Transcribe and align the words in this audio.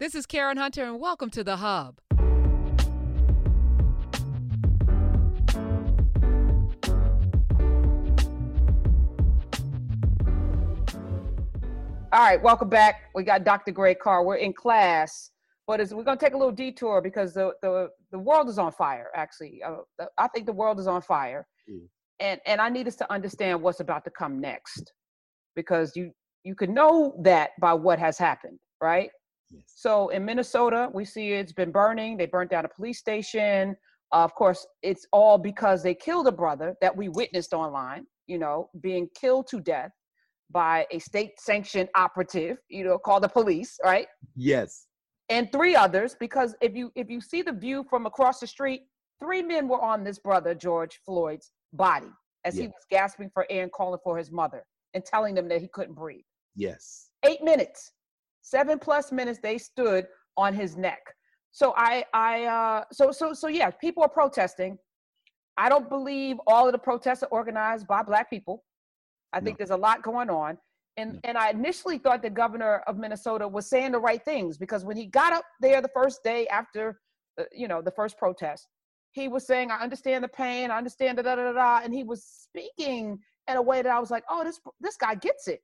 This 0.00 0.16
is 0.16 0.26
Karen 0.26 0.56
Hunter, 0.56 0.82
and 0.82 0.98
welcome 0.98 1.30
to 1.30 1.44
The 1.44 1.54
Hub. 1.54 2.00
All 12.12 12.20
right, 12.20 12.42
welcome 12.42 12.68
back. 12.68 13.02
We 13.14 13.22
got 13.22 13.44
Dr. 13.44 13.70
Greg 13.70 14.00
Carr. 14.00 14.24
We're 14.24 14.34
in 14.34 14.52
class, 14.52 15.30
but 15.68 15.78
we're 15.92 16.02
going 16.02 16.18
to 16.18 16.24
take 16.24 16.34
a 16.34 16.36
little 16.36 16.50
detour 16.50 17.00
because 17.00 17.32
the, 17.32 17.52
the, 17.62 17.90
the 18.10 18.18
world 18.18 18.48
is 18.48 18.58
on 18.58 18.72
fire, 18.72 19.10
actually. 19.14 19.62
Uh, 19.64 20.06
I 20.18 20.26
think 20.26 20.46
the 20.46 20.52
world 20.52 20.80
is 20.80 20.88
on 20.88 21.02
fire. 21.02 21.46
Mm. 21.70 21.86
And, 22.18 22.40
and 22.46 22.60
I 22.60 22.68
need 22.68 22.88
us 22.88 22.96
to 22.96 23.12
understand 23.12 23.62
what's 23.62 23.78
about 23.78 24.02
to 24.06 24.10
come 24.10 24.40
next 24.40 24.92
because 25.54 25.94
you, 25.94 26.10
you 26.42 26.56
can 26.56 26.74
know 26.74 27.14
that 27.22 27.50
by 27.60 27.74
what 27.74 28.00
has 28.00 28.18
happened, 28.18 28.58
right? 28.80 29.10
Yes. 29.54 29.64
So 29.74 30.08
in 30.08 30.24
Minnesota, 30.24 30.90
we 30.92 31.04
see 31.04 31.32
it's 31.32 31.52
been 31.52 31.70
burning. 31.70 32.16
They 32.16 32.26
burnt 32.26 32.50
down 32.50 32.64
a 32.64 32.68
police 32.68 32.98
station. 32.98 33.76
Uh, 34.12 34.24
of 34.24 34.34
course, 34.34 34.66
it's 34.82 35.06
all 35.12 35.38
because 35.38 35.82
they 35.82 35.94
killed 35.94 36.26
a 36.28 36.32
brother 36.32 36.74
that 36.80 36.94
we 36.96 37.08
witnessed 37.08 37.52
online, 37.52 38.06
you 38.26 38.38
know, 38.38 38.68
being 38.80 39.08
killed 39.18 39.46
to 39.48 39.60
death 39.60 39.90
by 40.50 40.86
a 40.92 40.98
state 40.98 41.32
sanctioned 41.40 41.88
operative, 41.96 42.58
you 42.68 42.84
know, 42.84 42.98
called 42.98 43.22
the 43.22 43.28
police, 43.28 43.78
right? 43.84 44.06
Yes. 44.36 44.86
And 45.30 45.50
three 45.50 45.74
others, 45.74 46.16
because 46.18 46.54
if 46.60 46.74
you 46.74 46.92
if 46.94 47.08
you 47.08 47.20
see 47.20 47.42
the 47.42 47.52
view 47.52 47.84
from 47.88 48.06
across 48.06 48.40
the 48.40 48.46
street, 48.46 48.82
three 49.22 49.42
men 49.42 49.68
were 49.68 49.80
on 49.80 50.04
this 50.04 50.18
brother, 50.18 50.54
George 50.54 51.00
Floyd's 51.04 51.50
body 51.72 52.10
as 52.44 52.56
he 52.56 52.66
was 52.66 52.84
gasping 52.90 53.30
for 53.32 53.46
air 53.48 53.62
and 53.62 53.72
calling 53.72 53.98
for 54.04 54.18
his 54.18 54.30
mother 54.30 54.64
and 54.92 55.04
telling 55.04 55.34
them 55.34 55.48
that 55.48 55.60
he 55.60 55.68
couldn't 55.68 55.94
breathe. 55.94 56.24
Yes. 56.54 57.08
Eight 57.24 57.42
minutes, 57.42 57.92
seven 58.44 58.78
plus 58.78 59.10
minutes 59.10 59.40
they 59.42 59.58
stood 59.58 60.06
on 60.36 60.54
his 60.54 60.76
neck. 60.76 61.00
So 61.50 61.74
I 61.76 62.04
I 62.12 62.44
uh 62.44 62.84
so 62.92 63.10
so 63.10 63.32
so 63.32 63.48
yeah, 63.48 63.70
people 63.70 64.02
are 64.04 64.08
protesting. 64.08 64.78
I 65.56 65.68
don't 65.68 65.88
believe 65.88 66.36
all 66.46 66.66
of 66.66 66.72
the 66.72 66.78
protests 66.78 67.22
are 67.22 67.28
organized 67.28 67.86
by 67.86 68.02
black 68.02 68.28
people. 68.28 68.64
I 69.32 69.40
think 69.40 69.54
no. 69.54 69.58
there's 69.58 69.70
a 69.70 69.76
lot 69.76 70.02
going 70.02 70.30
on. 70.30 70.58
And, 70.96 71.14
no. 71.14 71.20
and 71.24 71.38
I 71.38 71.50
initially 71.50 71.98
thought 71.98 72.22
the 72.22 72.30
governor 72.30 72.82
of 72.86 72.98
Minnesota 72.98 73.46
was 73.46 73.68
saying 73.68 73.92
the 73.92 73.98
right 73.98 74.24
things 74.24 74.58
because 74.58 74.84
when 74.84 74.96
he 74.96 75.06
got 75.06 75.32
up 75.32 75.44
there 75.60 75.80
the 75.80 75.90
first 75.94 76.22
day 76.22 76.46
after, 76.48 77.00
uh, 77.38 77.44
you 77.52 77.66
know, 77.66 77.82
the 77.82 77.90
first 77.92 78.16
protest, 78.18 78.68
he 79.12 79.28
was 79.28 79.46
saying, 79.46 79.70
I 79.70 79.80
understand 79.80 80.24
the 80.24 80.28
pain, 80.28 80.70
I 80.70 80.78
understand 80.78 81.18
da 81.18 81.22
da 81.22 81.36
da 81.36 81.52
da, 81.52 81.80
and 81.84 81.94
he 81.94 82.02
was 82.02 82.24
speaking 82.24 83.18
in 83.48 83.56
a 83.56 83.62
way 83.62 83.80
that 83.80 83.90
I 83.90 84.00
was 84.00 84.10
like, 84.10 84.24
oh, 84.28 84.42
this 84.44 84.60
this 84.80 84.96
guy 84.96 85.14
gets 85.14 85.46
it. 85.48 85.60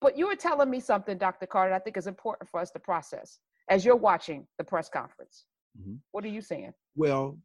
But, 0.00 0.12
but 0.12 0.18
you 0.18 0.26
were 0.26 0.36
telling 0.36 0.70
me 0.70 0.80
something, 0.80 1.18
Dr. 1.18 1.46
Carter, 1.46 1.74
I 1.74 1.78
think 1.78 1.96
is 1.96 2.06
important 2.06 2.48
for 2.48 2.60
us 2.60 2.70
to 2.72 2.78
process 2.78 3.38
as 3.68 3.84
you're 3.84 3.96
watching 3.96 4.46
the 4.58 4.64
press 4.64 4.88
conference. 4.88 5.46
Mm-hmm. 5.80 5.96
What 6.12 6.24
are 6.24 6.28
you 6.28 6.40
saying? 6.40 6.72
Well, 6.94 7.38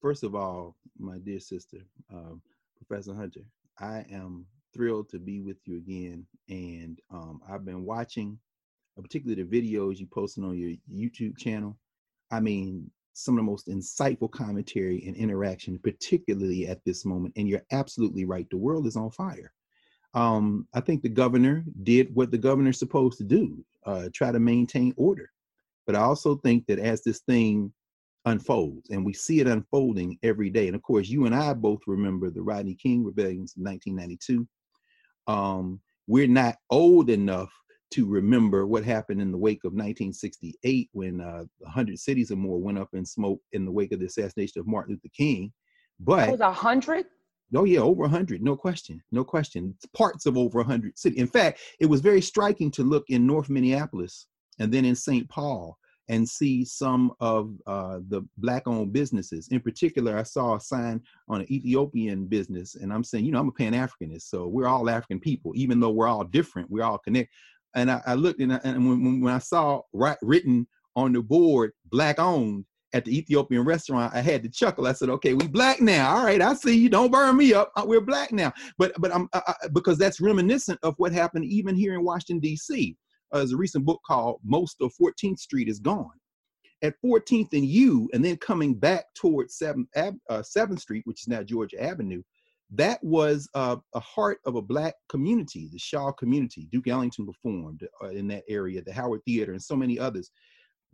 first 0.00 0.24
of 0.24 0.34
all, 0.34 0.76
my 0.98 1.18
dear 1.18 1.40
sister, 1.40 1.78
um, 2.12 2.40
Professor 2.76 3.14
Hunter, 3.14 3.42
I 3.78 4.04
am 4.10 4.46
thrilled 4.74 5.08
to 5.10 5.18
be 5.18 5.40
with 5.40 5.56
you 5.64 5.76
again. 5.76 6.26
And 6.48 6.98
um, 7.10 7.40
I've 7.48 7.64
been 7.64 7.84
watching, 7.84 8.38
uh, 8.98 9.02
particularly 9.02 9.42
the 9.42 9.48
videos 9.48 9.98
you 9.98 10.06
posted 10.06 10.44
on 10.44 10.58
your 10.58 10.72
YouTube 10.92 11.36
channel. 11.38 11.76
I 12.30 12.40
mean, 12.40 12.90
some 13.12 13.34
of 13.34 13.38
the 13.38 13.50
most 13.50 13.68
insightful 13.68 14.30
commentary 14.30 15.02
and 15.06 15.16
interaction, 15.16 15.78
particularly 15.78 16.68
at 16.68 16.84
this 16.84 17.04
moment. 17.04 17.34
And 17.36 17.48
you're 17.48 17.64
absolutely 17.72 18.24
right. 18.24 18.46
The 18.50 18.58
world 18.58 18.86
is 18.86 18.96
on 18.96 19.10
fire. 19.10 19.52
Um, 20.16 20.66
I 20.74 20.80
think 20.80 21.02
the 21.02 21.08
governor 21.10 21.64
did 21.84 22.12
what 22.14 22.30
the 22.30 22.38
governor's 22.38 22.78
supposed 22.78 23.18
to 23.18 23.24
do, 23.24 23.64
uh, 23.84 24.08
try 24.12 24.32
to 24.32 24.40
maintain 24.40 24.94
order. 24.96 25.30
But 25.86 25.94
I 25.94 26.00
also 26.00 26.36
think 26.36 26.66
that 26.66 26.78
as 26.78 27.04
this 27.04 27.20
thing 27.20 27.72
unfolds 28.26 28.90
and 28.90 29.04
we 29.04 29.12
see 29.12 29.40
it 29.40 29.46
unfolding 29.46 30.18
every 30.24 30.50
day 30.50 30.66
and 30.66 30.74
of 30.74 30.82
course 30.82 31.08
you 31.08 31.26
and 31.26 31.34
i 31.34 31.54
both 31.54 31.80
remember 31.86 32.28
the 32.28 32.42
rodney 32.42 32.74
king 32.74 33.04
rebellions 33.04 33.54
in 33.56 33.64
1992 33.64 34.46
um, 35.28 35.80
we're 36.08 36.26
not 36.26 36.56
old 36.70 37.08
enough 37.08 37.52
to 37.92 38.04
remember 38.04 38.66
what 38.66 38.84
happened 38.84 39.22
in 39.22 39.30
the 39.30 39.38
wake 39.38 39.64
of 39.64 39.72
1968 39.72 40.90
when 40.92 41.20
uh, 41.20 41.44
100 41.58 41.98
cities 41.98 42.32
or 42.32 42.36
more 42.36 42.60
went 42.60 42.78
up 42.78 42.88
in 42.94 43.06
smoke 43.06 43.40
in 43.52 43.64
the 43.64 43.70
wake 43.70 43.92
of 43.92 44.00
the 44.00 44.06
assassination 44.06 44.60
of 44.60 44.66
martin 44.66 44.94
luther 44.94 45.12
king 45.16 45.52
but 46.00 46.28
it 46.28 46.32
was 46.32 46.40
100 46.40 47.06
Oh 47.54 47.64
yeah, 47.64 47.80
over 47.80 48.02
100, 48.02 48.42
no 48.42 48.56
question, 48.56 49.02
no 49.12 49.24
question. 49.24 49.74
Parts 49.94 50.26
of 50.26 50.36
over 50.36 50.58
100 50.58 50.98
cities. 50.98 51.18
In 51.18 51.26
fact, 51.26 51.60
it 51.78 51.86
was 51.86 52.00
very 52.00 52.20
striking 52.20 52.70
to 52.72 52.82
look 52.82 53.04
in 53.08 53.26
North 53.26 53.48
Minneapolis 53.48 54.26
and 54.58 54.72
then 54.72 54.84
in 54.84 54.94
St. 54.94 55.28
Paul 55.28 55.78
and 56.08 56.28
see 56.28 56.64
some 56.64 57.12
of 57.20 57.52
uh, 57.66 57.98
the 58.08 58.22
black-owned 58.38 58.92
businesses. 58.92 59.48
In 59.48 59.60
particular, 59.60 60.16
I 60.16 60.22
saw 60.22 60.56
a 60.56 60.60
sign 60.60 61.00
on 61.28 61.40
an 61.40 61.52
Ethiopian 61.52 62.26
business, 62.26 62.76
and 62.76 62.92
I'm 62.92 63.02
saying, 63.02 63.24
you 63.24 63.32
know, 63.32 63.40
I'm 63.40 63.48
a 63.48 63.52
Pan-Africanist, 63.52 64.22
so 64.22 64.46
we're 64.46 64.68
all 64.68 64.88
African 64.88 65.18
people, 65.18 65.52
even 65.56 65.80
though 65.80 65.90
we're 65.90 66.06
all 66.06 66.24
different, 66.24 66.70
we're 66.70 66.84
all 66.84 66.98
connected. 66.98 67.30
And 67.74 67.90
I, 67.90 68.02
I 68.06 68.14
looked, 68.14 68.40
and, 68.40 68.54
I, 68.54 68.60
and 68.62 68.88
when, 68.88 69.20
when 69.20 69.34
I 69.34 69.38
saw 69.38 69.82
right, 69.92 70.16
written 70.22 70.66
on 70.94 71.12
the 71.12 71.22
board, 71.22 71.72
black-owned, 71.86 72.64
at 72.96 73.04
the 73.04 73.16
Ethiopian 73.16 73.64
restaurant, 73.64 74.14
I 74.14 74.20
had 74.20 74.42
to 74.42 74.48
chuckle. 74.48 74.86
I 74.86 74.92
said, 74.92 75.10
"Okay, 75.10 75.34
we 75.34 75.46
black 75.46 75.80
now. 75.80 76.16
All 76.16 76.24
right, 76.24 76.40
I 76.40 76.54
see 76.54 76.76
you. 76.76 76.88
Don't 76.88 77.12
burn 77.12 77.36
me 77.36 77.54
up. 77.54 77.72
Uh, 77.76 77.84
we're 77.86 78.00
black 78.00 78.32
now." 78.32 78.52
But 78.78 78.92
but 78.98 79.14
I'm 79.14 79.28
I, 79.32 79.54
because 79.72 79.98
that's 79.98 80.20
reminiscent 80.20 80.80
of 80.82 80.94
what 80.98 81.12
happened 81.12 81.44
even 81.44 81.74
here 81.74 81.94
in 81.94 82.04
Washington 82.04 82.40
D.C 82.40 82.96
uh, 83.32 83.38
there's 83.38 83.52
a 83.52 83.56
recent 83.56 83.84
book 83.84 84.00
called 84.06 84.40
Most 84.44 84.76
of 84.80 84.92
14th 85.00 85.38
Street 85.38 85.68
is 85.68 85.80
Gone. 85.80 86.10
At 86.82 86.94
14th 87.04 87.52
and 87.52 87.64
U, 87.64 88.08
and 88.12 88.24
then 88.24 88.36
coming 88.36 88.74
back 88.74 89.06
towards 89.14 89.58
7th, 89.58 89.86
uh, 89.96 90.10
7th 90.28 90.80
Street, 90.80 91.02
which 91.06 91.22
is 91.22 91.28
now 91.28 91.42
Georgia 91.42 91.82
Avenue, 91.82 92.22
that 92.70 93.02
was 93.02 93.48
uh, 93.54 93.76
a 93.94 94.00
heart 94.00 94.38
of 94.44 94.56
a 94.56 94.62
black 94.62 94.94
community, 95.08 95.68
the 95.72 95.78
Shaw 95.78 96.12
community. 96.12 96.68
Duke 96.70 96.88
Ellington 96.88 97.26
performed 97.26 97.86
uh, 98.02 98.08
in 98.08 98.26
that 98.28 98.42
area, 98.48 98.82
the 98.82 98.92
Howard 98.92 99.20
Theater, 99.24 99.52
and 99.52 99.62
so 99.62 99.76
many 99.76 99.98
others. 99.98 100.30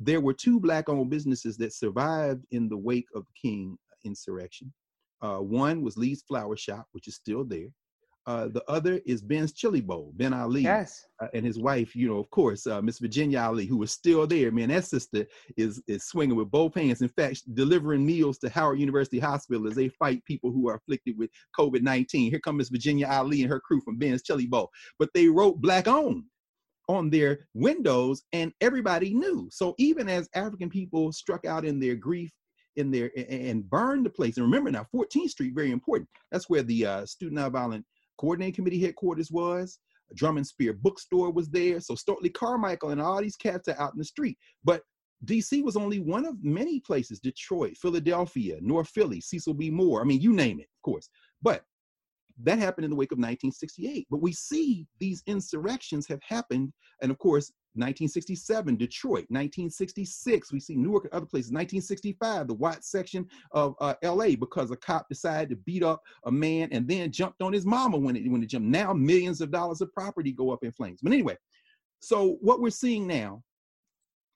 There 0.05 0.21
were 0.21 0.35
two 0.35 0.59
black 0.59 0.89
owned 0.89 1.11
businesses 1.11 1.57
that 1.59 1.73
survived 1.73 2.45
in 2.51 2.69
the 2.69 2.77
wake 2.77 3.09
of 3.15 3.25
the 3.27 3.49
King 3.49 3.79
insurrection. 4.05 4.73
Uh, 5.21 5.39
one 5.39 5.83
was 5.83 5.97
Lee's 5.97 6.23
Flower 6.23 6.57
Shop, 6.57 6.87
which 6.93 7.07
is 7.07 7.15
still 7.15 7.45
there. 7.45 7.69
Uh, 8.25 8.47
the 8.47 8.63
other 8.69 9.01
is 9.05 9.21
Ben's 9.21 9.53
Chili 9.53 9.81
Bowl, 9.81 10.13
Ben 10.15 10.33
Ali, 10.33 10.63
yes, 10.63 11.05
uh, 11.21 11.27
and 11.35 11.45
his 11.45 11.59
wife. 11.59 11.97
You 11.97 12.09
know, 12.09 12.19
of 12.19 12.31
course, 12.31 12.69
uh, 12.69 12.81
Miss 12.81 13.01
Virginia 13.01 13.41
Ali, 13.41 13.67
who 13.67 13.83
is 13.83 13.91
still 13.91 14.29
there. 14.29 14.53
Man, 14.53 14.69
that 14.69 14.85
sister 14.85 15.27
is 15.57 15.83
is 15.89 16.05
swinging 16.05 16.37
with 16.37 16.51
both 16.51 16.75
hands. 16.75 17.03
In 17.03 17.09
fact, 17.09 17.43
delivering 17.55 18.07
meals 18.07 18.39
to 18.39 18.49
Howard 18.49 18.79
University 18.79 19.19
Hospital 19.19 19.67
as 19.67 19.75
they 19.75 19.89
fight 19.89 20.25
people 20.25 20.53
who 20.53 20.69
are 20.69 20.77
afflicted 20.77 21.19
with 21.19 21.31
COVID 21.59 21.83
nineteen. 21.83 22.31
Here 22.31 22.39
comes 22.39 22.59
Miss 22.59 22.69
Virginia 22.69 23.09
Ali 23.09 23.43
and 23.43 23.51
her 23.51 23.59
crew 23.59 23.81
from 23.81 23.99
Ben's 23.99 24.23
Chili 24.23 24.47
Bowl. 24.47 24.71
But 25.01 25.11
they 25.15 25.27
wrote 25.27 25.61
black 25.61 25.89
owned 25.89 26.25
on 26.89 27.11
their 27.11 27.47
windows, 27.55 28.23
and 28.33 28.53
everybody 28.61 29.15
knew. 29.15 29.49
So 29.51 29.75
even 29.79 30.09
as 30.09 30.29
African 30.35 30.69
people 30.69 31.13
struck 31.13 31.45
out 31.45 31.65
in 31.65 31.79
their 31.79 31.95
grief 31.95 32.33
in 32.77 32.91
there 32.91 33.11
and 33.17 33.69
burned 33.69 34.07
the 34.07 34.11
place. 34.11 34.37
And 34.37 34.47
remember 34.47 34.71
now, 34.71 34.87
14th 34.95 35.31
Street, 35.31 35.55
very 35.55 35.71
important. 35.71 36.09
That's 36.31 36.49
where 36.49 36.63
the 36.63 36.87
uh, 36.87 37.07
Student 37.07 37.41
Nonviolent 37.41 37.85
coordinating 38.19 38.55
committee 38.55 38.81
headquarters 38.81 39.31
was. 39.31 39.79
Drum 40.15 40.37
and 40.37 40.47
Spear 40.47 40.75
bookstore 40.75 41.31
was 41.31 41.49
there. 41.49 41.81
So 41.81 41.95
Stokely 41.95 42.29
Carmichael 42.29 42.91
and 42.91 43.01
all 43.01 43.21
these 43.21 43.37
cats 43.37 43.69
are 43.69 43.81
out 43.81 43.93
in 43.93 43.99
the 43.99 44.05
street. 44.05 44.39
But 44.65 44.83
DC 45.25 45.63
was 45.63 45.77
only 45.77 46.01
one 46.01 46.25
of 46.27 46.43
many 46.43 46.81
places, 46.81 47.21
Detroit, 47.21 47.77
Philadelphia, 47.77 48.59
North 48.61 48.89
Philly, 48.89 49.21
Cecil 49.21 49.55
B. 49.55 49.71
Moore. 49.71 50.01
I 50.01 50.05
mean, 50.05 50.21
you 50.21 50.33
name 50.33 50.59
it, 50.59 50.65
of 50.65 50.83
course. 50.83 51.09
But 51.41 51.63
that 52.43 52.59
happened 52.59 52.85
in 52.85 52.91
the 52.91 52.97
wake 52.97 53.13
of 53.13 53.19
1968. 53.19 54.07
But 54.11 54.23
we 54.23 54.33
see 54.33 54.87
these 54.99 55.23
insurrections 55.27 56.07
have 56.09 56.21
happened. 56.23 56.73
And 57.01 57.11
of 57.11 57.19
course, 57.19 57.53
1967, 57.75 58.77
Detroit, 58.77 59.27
1966, 59.31 60.53
we 60.53 60.61
see 60.61 60.77
Newark 60.77 61.05
and 61.05 61.13
other 61.15 61.27
places, 61.27 61.53
1965, 61.53 62.49
the 62.49 62.55
white 62.55 62.85
section 62.85 63.27
of 63.53 63.75
uh, 63.81 63.95
LA, 64.05 64.37
because 64.37 64.71
a 64.71 64.77
cop 64.77 65.09
decided 65.09 65.49
to 65.51 65.57
beat 65.57 65.83
up 65.83 66.03
a 66.27 66.33
man 66.33 66.69
and 66.73 66.87
then 66.87 67.11
jumped 67.11 67.41
on 67.41 67.53
his 67.53 67.65
mama 67.65 67.97
when 67.97 68.15
it, 68.15 68.31
when 68.31 68.43
it 68.43 68.51
jumped. 68.51 68.69
Now 68.69 68.93
millions 68.93 69.41
of 69.41 69.51
dollars 69.51 69.81
of 69.81 69.93
property 69.95 70.33
go 70.33 70.51
up 70.51 70.65
in 70.65 70.73
flames. 70.73 71.01
But 71.03 71.13
anyway, 71.13 71.37
so 72.01 72.37
what 72.41 72.61
we're 72.61 72.71
seeing 72.71 73.07
now 73.07 73.43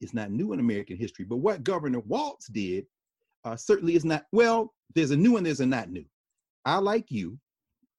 is 0.01 0.15
not 0.15 0.31
new 0.31 0.55
in 0.55 0.61
American 0.61 0.97
history, 0.97 1.27
but 1.27 1.37
what 1.37 1.63
Governor 1.63 2.01
Walz 2.01 2.47
did 2.47 2.87
uh, 3.45 3.57
certainly 3.57 3.97
is 3.97 4.05
not, 4.05 4.25
well, 4.33 4.73
there's 4.95 5.11
a 5.11 5.17
new 5.17 5.37
and 5.37 5.45
there's 5.45 5.61
a 5.61 5.67
not 5.67 5.91
new. 5.91 6.05
I, 6.65 6.79
like 6.79 7.11
you, 7.11 7.39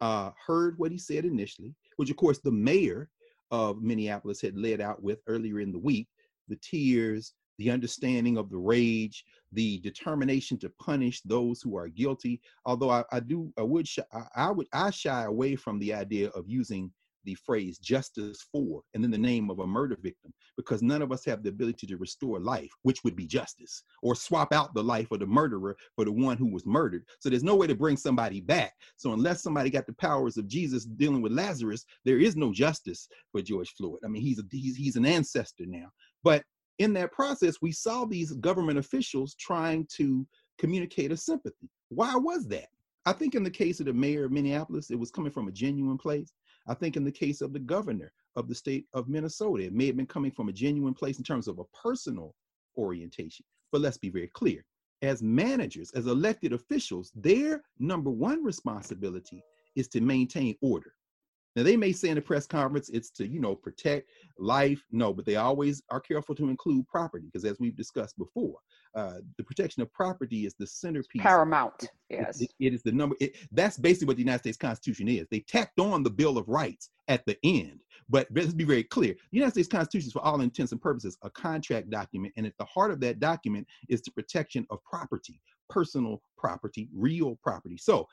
uh, 0.01 0.31
heard 0.45 0.77
what 0.77 0.91
he 0.91 0.97
said 0.97 1.25
initially, 1.25 1.73
which 1.97 2.09
of 2.09 2.17
course 2.17 2.39
the 2.39 2.51
mayor 2.51 3.09
of 3.51 3.81
Minneapolis 3.81 4.41
had 4.41 4.57
led 4.57 4.81
out 4.81 5.01
with 5.01 5.19
earlier 5.27 5.59
in 5.59 5.71
the 5.71 5.79
week 5.79 6.07
the 6.47 6.57
tears, 6.57 7.33
the 7.57 7.71
understanding 7.71 8.37
of 8.37 8.49
the 8.49 8.57
rage, 8.57 9.25
the 9.51 9.79
determination 9.79 10.57
to 10.59 10.69
punish 10.79 11.21
those 11.21 11.61
who 11.61 11.75
are 11.75 11.87
guilty. 11.87 12.39
Although 12.65 12.91
I, 12.91 13.03
I 13.11 13.19
do, 13.19 13.51
I 13.57 13.63
would, 13.63 13.87
I, 14.13 14.21
I 14.35 14.51
would, 14.51 14.67
I 14.73 14.89
shy 14.91 15.23
away 15.23 15.55
from 15.55 15.79
the 15.79 15.93
idea 15.93 16.29
of 16.29 16.47
using 16.47 16.91
the 17.27 17.35
phrase 17.35 17.77
justice 17.77 18.47
for 18.51 18.81
and 18.93 19.03
then 19.03 19.11
the 19.11 19.17
name 19.17 19.51
of 19.51 19.59
a 19.59 19.67
murder 19.67 19.97
victim 20.01 20.33
because 20.55 20.81
none 20.81 21.01
of 21.01 21.11
us 21.11 21.25
have 21.25 21.43
the 21.43 21.49
ability 21.49 21.85
to 21.85 21.97
restore 21.97 22.39
life, 22.39 22.71
which 22.83 23.03
would 23.03 23.15
be 23.15 23.27
justice, 23.27 23.83
or 24.01 24.15
swap 24.15 24.53
out 24.53 24.73
the 24.73 24.83
life 24.83 25.11
of 25.11 25.19
the 25.19 25.25
murderer 25.25 25.75
for 25.95 26.05
the 26.05 26.11
one 26.11 26.37
who 26.37 26.49
was 26.49 26.65
murdered. 26.65 27.03
So 27.19 27.29
there's 27.29 27.43
no 27.43 27.55
way 27.55 27.67
to 27.67 27.75
bring 27.75 27.97
somebody 27.97 28.39
back. 28.39 28.73
So 28.95 29.11
unless 29.11 29.43
somebody 29.43 29.69
got 29.69 29.85
the 29.85 29.93
powers 29.93 30.37
of 30.37 30.47
Jesus 30.47 30.85
dealing 30.85 31.21
with 31.21 31.33
Lazarus, 31.33 31.85
there 32.05 32.17
is 32.17 32.37
no 32.37 32.53
justice 32.53 33.09
for 33.31 33.41
George 33.41 33.73
Floyd. 33.75 33.99
I 34.05 34.07
mean, 34.07 34.21
he's 34.21 34.39
a, 34.39 34.43
he's, 34.49 34.77
he's 34.77 34.95
an 34.95 35.05
ancestor 35.05 35.65
now. 35.67 35.89
But 36.23 36.43
in 36.79 36.93
that 36.93 37.11
process, 37.11 37.55
we 37.61 37.73
saw 37.73 38.05
these 38.05 38.31
government 38.31 38.79
officials 38.79 39.35
trying 39.35 39.85
to 39.97 40.25
communicate 40.57 41.11
a 41.11 41.17
sympathy. 41.17 41.69
Why 41.89 42.15
was 42.15 42.47
that? 42.47 42.67
I 43.07 43.13
think 43.13 43.35
in 43.35 43.43
the 43.43 43.49
case 43.49 43.79
of 43.79 43.85
the 43.85 43.93
mayor 43.93 44.25
of 44.25 44.33
Minneapolis, 44.33 44.91
it 44.91 44.99
was 44.99 45.11
coming 45.11 45.31
from 45.31 45.47
a 45.47 45.51
genuine 45.51 45.97
place. 45.97 46.33
I 46.67 46.73
think 46.73 46.97
in 46.97 47.03
the 47.03 47.11
case 47.11 47.41
of 47.41 47.53
the 47.53 47.59
governor 47.59 48.11
of 48.35 48.47
the 48.47 48.55
state 48.55 48.85
of 48.93 49.07
Minnesota, 49.07 49.63
it 49.63 49.73
may 49.73 49.87
have 49.87 49.97
been 49.97 50.05
coming 50.05 50.31
from 50.31 50.49
a 50.49 50.53
genuine 50.53 50.93
place 50.93 51.17
in 51.17 51.23
terms 51.23 51.47
of 51.47 51.59
a 51.59 51.65
personal 51.65 52.35
orientation. 52.77 53.45
But 53.71 53.81
let's 53.81 53.97
be 53.97 54.09
very 54.09 54.27
clear 54.27 54.63
as 55.01 55.21
managers, 55.21 55.91
as 55.91 56.07
elected 56.07 56.53
officials, 56.53 57.11
their 57.15 57.63
number 57.79 58.09
one 58.09 58.43
responsibility 58.43 59.43
is 59.75 59.87
to 59.89 60.01
maintain 60.01 60.55
order. 60.61 60.93
Now 61.57 61.63
they 61.63 61.75
may 61.75 61.91
say 61.91 62.09
in 62.09 62.19
a 62.19 62.21
press 62.21 62.45
conference 62.45 62.89
it's 62.89 63.09
to, 63.11 63.27
you 63.27 63.39
know, 63.39 63.55
protect 63.55 64.07
life. 64.37 64.79
No, 64.91 65.11
but 65.11 65.25
they 65.25 65.37
always 65.37 65.81
are 65.89 65.99
careful 65.99 66.35
to 66.35 66.49
include 66.49 66.87
property 66.87 67.25
because 67.25 67.45
as 67.45 67.59
we've 67.59 67.75
discussed 67.75 68.15
before, 68.15 68.57
uh, 68.93 69.15
the 69.37 69.43
protection 69.43 69.81
of 69.81 69.91
property 69.91 70.45
is 70.45 70.53
the 70.53 70.67
centerpiece. 70.67 71.23
Paramount. 71.23 71.89
Yes. 72.11 72.41
It, 72.41 72.51
it 72.59 72.75
is 72.75 72.83
the 72.83 72.91
number. 72.91 73.15
It, 73.19 73.37
that's 73.51 73.75
basically 73.75 74.05
what 74.05 74.17
the 74.17 74.21
United 74.21 74.41
States 74.41 74.57
Constitution 74.57 75.07
is. 75.07 75.25
They 75.31 75.39
tacked 75.39 75.79
on 75.79 76.03
the 76.03 76.11
Bill 76.11 76.37
of 76.37 76.47
Rights 76.47 76.91
at 77.07 77.25
the 77.25 77.35
end. 77.43 77.79
But 78.07 78.27
let's 78.35 78.53
be 78.53 78.63
very 78.63 78.83
clear. 78.83 79.15
The 79.31 79.37
United 79.37 79.53
States 79.53 79.67
Constitution 79.67 80.09
is, 80.09 80.13
for 80.13 80.23
all 80.23 80.41
intents 80.41 80.73
and 80.73 80.81
purposes, 80.81 81.17
a 81.23 81.29
contract 81.31 81.89
document. 81.89 82.35
And 82.37 82.45
at 82.45 82.55
the 82.59 82.65
heart 82.65 82.91
of 82.91 82.99
that 82.99 83.19
document 83.19 83.65
is 83.89 84.03
the 84.03 84.11
protection 84.11 84.67
of 84.69 84.83
property, 84.83 85.41
personal 85.71 86.21
property, 86.37 86.87
real 86.95 87.35
property. 87.41 87.77
So 87.77 88.07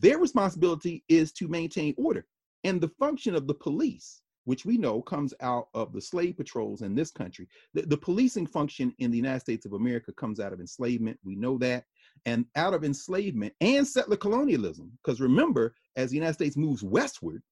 their 0.00 0.18
responsibility 0.18 1.04
is 1.08 1.30
to 1.34 1.46
maintain 1.46 1.94
order. 1.96 2.26
And 2.64 2.80
the 2.80 2.88
function 2.88 3.34
of 3.34 3.46
the 3.46 3.54
police, 3.54 4.22
which 4.44 4.64
we 4.64 4.78
know 4.78 5.02
comes 5.02 5.34
out 5.40 5.68
of 5.74 5.92
the 5.92 6.00
slave 6.00 6.36
patrols 6.36 6.82
in 6.82 6.94
this 6.94 7.10
country, 7.10 7.48
the, 7.74 7.82
the 7.82 7.96
policing 7.96 8.46
function 8.46 8.94
in 8.98 9.10
the 9.10 9.16
United 9.16 9.40
States 9.40 9.66
of 9.66 9.74
America 9.74 10.12
comes 10.12 10.40
out 10.40 10.52
of 10.52 10.60
enslavement. 10.60 11.18
We 11.22 11.36
know 11.36 11.58
that. 11.58 11.84
And 12.26 12.46
out 12.56 12.74
of 12.74 12.84
enslavement 12.84 13.54
and 13.60 13.86
settler 13.86 14.16
colonialism, 14.16 14.90
because 15.02 15.20
remember, 15.20 15.74
as 15.96 16.10
the 16.10 16.16
United 16.16 16.34
States 16.34 16.56
moves 16.56 16.82
westward, 16.82 17.42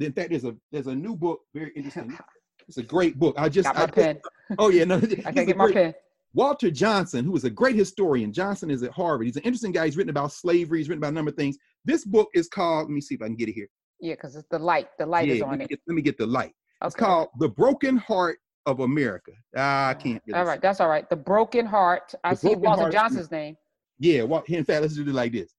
in 0.00 0.12
fact, 0.12 0.30
there's 0.30 0.44
a 0.44 0.54
there's 0.70 0.86
a 0.86 0.94
new 0.94 1.16
book, 1.16 1.40
very 1.54 1.72
interesting. 1.74 2.16
It's 2.66 2.76
a 2.76 2.82
great 2.82 3.18
book. 3.18 3.34
I 3.38 3.48
just 3.48 3.64
got 3.66 3.76
my 3.76 3.82
I, 3.84 3.86
pen. 3.86 4.20
Oh 4.58 4.68
yeah, 4.68 4.84
no, 4.84 4.96
I 5.24 5.32
can't 5.32 5.46
get 5.46 5.56
my 5.56 5.72
pen. 5.72 5.94
Walter 6.34 6.70
Johnson, 6.70 7.24
who 7.24 7.34
is 7.34 7.44
a 7.44 7.50
great 7.50 7.76
historian. 7.76 8.30
Johnson 8.30 8.70
is 8.70 8.82
at 8.82 8.90
Harvard. 8.90 9.26
He's 9.26 9.36
an 9.36 9.42
interesting 9.42 9.72
guy. 9.72 9.86
He's 9.86 9.96
written 9.96 10.10
about 10.10 10.32
slavery. 10.32 10.78
He's 10.78 10.88
written 10.90 11.02
about 11.02 11.12
a 11.12 11.14
number 11.14 11.30
of 11.30 11.36
things. 11.36 11.56
This 11.86 12.04
book 12.04 12.28
is 12.34 12.46
called. 12.46 12.88
Let 12.88 12.92
me 12.92 13.00
see 13.00 13.14
if 13.14 13.22
I 13.22 13.26
can 13.26 13.36
get 13.36 13.48
it 13.48 13.54
here. 13.54 13.70
Yeah, 14.00 14.14
because 14.14 14.36
it's 14.36 14.48
the 14.50 14.58
light. 14.58 14.88
The 14.98 15.06
light 15.06 15.28
yeah, 15.28 15.34
is 15.34 15.42
on 15.42 15.50
let 15.50 15.62
it. 15.62 15.68
Get, 15.70 15.80
let 15.86 15.94
me 15.94 16.02
get 16.02 16.18
the 16.18 16.26
light. 16.26 16.52
Okay. 16.82 16.86
It's 16.86 16.94
called 16.94 17.28
The 17.38 17.48
Broken 17.48 17.96
Heart 17.96 18.38
of 18.66 18.80
America. 18.80 19.32
Ah, 19.56 19.88
I 19.88 19.94
can't. 19.94 20.22
All 20.34 20.44
right, 20.44 20.60
that's 20.60 20.80
all 20.80 20.88
right. 20.88 21.08
The 21.08 21.16
Broken 21.16 21.66
Heart. 21.66 22.14
I 22.22 22.30
The 22.30 22.36
see 22.36 22.54
Walter 22.54 22.82
Heart- 22.82 22.92
Johnson's 22.92 23.30
name. 23.30 23.56
Yeah, 23.98 24.22
well, 24.22 24.44
in 24.46 24.64
fact, 24.64 24.82
let's 24.82 24.94
do 24.94 25.02
it 25.02 25.08
like 25.08 25.32
this. 25.32 25.52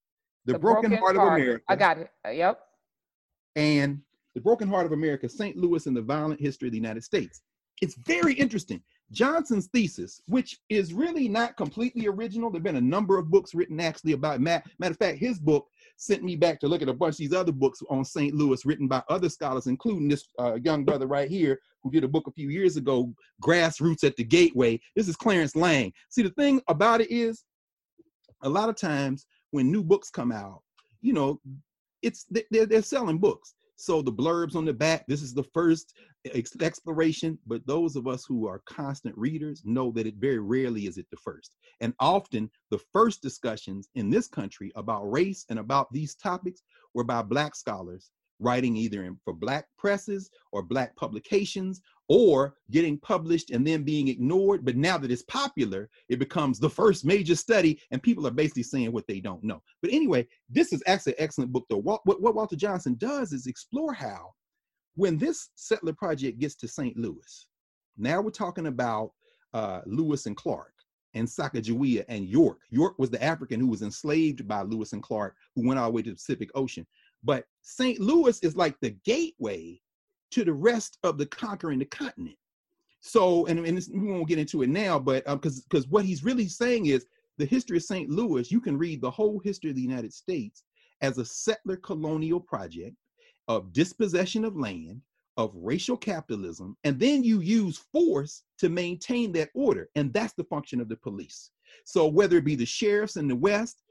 The, 0.46 0.58
Broken, 0.58 0.94
Heart 0.94 1.18
of 1.18 1.24
America. 1.24 1.64
I 1.68 1.76
got 1.76 1.98
it. 1.98 2.10
Uh, 2.26 2.32
Yep. 2.32 2.60
and 3.56 4.02
The 4.36 4.42
Broken 4.42 4.68
Heart 4.70 4.86
of 4.86 4.92
America, 4.94 5.28
St. 5.28 5.58
Louis 5.58 5.86
and 5.88 5.96
the 5.98 6.02
Violent 6.02 6.40
History 6.40 6.70
of 6.70 6.72
the 6.72 6.78
United 6.78 7.04
States. 7.04 7.42
It's 7.82 7.96
very 7.96 8.34
interesting. 8.34 8.82
Johnson's 9.12 9.68
thesis, 9.68 10.22
which 10.28 10.60
is 10.70 10.94
really 10.94 11.28
not 11.28 11.58
completely 11.58 12.08
original, 12.08 12.50
there 12.50 12.60
have 12.60 12.64
been 12.64 12.76
a 12.76 12.82
number 12.82 13.18
of 13.18 13.30
books 13.30 13.54
written 13.56 13.80
actually 13.80 14.14
about 14.14 14.40
Matt. 14.40 14.68
Matter 14.78 14.92
of 14.92 14.98
fact, 14.98 15.18
his 15.18 15.40
book 15.40 15.68
sent 15.98 16.24
me 16.24 16.36
back 16.36 16.60
to 16.60 16.68
look 16.68 16.82
at 16.82 16.90
a 16.90 16.94
bunch 16.94 17.16
of 17.16 17.18
these 17.18 17.34
other 17.34 17.52
books 17.52 17.82
on 17.90 18.06
St. 18.06 18.34
Louis 18.34 18.66
written 18.66 18.88
by 18.88 19.02
other 19.10 19.30
scholars, 19.30 19.68
including 19.68 20.08
this 20.08 20.28
uh, 20.38 20.56
young 20.64 20.86
brother 20.86 21.08
right 21.08 21.30
here 21.30 21.60
who 21.84 21.92
did 21.92 22.04
a 22.04 22.08
book 22.08 22.28
a 22.28 22.32
few 22.32 22.50
years 22.50 22.78
ago, 22.78 23.14
Grassroots 23.42 24.04
at 24.04 24.16
the 24.16 24.24
Gateway. 24.24 24.80
This 24.96 25.08
is 25.08 25.16
Clarence 25.16 25.56
Lang. 25.56 25.92
See, 26.10 26.22
the 26.22 26.30
thing 26.32 26.62
about 26.68 27.02
it 27.02 27.12
is, 27.12 27.44
a 28.44 28.50
lot 28.50 28.70
of 28.70 28.76
times 28.76 29.26
when 29.52 29.72
new 29.72 29.84
books 29.84 30.10
come 30.10 30.32
out, 30.32 30.62
you 31.02 31.14
know, 31.14 31.42
it's 32.02 32.26
they're, 32.52 32.66
they're 32.66 32.82
selling 32.82 33.18
books. 33.18 33.56
So 33.82 34.02
the 34.02 34.12
blurbs 34.12 34.58
on 34.58 34.66
the 34.66 34.74
back, 34.74 35.06
this 35.08 35.22
is 35.22 35.34
the 35.34 35.46
first 35.54 35.94
exploration, 36.36 37.40
but 37.48 37.66
those 37.66 37.96
of 37.96 38.08
us 38.08 38.26
who 38.28 38.46
are 38.46 38.62
constant 38.66 39.18
readers 39.18 39.62
know 39.64 39.90
that 39.92 40.06
it 40.06 40.16
very 40.18 40.40
rarely 40.40 40.86
is 40.86 40.98
it 40.98 41.08
the 41.10 41.18
first. 41.24 41.56
And 41.80 41.94
often 41.98 42.52
the 42.72 42.82
first 42.92 43.22
discussions 43.22 43.88
in 43.96 44.10
this 44.10 44.28
country 44.28 44.74
about 44.76 45.10
race 45.10 45.46
and 45.50 45.60
about 45.60 45.88
these 45.94 46.14
topics 46.16 46.62
were 46.94 47.06
by 47.06 47.22
black 47.22 47.56
scholars 47.56 48.12
writing 48.40 48.76
either 48.76 49.04
in, 49.04 49.18
for 49.24 49.34
black 49.34 49.66
presses 49.78 50.30
or 50.52 50.64
black 50.64 50.96
publications 50.96 51.82
or 52.08 52.56
getting 52.72 52.98
published 53.00 53.52
and 53.52 53.66
then 53.66 53.84
being 53.84 54.08
ignored. 54.08 54.66
But 54.66 54.76
now 54.76 54.98
that 54.98 55.12
it's 55.12 55.24
popular, 55.24 55.90
it 56.10 56.20
becomes 56.20 56.60
the 56.60 56.70
first 56.70 57.06
major 57.06 57.36
study, 57.36 57.80
and 57.92 58.02
people 58.02 58.26
are 58.26 58.32
basically 58.32 58.64
saying 58.64 58.92
what 58.92 59.08
they 59.08 59.20
don't 59.20 59.44
know. 59.44 59.62
But 59.82 59.94
anyway, 59.94 60.28
this 60.50 60.74
is 60.74 60.84
actually 60.88 61.14
an 61.14 61.24
excellent 61.24 61.52
book, 61.52 61.66
though. 61.70 61.78
What, 61.78 62.02
what 62.06 62.36
Walter 62.36 62.56
Johnson 62.56 62.96
does 62.98 63.32
is 63.32 63.46
explore 63.48 63.94
how, 63.94 64.32
when 64.96 65.18
this 65.18 65.50
settler 65.56 65.94
project 65.94 66.40
gets 66.40 66.56
to 66.56 66.68
St. 66.68 66.98
Louis, 66.98 67.48
now 67.98 68.22
we're 68.22 68.32
talking 68.32 68.68
about 68.68 69.12
uh, 69.54 69.82
Lewis 69.86 70.26
and 70.26 70.36
Clark 70.36 70.74
and 71.14 71.28
Sacagawea 71.28 72.06
and 72.08 72.28
York. 72.28 72.60
York 72.70 72.98
was 72.98 73.10
the 73.10 73.22
African 73.24 73.60
who 73.60 73.68
was 73.68 73.82
enslaved 73.82 74.48
by 74.48 74.62
Lewis 74.62 74.94
and 74.94 75.02
Clark, 75.04 75.36
who 75.56 75.68
went 75.68 75.80
all 75.80 75.88
the 75.88 75.96
way 75.96 76.02
to 76.04 76.12
the 76.12 76.16
Pacific 76.16 76.50
Ocean. 76.56 76.86
But 77.24 77.46
St. 77.62 78.00
Louis 78.00 78.40
is 78.40 78.56
like 78.56 78.76
the 78.80 78.92
gateway 79.06 79.80
to 80.32 80.44
the 80.44 80.54
rest 80.54 80.98
of 81.04 81.18
the 81.18 81.26
conquering 81.26 81.80
the 81.80 81.86
continent. 81.86 82.38
So, 83.02 83.46
and, 83.48 83.66
and 83.66 83.82
we 83.94 84.12
won't 84.12 84.28
get 84.28 84.40
into 84.40 84.62
it 84.62 84.70
now, 84.70 85.00
but 85.00 85.28
uh, 85.28 85.36
because 85.36 85.62
because 85.62 85.88
what 85.88 86.06
he's 86.06 86.24
really 86.24 86.48
saying 86.48 86.88
is 86.88 87.06
the 87.38 87.46
history 87.46 87.78
of 87.78 87.84
St. 87.84 88.10
Louis, 88.10 88.52
you 88.52 88.60
can 88.60 88.78
read 88.78 89.02
the 89.02 89.12
whole 89.12 89.40
history 89.40 89.70
of 89.70 89.76
the 89.76 89.82
United 89.82 90.14
States 90.14 90.64
as 91.02 91.18
a 91.18 91.26
settler 91.26 91.78
colonial 91.78 92.40
project 92.40 92.96
of 93.48 93.72
dispossession 93.72 94.44
of 94.44 94.58
land, 94.58 95.02
of 95.38 95.52
racial 95.56 95.96
capitalism, 95.96 96.76
and 96.84 97.00
then 97.00 97.24
you 97.24 97.40
use 97.40 97.78
force 97.94 98.44
to 98.58 98.68
maintain 98.68 99.32
that 99.32 99.50
order. 99.54 99.90
And 99.96 100.14
that's 100.14 100.34
the 100.34 100.44
function 100.44 100.82
of 100.82 100.90
the 100.90 100.98
police. 100.98 101.52
So 101.86 102.08
whether 102.08 102.38
it 102.38 102.46
be 102.46 102.56
the 102.56 102.66
sheriffs 102.66 103.16
in 103.16 103.28
the 103.28 103.36
West, 103.36 103.82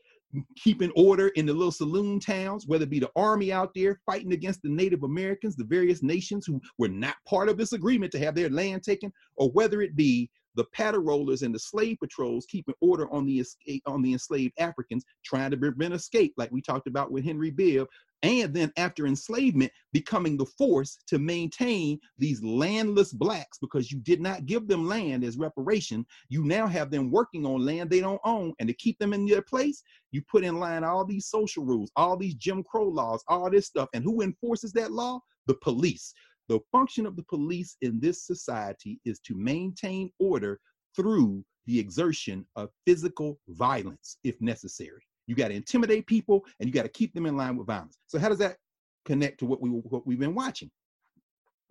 keeping 0.57 0.93
order 0.95 1.29
in 1.29 1.47
the 1.47 1.53
little 1.53 1.73
saloon 1.73 2.21
towns, 2.21 2.67
whether 2.67 2.85
it 2.85 2.91
be 2.91 2.99
the 2.99 3.11
army 3.17 3.53
out 3.53 3.71
there 3.75 4.01
fighting 4.05 4.33
against 4.33 4.63
the 4.63 4.69
Native 4.69 5.03
Americans, 5.03 5.57
the 5.57 5.65
various 5.65 6.03
nations 6.03 6.47
who 6.47 6.61
were 6.79 6.89
not 6.89 7.17
part 7.27 7.49
of 7.49 7.57
this 7.57 7.73
agreement 7.73 8.13
to 8.13 8.19
have 8.19 8.35
their 8.35 8.51
land 8.51 8.83
taken, 8.83 9.13
or 9.37 9.51
whether 9.51 9.81
it 9.81 9.97
be 9.97 10.31
the 10.55 10.65
paddle 10.73 11.01
rollers 11.01 11.43
and 11.43 11.55
the 11.55 11.59
slave 11.59 11.99
patrols 12.01 12.47
keeping 12.51 12.75
order 12.81 13.11
on 13.13 13.25
the 13.25 13.39
escape 13.39 13.83
eh, 13.87 13.91
on 13.91 14.03
the 14.03 14.13
enslaved 14.13 14.53
Africans, 14.59 15.05
trying 15.25 15.53
to 15.53 15.57
prevent 15.57 15.95
escape, 15.95 16.35
like 16.37 16.51
we 16.51 16.61
talked 16.61 16.89
about 16.89 17.13
with 17.13 17.25
Henry 17.25 17.51
Bibb, 17.51 17.87
and 18.23 18.53
then 18.53 18.73
after 18.77 19.07
enslavement, 19.07 19.71
becoming 19.93 20.37
the 20.37 20.45
force 20.45 20.99
to 21.07 21.19
maintain 21.19 22.01
these 22.19 22.43
landless 22.43 23.13
blacks 23.13 23.59
because 23.59 23.93
you 23.93 23.99
did 24.01 24.21
not 24.21 24.47
give 24.47 24.67
them 24.67 24.89
land 24.89 25.23
as 25.23 25.39
reparation. 25.39 26.05
You 26.29 26.45
now 26.45 26.67
have 26.67 26.91
them 26.91 27.11
working 27.11 27.47
on 27.47 27.65
land 27.65 27.91
they 27.91 28.01
don't 28.01 28.21
own, 28.25 28.55
and 28.59 28.69
to 28.69 28.75
keep 28.75 28.99
them 28.99 29.13
in 29.13 29.27
their 29.27 29.43
place, 29.43 29.83
you 30.11 30.23
put 30.31 30.45
in 30.45 30.59
line 30.59 30.85
all 30.85 31.05
these 31.05 31.27
social 31.27 31.65
rules, 31.65 31.91
all 31.95 32.17
these 32.17 32.35
Jim 32.35 32.65
Crow 32.65 32.89
laws, 32.89 33.23
all 33.29 33.51
this 33.51 33.67
stuff. 33.67 33.89
And 33.95 34.03
who 34.03 34.23
enforces 34.23 34.73
that 34.73 34.93
law? 34.93 35.21
The 35.47 35.55
police. 35.63 36.13
The 36.49 36.61
function 36.73 37.07
of 37.07 37.15
the 37.15 37.25
police 37.25 37.77
in 37.83 38.01
this 38.01 38.27
society 38.27 39.01
is 39.05 39.21
to 39.21 39.35
maintain 39.35 40.11
order 40.19 40.59
through 40.97 41.45
the 41.67 41.79
exertion 41.79 42.47
of 42.57 42.71
physical 42.87 43.39
violence 43.49 44.17
if 44.25 44.41
necessary. 44.41 45.03
You 45.29 45.37
got 45.37 45.49
to 45.49 45.55
intimidate 45.55 46.07
people 46.07 46.45
and 46.59 46.69
you 46.69 46.73
got 46.73 46.83
to 46.83 46.89
keep 46.89 47.15
them 47.15 47.27
in 47.27 47.37
line 47.37 47.57
with 47.57 47.69
violence. 47.69 47.99
So 48.09 48.19
how 48.19 48.29
does 48.29 48.39
that 48.39 48.57
connect 49.05 49.39
to 49.41 49.47
what 49.47 49.61
we 49.63 49.69
what 49.69 50.07
we've 50.07 50.19
been 50.19 50.35
watching? 50.35 50.71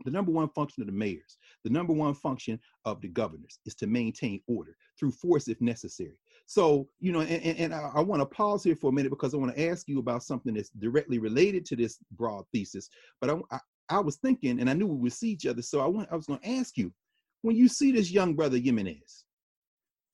The 0.05 0.11
number 0.11 0.31
one 0.31 0.47
function 0.49 0.83
of 0.83 0.87
the 0.87 0.93
mayors, 0.93 1.37
the 1.63 1.71
number 1.71 1.91
one 1.91 2.13
function 2.13 2.59
of 2.85 3.01
the 3.01 3.07
governors 3.07 3.57
is 3.65 3.73
to 3.75 3.87
maintain 3.87 4.41
order 4.47 4.77
through 4.99 5.11
force 5.11 5.47
if 5.47 5.59
necessary. 5.59 6.19
So, 6.45 6.87
you 6.99 7.11
know, 7.11 7.21
and, 7.21 7.43
and, 7.43 7.57
and 7.57 7.73
I, 7.73 7.89
I 7.95 8.01
want 8.01 8.21
to 8.21 8.27
pause 8.27 8.63
here 8.63 8.75
for 8.75 8.91
a 8.91 8.93
minute 8.93 9.09
because 9.09 9.33
I 9.33 9.37
want 9.37 9.55
to 9.55 9.67
ask 9.67 9.87
you 9.87 9.97
about 9.97 10.21
something 10.21 10.53
that's 10.53 10.69
directly 10.69 11.17
related 11.17 11.65
to 11.65 11.75
this 11.75 11.97
broad 12.11 12.45
thesis. 12.53 12.89
But 13.19 13.31
I, 13.31 13.37
I, 13.51 13.59
I 13.89 13.99
was 13.99 14.17
thinking, 14.17 14.59
and 14.59 14.69
I 14.69 14.73
knew 14.73 14.85
we 14.85 14.97
would 14.97 15.13
see 15.13 15.29
each 15.29 15.47
other, 15.47 15.63
so 15.63 15.81
I, 15.81 15.87
want, 15.87 16.09
I 16.11 16.15
was 16.15 16.27
going 16.27 16.39
to 16.41 16.49
ask 16.49 16.77
you, 16.77 16.93
when 17.41 17.55
you 17.55 17.67
see 17.67 17.91
this 17.91 18.11
young 18.11 18.35
brother 18.35 18.57
Jimenez, 18.57 19.25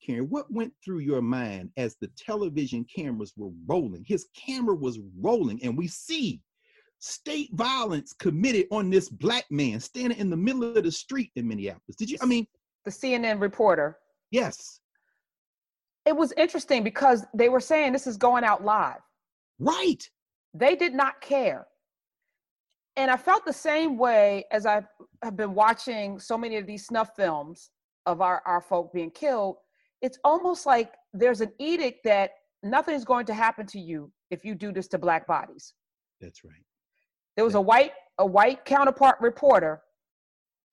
Karen, 0.05 0.29
what 0.29 0.51
went 0.51 0.74
through 0.83 1.00
your 1.00 1.22
mind 1.22 1.69
as 1.77 1.95
the 1.95 2.10
television 2.17 2.86
cameras 2.93 3.33
were 3.38 3.51
rolling? 3.65 4.03
His 4.07 4.27
camera 4.36 4.75
was 4.75 5.00
rolling, 5.19 5.63
and 5.63 5.77
we 5.77 5.88
see 5.88 6.41
state 7.00 7.50
violence 7.53 8.13
committed 8.13 8.65
on 8.72 8.89
this 8.89 9.10
black 9.10 9.45
man 9.51 9.79
standing 9.79 10.17
in 10.17 10.29
the 10.29 10.38
middle 10.38 10.63
of 10.63 10.83
the 10.83 10.91
street 10.91 11.31
in 11.36 11.48
Minneapolis. 11.48 11.95
Did 11.98 12.10
you? 12.10 12.17
I 12.22 12.25
mean, 12.25 12.48
the 12.86 12.91
CNN 12.91 13.39
reporter. 13.39 13.98
Yes. 14.31 14.79
It 16.05 16.15
was 16.15 16.33
interesting 16.36 16.83
because 16.83 17.25
they 17.33 17.50
were 17.50 17.60
saying 17.60 17.93
this 17.93 18.07
is 18.07 18.17
going 18.17 18.43
out 18.43 18.63
live. 18.63 19.00
Right. 19.60 20.03
They 20.53 20.75
did 20.75 20.93
not 20.93 21.22
care. 21.22 21.67
And 22.95 23.10
I 23.10 23.17
felt 23.17 23.45
the 23.45 23.53
same 23.53 23.98
way 23.98 24.45
as 24.51 24.65
I 24.65 24.83
have 25.24 25.36
been 25.36 25.55
watching 25.55 26.19
so 26.19 26.38
many 26.38 26.57
of 26.57 26.67
these 26.67 26.86
snuff 26.86 27.12
films 27.15 27.72
of 28.05 28.22
our, 28.22 28.41
our 28.45 28.62
folk 28.62 28.93
being 28.93 29.12
killed. 29.12 29.57
It's 30.03 30.19
almost 30.25 30.65
like 30.65 30.93
there's 31.13 31.39
an 31.39 31.53
edict 31.60 32.03
that 32.03 32.31
nothing 32.62 32.93
is 32.93 33.05
going 33.05 33.25
to 33.25 33.33
happen 33.33 33.65
to 33.67 33.79
you 33.79 34.12
if 34.31 34.43
you 34.43 34.53
do 34.53 34.74
this 34.74 34.88
to 34.89 34.98
black 35.00 35.25
bodies. 35.25 35.74
That's 36.19 36.43
right. 36.43 36.65
There 37.36 37.45
was 37.45 37.55
a 37.55 37.62
white 37.62 37.93
a 38.19 38.25
white 38.25 38.63
counterpart 38.65 39.15
reporter 39.22 39.81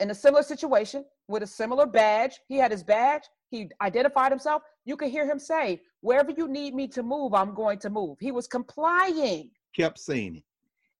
in 0.01 0.11
a 0.11 0.15
similar 0.15 0.43
situation 0.43 1.05
with 1.29 1.43
a 1.43 1.47
similar 1.47 1.87
badge. 1.87 2.39
He 2.49 2.57
had 2.57 2.71
his 2.71 2.83
badge. 2.83 3.23
He 3.51 3.71
identified 3.81 4.31
himself. 4.33 4.63
You 4.85 4.97
could 4.97 5.11
hear 5.11 5.27
him 5.31 5.39
say, 5.39 5.81
"Wherever 6.01 6.33
you 6.33 6.49
need 6.49 6.75
me 6.75 6.89
to 6.89 7.03
move, 7.03 7.33
I'm 7.33 7.55
going 7.55 7.79
to 7.79 7.89
move." 7.89 8.19
He 8.21 8.33
was 8.33 8.49
complying. 8.49 9.51
Kept 9.75 9.99
saying 9.99 10.37
it. 10.37 10.45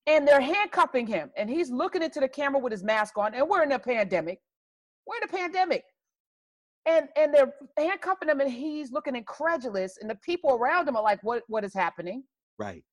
And 0.07 0.27
they're 0.27 0.41
handcuffing 0.41 1.05
him, 1.05 1.31
and 1.35 1.49
he's 1.49 1.69
looking 1.69 2.01
into 2.01 2.21
the 2.21 2.29
camera 2.29 2.59
with 2.59 2.71
his 2.71 2.83
mask 2.83 3.17
on. 3.17 3.35
And 3.35 3.47
we're 3.47 3.63
in 3.63 3.71
a 3.73 3.79
pandemic. 3.79 4.39
We're 5.05 5.17
in 5.17 5.23
a 5.23 5.27
pandemic. 5.27 5.83
And 6.87 7.09
and 7.15 7.33
they're 7.33 7.53
handcuffing 7.77 8.29
him, 8.29 8.39
and 8.39 8.51
he's 8.51 8.91
looking 8.91 9.15
incredulous. 9.15 9.97
And 10.01 10.09
the 10.09 10.15
people 10.15 10.53
around 10.53 10.87
him 10.87 10.95
are 10.95 11.03
like, 11.03 11.19
"What 11.23 11.43
what 11.47 11.63
is 11.63 11.73
happening?" 11.73 12.23
Right. 12.57 12.83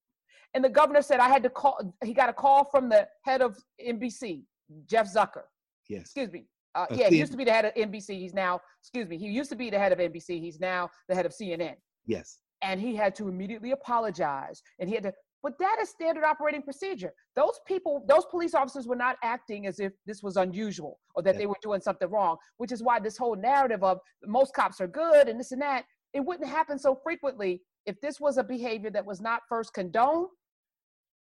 And 0.54 0.64
the 0.64 0.68
governor 0.68 1.02
said, 1.02 1.20
I 1.20 1.28
had 1.28 1.42
to 1.42 1.50
call, 1.50 1.94
he 2.02 2.14
got 2.14 2.28
a 2.28 2.32
call 2.32 2.64
from 2.64 2.88
the 2.88 3.06
head 3.22 3.42
of 3.42 3.56
NBC, 3.86 4.44
Jeff 4.86 5.12
Zucker. 5.12 5.42
Yes. 5.88 6.02
Excuse 6.02 6.32
me. 6.32 6.46
Uh, 6.74 6.86
yeah, 6.90 7.08
he 7.08 7.18
used 7.18 7.32
to 7.32 7.38
be 7.38 7.44
the 7.44 7.52
head 7.52 7.64
of 7.64 7.74
NBC. 7.74 8.18
He's 8.18 8.34
now, 8.34 8.60
excuse 8.82 9.08
me, 9.08 9.18
he 9.18 9.26
used 9.26 9.50
to 9.50 9.56
be 9.56 9.70
the 9.70 9.78
head 9.78 9.92
of 9.92 9.98
NBC. 9.98 10.40
He's 10.40 10.60
now 10.60 10.88
the 11.08 11.14
head 11.14 11.26
of 11.26 11.32
CNN. 11.32 11.74
Yes. 12.06 12.38
And 12.62 12.80
he 12.80 12.94
had 12.94 13.14
to 13.16 13.28
immediately 13.28 13.72
apologize. 13.72 14.62
And 14.78 14.88
he 14.88 14.94
had 14.94 15.04
to, 15.04 15.12
but 15.42 15.58
that 15.58 15.76
is 15.80 15.88
standard 15.88 16.24
operating 16.24 16.62
procedure. 16.62 17.12
Those 17.36 17.60
people, 17.66 18.04
those 18.08 18.24
police 18.26 18.54
officers 18.54 18.86
were 18.86 18.96
not 18.96 19.16
acting 19.22 19.66
as 19.66 19.78
if 19.78 19.92
this 20.06 20.22
was 20.22 20.36
unusual 20.36 20.98
or 21.14 21.22
that 21.22 21.34
yeah. 21.34 21.38
they 21.40 21.46
were 21.46 21.56
doing 21.62 21.80
something 21.80 22.08
wrong, 22.10 22.36
which 22.56 22.72
is 22.72 22.82
why 22.82 22.98
this 22.98 23.16
whole 23.16 23.36
narrative 23.36 23.82
of 23.84 23.98
most 24.24 24.54
cops 24.54 24.80
are 24.80 24.88
good 24.88 25.28
and 25.28 25.38
this 25.38 25.52
and 25.52 25.62
that, 25.62 25.84
it 26.14 26.20
wouldn't 26.20 26.48
happen 26.48 26.78
so 26.78 26.94
frequently 26.94 27.62
if 27.86 28.00
this 28.00 28.20
was 28.20 28.38
a 28.38 28.44
behavior 28.44 28.90
that 28.90 29.04
was 29.04 29.20
not 29.20 29.42
first 29.48 29.72
condoned 29.72 30.28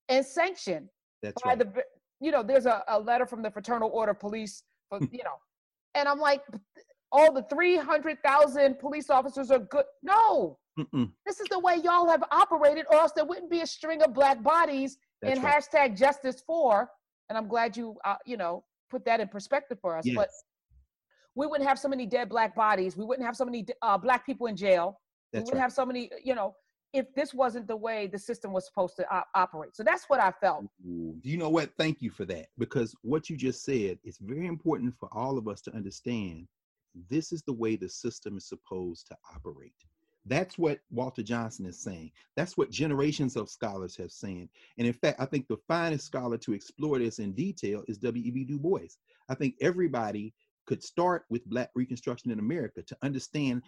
and 0.09 0.25
sanctioned 0.25 0.89
That's 1.21 1.41
by 1.41 1.49
right. 1.51 1.59
the 1.59 1.83
you 2.19 2.31
know 2.31 2.43
there's 2.43 2.65
a, 2.65 2.83
a 2.87 2.99
letter 2.99 3.25
from 3.25 3.41
the 3.41 3.51
fraternal 3.51 3.89
order 3.93 4.13
police 4.13 4.63
for, 4.89 4.99
hmm. 4.99 5.05
you 5.11 5.23
know 5.23 5.37
and 5.95 6.07
i'm 6.07 6.19
like 6.19 6.41
all 7.11 7.31
the 7.31 7.43
300000 7.43 8.79
police 8.79 9.09
officers 9.09 9.51
are 9.51 9.59
good 9.59 9.85
no 10.03 10.57
Mm-mm. 10.77 11.11
this 11.25 11.39
is 11.39 11.47
the 11.49 11.59
way 11.59 11.75
y'all 11.83 12.07
have 12.07 12.23
operated 12.31 12.85
or 12.91 12.97
else 12.97 13.11
there 13.15 13.25
wouldn't 13.25 13.49
be 13.49 13.61
a 13.61 13.67
string 13.67 14.01
of 14.03 14.13
black 14.13 14.43
bodies 14.43 14.97
That's 15.21 15.37
in 15.37 15.43
right. 15.43 15.63
hashtag 15.63 15.97
justice 15.97 16.41
for 16.45 16.89
and 17.29 17.37
i'm 17.37 17.47
glad 17.47 17.75
you 17.75 17.95
uh, 18.05 18.15
you 18.25 18.37
know 18.37 18.63
put 18.89 19.03
that 19.05 19.19
in 19.19 19.27
perspective 19.27 19.77
for 19.81 19.97
us 19.97 20.05
Yes. 20.05 20.15
but 20.15 20.29
we 21.35 21.45
wouldn't 21.45 21.67
have 21.67 21.77
so 21.79 21.87
many 21.87 22.05
dead 22.05 22.29
black 22.29 22.55
bodies 22.55 22.95
we 22.95 23.05
wouldn't 23.05 23.25
have 23.25 23.35
so 23.35 23.45
many 23.45 23.65
uh, 23.81 23.97
black 23.97 24.25
people 24.25 24.47
in 24.47 24.55
jail 24.55 24.99
That's 25.33 25.41
we 25.41 25.45
wouldn't 25.45 25.55
right. 25.59 25.61
have 25.63 25.73
so 25.73 25.85
many 25.85 26.09
you 26.23 26.35
know 26.35 26.55
if 26.93 27.05
this 27.15 27.33
wasn't 27.33 27.67
the 27.67 27.75
way 27.75 28.07
the 28.07 28.17
system 28.19 28.53
was 28.53 28.65
supposed 28.65 28.95
to 28.97 29.13
op- 29.13 29.27
operate 29.35 29.75
so 29.75 29.83
that's 29.83 30.05
what 30.07 30.19
i 30.19 30.31
felt 30.31 30.65
Do 30.83 31.19
you 31.23 31.37
know 31.37 31.49
what? 31.49 31.71
Thank 31.77 32.01
you 32.01 32.09
for 32.11 32.23
that. 32.25 32.47
Because 32.57 32.95
what 33.01 33.29
you 33.29 33.35
just 33.35 33.63
said 33.65 33.97
is 34.03 34.17
very 34.21 34.47
important 34.47 34.93
for 34.99 35.09
all 35.11 35.37
of 35.37 35.47
us 35.47 35.59
to 35.61 35.75
understand. 35.75 36.47
This 37.09 37.31
is 37.31 37.41
the 37.43 37.53
way 37.53 37.75
the 37.75 37.89
system 37.89 38.37
is 38.37 38.47
supposed 38.47 39.07
to 39.07 39.15
operate. 39.35 39.73
That's 40.27 40.57
what 40.57 40.79
Walter 40.91 41.23
Johnson 41.23 41.65
is 41.65 41.79
saying. 41.79 42.11
That's 42.35 42.57
what 42.57 42.69
generations 42.69 43.35
of 43.35 43.49
scholars 43.49 43.95
have 43.97 44.11
said. 44.11 44.49
And 44.77 44.87
in 44.87 44.93
fact, 44.93 45.19
I 45.19 45.25
think 45.25 45.47
the 45.47 45.57
finest 45.67 46.05
scholar 46.05 46.37
to 46.39 46.53
explore 46.53 46.99
this 46.99 47.19
in 47.19 47.33
detail 47.33 47.83
is 47.87 47.97
W.E.B. 47.99 48.45
Du 48.45 48.59
Bois. 48.59 48.97
I 49.29 49.35
think 49.35 49.55
everybody 49.61 50.33
could 50.67 50.83
start 50.83 51.25
with 51.29 51.45
Black 51.45 51.69
Reconstruction 51.75 52.29
in 52.29 52.39
America 52.39 52.81
to 52.83 52.97
understand 53.01 53.63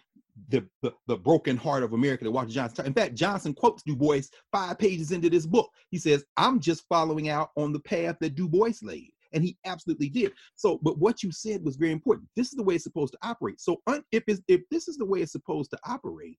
the, 0.48 0.64
the, 0.82 0.92
the 1.06 1.16
broken 1.16 1.56
heart 1.56 1.82
of 1.82 1.94
America 1.94 2.24
that 2.24 2.30
Walter 2.30 2.50
Johnson. 2.50 2.86
In 2.86 2.92
fact, 2.92 3.14
Johnson 3.14 3.54
quotes 3.54 3.82
Du 3.82 3.96
Bois 3.96 4.20
five 4.52 4.78
pages 4.78 5.10
into 5.10 5.30
this 5.30 5.46
book. 5.46 5.70
He 5.90 5.98
says, 5.98 6.24
I'm 6.36 6.60
just 6.60 6.84
following 6.88 7.28
out 7.28 7.50
on 7.56 7.72
the 7.72 7.80
path 7.80 8.16
that 8.20 8.34
Du 8.34 8.48
Bois 8.48 8.72
laid. 8.82 9.10
And 9.32 9.44
he 9.44 9.56
absolutely 9.64 10.08
did. 10.08 10.32
So, 10.56 10.78
but 10.82 10.98
what 10.98 11.22
you 11.22 11.30
said 11.30 11.64
was 11.64 11.76
very 11.76 11.92
important. 11.92 12.28
This 12.36 12.48
is 12.48 12.54
the 12.54 12.64
way 12.64 12.74
it's 12.74 12.84
supposed 12.84 13.12
to 13.12 13.18
operate. 13.22 13.60
So, 13.60 13.80
un, 13.86 14.02
if, 14.10 14.24
if 14.26 14.60
this 14.70 14.88
is 14.88 14.96
the 14.96 15.04
way 15.04 15.20
it's 15.20 15.32
supposed 15.32 15.70
to 15.70 15.78
operate, 15.84 16.36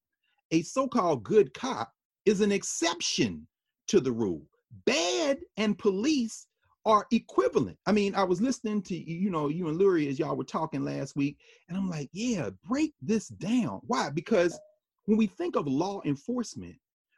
a 0.52 0.62
so 0.64 0.88
called 0.88 1.24
good 1.24 1.54
cop 1.54 1.92
is 2.26 2.42
an 2.42 2.52
exception 2.52 3.48
to 3.88 4.00
the 4.00 4.12
rule. 4.12 4.46
Bad 4.86 5.40
and 5.58 5.78
police 5.78 6.48
are 6.86 7.06
equivalent. 7.12 7.78
I 7.86 7.92
mean, 7.92 8.16
I 8.16 8.24
was 8.24 8.42
listening 8.42 8.82
to 8.84 8.96
you 8.96 9.30
know 9.30 9.50
you 9.50 9.68
and 9.68 9.80
Lurie 9.80 10.10
as 10.10 10.18
y'all 10.18 10.36
were 10.36 10.44
talking 10.44 10.84
last 10.84 11.16
week, 11.16 11.38
and 11.70 11.78
I'm 11.78 11.90
like, 11.90 12.10
yeah, 12.14 12.50
break 12.68 12.94
this 13.02 13.28
down. 13.28 13.82
Why? 13.88 14.10
Because 14.10 14.58
when 15.06 15.18
we 15.18 15.28
think 15.28 15.56
of 15.56 15.68
law 15.68 16.02
enforcement, 16.06 16.76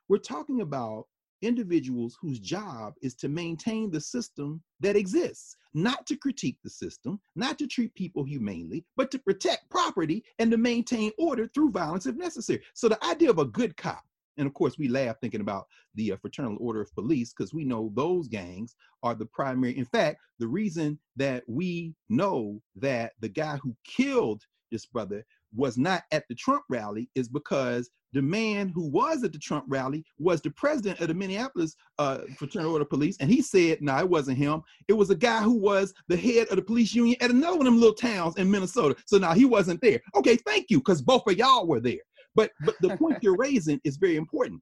we're 0.09 0.17
talking 0.17 0.61
about 0.61 1.07
individuals 1.43 2.17
whose 2.21 2.39
job 2.39 2.93
is 3.01 3.15
to 3.15 3.29
maintain 3.29 3.91
the 3.91 4.01
system 4.01 4.61
that 4.79 4.95
exists, 4.95 5.55
not 5.73 6.05
to 6.07 6.15
critique 6.15 6.57
the 6.63 6.69
system, 6.69 7.19
not 7.35 7.59
to 7.59 7.67
treat 7.67 7.93
people 7.95 8.23
humanely, 8.23 8.85
but 8.95 9.11
to 9.11 9.19
protect 9.19 9.69
property 9.69 10.23
and 10.39 10.49
to 10.51 10.57
maintain 10.57 11.11
order 11.17 11.47
through 11.47 11.71
violence 11.71 12.05
if 12.05 12.15
necessary. 12.15 12.61
So 12.73 12.87
the 12.87 13.03
idea 13.05 13.29
of 13.29 13.39
a 13.39 13.45
good 13.45 13.75
cop, 13.77 14.03
and 14.37 14.47
of 14.47 14.53
course 14.53 14.77
we 14.77 14.87
laugh 14.87 15.17
thinking 15.21 15.41
about 15.41 15.67
the 15.95 16.13
uh, 16.13 16.17
Fraternal 16.17 16.57
Order 16.59 16.81
of 16.81 16.93
Police 16.95 17.33
because 17.33 17.53
we 17.53 17.65
know 17.65 17.91
those 17.93 18.27
gangs 18.27 18.75
are 19.03 19.13
the 19.13 19.25
primary. 19.27 19.77
In 19.77 19.85
fact, 19.85 20.19
the 20.39 20.47
reason 20.47 20.97
that 21.17 21.43
we 21.47 21.93
know 22.09 22.61
that 22.75 23.13
the 23.19 23.29
guy 23.29 23.57
who 23.57 23.75
killed 23.85 24.43
this 24.71 24.85
brother 24.85 25.23
was 25.55 25.77
not 25.77 26.03
at 26.11 26.27
the 26.27 26.35
Trump 26.35 26.63
rally 26.69 27.09
is 27.13 27.27
because 27.27 27.91
the 28.13 28.21
man 28.21 28.69
who 28.69 28.87
was 28.87 29.23
at 29.23 29.33
the 29.33 29.39
Trump 29.39 29.65
rally 29.67 30.05
was 30.19 30.41
the 30.41 30.51
president 30.51 30.99
of 30.99 31.07
the 31.07 31.13
Minneapolis 31.13 31.75
uh, 31.97 32.19
Fraternal 32.37 32.71
Order 32.71 32.83
of 32.83 32.89
Police, 32.89 33.17
and 33.19 33.29
he 33.29 33.41
said, 33.41 33.81
"No, 33.81 33.93
nah, 33.93 33.99
it 33.99 34.09
wasn't 34.09 34.37
him. 34.37 34.61
It 34.87 34.93
was 34.93 35.09
a 35.09 35.15
guy 35.15 35.41
who 35.41 35.57
was 35.57 35.93
the 36.07 36.17
head 36.17 36.47
of 36.49 36.55
the 36.55 36.61
police 36.61 36.93
union 36.93 37.17
at 37.21 37.31
another 37.31 37.57
one 37.57 37.67
of 37.67 37.73
them 37.73 37.81
little 37.81 37.95
towns 37.95 38.37
in 38.37 38.49
Minnesota. 38.49 38.95
So 39.07 39.17
now 39.17 39.29
nah, 39.29 39.33
he 39.33 39.45
wasn't 39.45 39.81
there. 39.81 39.99
Okay, 40.15 40.37
thank 40.37 40.69
you, 40.69 40.77
because 40.77 41.01
both 41.01 41.23
of 41.27 41.37
y'all 41.37 41.67
were 41.67 41.79
there. 41.79 42.01
But 42.35 42.51
but 42.65 42.75
the 42.81 42.95
point 42.97 43.17
you're 43.21 43.37
raising 43.37 43.81
is 43.83 43.97
very 43.97 44.15
important. 44.15 44.61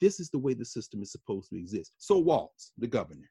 This 0.00 0.20
is 0.20 0.30
the 0.30 0.38
way 0.38 0.54
the 0.54 0.64
system 0.64 1.02
is 1.02 1.12
supposed 1.12 1.48
to 1.50 1.56
exist. 1.56 1.92
So 1.98 2.18
Walz, 2.18 2.72
the 2.76 2.88
governor, 2.88 3.30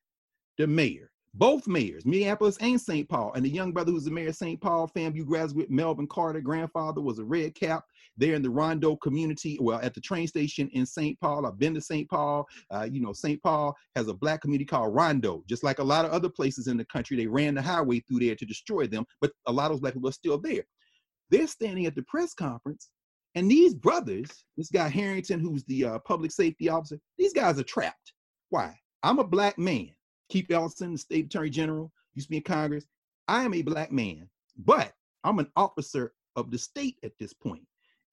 the 0.58 0.68
mayor, 0.68 1.12
both 1.34 1.66
mayors, 1.66 2.06
Minneapolis 2.06 2.58
and 2.60 2.80
St. 2.80 3.08
Paul, 3.08 3.32
and 3.34 3.46
the 3.46 3.50
young 3.50 3.72
brother 3.72 3.92
who's 3.92 4.04
the 4.04 4.12
mayor 4.12 4.30
of 4.30 4.36
St. 4.36 4.60
Paul, 4.60 4.90
FAMU 4.94 5.26
graduate 5.26 5.72
Melvin 5.72 6.08
Carter, 6.08 6.42
grandfather 6.42 7.00
was 7.00 7.20
a 7.20 7.24
red 7.24 7.56
cap 7.56 7.86
there 8.18 8.34
in 8.34 8.42
the 8.42 8.50
Rondo 8.50 8.98
community, 8.98 9.58
well, 9.62 9.80
at 9.82 9.94
the 9.94 10.02
train 10.02 10.28
station 10.28 10.70
in 10.74 10.86
St. 10.86 11.20
Paul. 11.22 11.46
I've 11.46 11.58
been 11.58 11.74
to 11.74 11.82
St. 11.82 12.10
Paul. 12.10 12.48
Uh, 12.70 12.88
you 12.92 13.00
know, 13.00 13.14
St. 13.14 13.42
Paul 13.42 13.76
has 13.96 14.10
a 14.10 14.14
black 14.14 14.42
community 14.42 14.66
called 14.66 14.94
Rondo. 14.94 15.44
Just 15.48 15.64
like 15.64 15.80
a 15.80 15.84
lot 15.84 16.04
of 16.04 16.12
other 16.12 16.30
places 16.30 16.68
in 16.68 16.76
the 16.76 16.86
country, 16.86 17.16
they 17.16 17.28
ran 17.28 17.56
the 17.56 17.62
highway 17.62 18.02
through 18.02 18.20
there 18.20 18.36
to 18.36 18.46
destroy 18.46 18.86
them, 18.86 19.06
but 19.22 19.32
a 19.48 19.52
lot 19.52 19.68
of 19.68 19.72
those 19.72 19.82
black 19.82 19.94
people 19.94 20.10
are 20.10 20.14
still 20.14 20.38
there. 20.38 20.64
They're 21.30 21.48
standing 21.48 21.86
at 21.86 21.96
the 21.96 22.04
press 22.04 22.34
conference, 22.34 22.90
and 23.36 23.50
these 23.50 23.74
brothers, 23.74 24.30
this 24.58 24.70
guy 24.70 24.90
Harrington, 24.90 25.40
who's 25.40 25.64
the 25.64 25.86
uh, 25.86 26.00
public 26.00 26.32
safety 26.32 26.68
officer, 26.68 27.00
these 27.18 27.32
guys 27.32 27.58
are 27.58 27.64
trapped. 27.64 28.12
Why? 28.50 28.78
I'm 29.04 29.20
a 29.20 29.24
black 29.24 29.58
man. 29.58 29.92
Keith 30.32 30.50
Ellison, 30.50 30.94
the 30.94 30.98
state 30.98 31.26
attorney 31.26 31.50
general, 31.50 31.92
used 32.16 32.28
to 32.28 32.32
be 32.32 32.38
in 32.38 32.44
Congress. 32.44 32.86
I 33.28 33.44
am 33.44 33.54
a 33.54 33.62
black 33.62 33.92
man, 33.92 34.30
but 34.58 34.94
I'm 35.26 35.40
an 35.40 35.52
officer 35.58 36.14
of 36.38 36.52
the 36.52 36.58
state 36.58 36.96
at 37.04 37.12
this 37.20 37.34
point. 37.34 37.64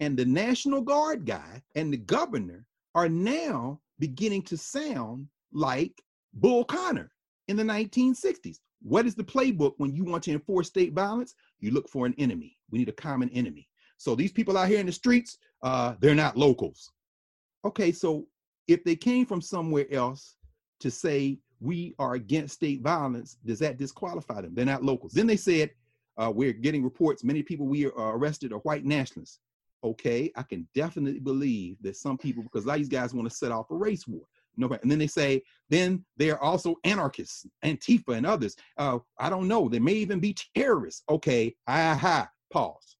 And 0.00 0.16
the 0.16 0.24
National 0.24 0.80
Guard 0.80 1.24
guy 1.24 1.62
and 1.76 1.92
the 1.92 1.96
governor 1.96 2.66
are 2.96 3.08
now 3.08 3.80
beginning 4.00 4.42
to 4.42 4.56
sound 4.56 5.28
like 5.52 6.02
Bull 6.34 6.64
Connor 6.64 7.12
in 7.46 7.56
the 7.56 7.62
1960s. 7.62 8.58
What 8.82 9.06
is 9.06 9.14
the 9.14 9.22
playbook 9.22 9.74
when 9.76 9.94
you 9.94 10.04
want 10.04 10.24
to 10.24 10.32
enforce 10.32 10.66
state 10.66 10.94
violence? 10.94 11.34
You 11.60 11.70
look 11.70 11.88
for 11.88 12.04
an 12.04 12.14
enemy. 12.18 12.56
We 12.70 12.80
need 12.80 12.88
a 12.88 12.92
common 12.92 13.28
enemy. 13.30 13.68
So 13.96 14.16
these 14.16 14.32
people 14.32 14.58
out 14.58 14.68
here 14.68 14.80
in 14.80 14.86
the 14.86 14.92
streets, 14.92 15.38
uh, 15.62 15.94
they're 16.00 16.16
not 16.16 16.36
locals. 16.36 16.90
Okay, 17.64 17.92
so 17.92 18.26
if 18.66 18.82
they 18.82 18.96
came 18.96 19.24
from 19.24 19.40
somewhere 19.40 19.86
else 19.92 20.34
to 20.80 20.90
say 20.90 21.38
we 21.60 21.94
are 21.98 22.14
against 22.14 22.54
state 22.54 22.82
violence, 22.82 23.36
does 23.44 23.58
that 23.58 23.78
disqualify 23.78 24.40
them? 24.40 24.54
They're 24.54 24.64
not 24.64 24.84
locals. 24.84 25.12
Then 25.12 25.26
they 25.26 25.36
said, 25.36 25.70
uh, 26.16 26.32
we're 26.34 26.52
getting 26.52 26.82
reports, 26.82 27.24
many 27.24 27.42
people 27.42 27.66
we 27.66 27.86
are 27.86 28.16
arrested 28.16 28.52
are 28.52 28.58
white 28.58 28.84
nationalists. 28.84 29.40
Okay, 29.84 30.32
I 30.34 30.42
can 30.42 30.66
definitely 30.74 31.20
believe 31.20 31.76
that 31.82 31.96
some 31.96 32.18
people, 32.18 32.42
because 32.42 32.64
a 32.64 32.68
lot 32.68 32.74
of 32.74 32.80
these 32.80 32.88
guys 32.88 33.14
want 33.14 33.30
to 33.30 33.36
set 33.36 33.52
off 33.52 33.70
a 33.70 33.76
race 33.76 34.08
war. 34.08 34.22
No, 34.56 34.66
and 34.82 34.90
then 34.90 34.98
they 34.98 35.06
say, 35.06 35.42
then 35.70 36.04
they 36.16 36.30
are 36.30 36.40
also 36.40 36.74
anarchists, 36.82 37.46
Antifa 37.64 38.16
and 38.16 38.26
others. 38.26 38.56
Uh, 38.76 38.98
I 39.18 39.30
don't 39.30 39.46
know. 39.46 39.68
They 39.68 39.78
may 39.78 39.92
even 39.92 40.18
be 40.18 40.34
terrorists. 40.56 41.04
Okay, 41.08 41.54
aha, 41.68 42.28
pause. 42.52 42.96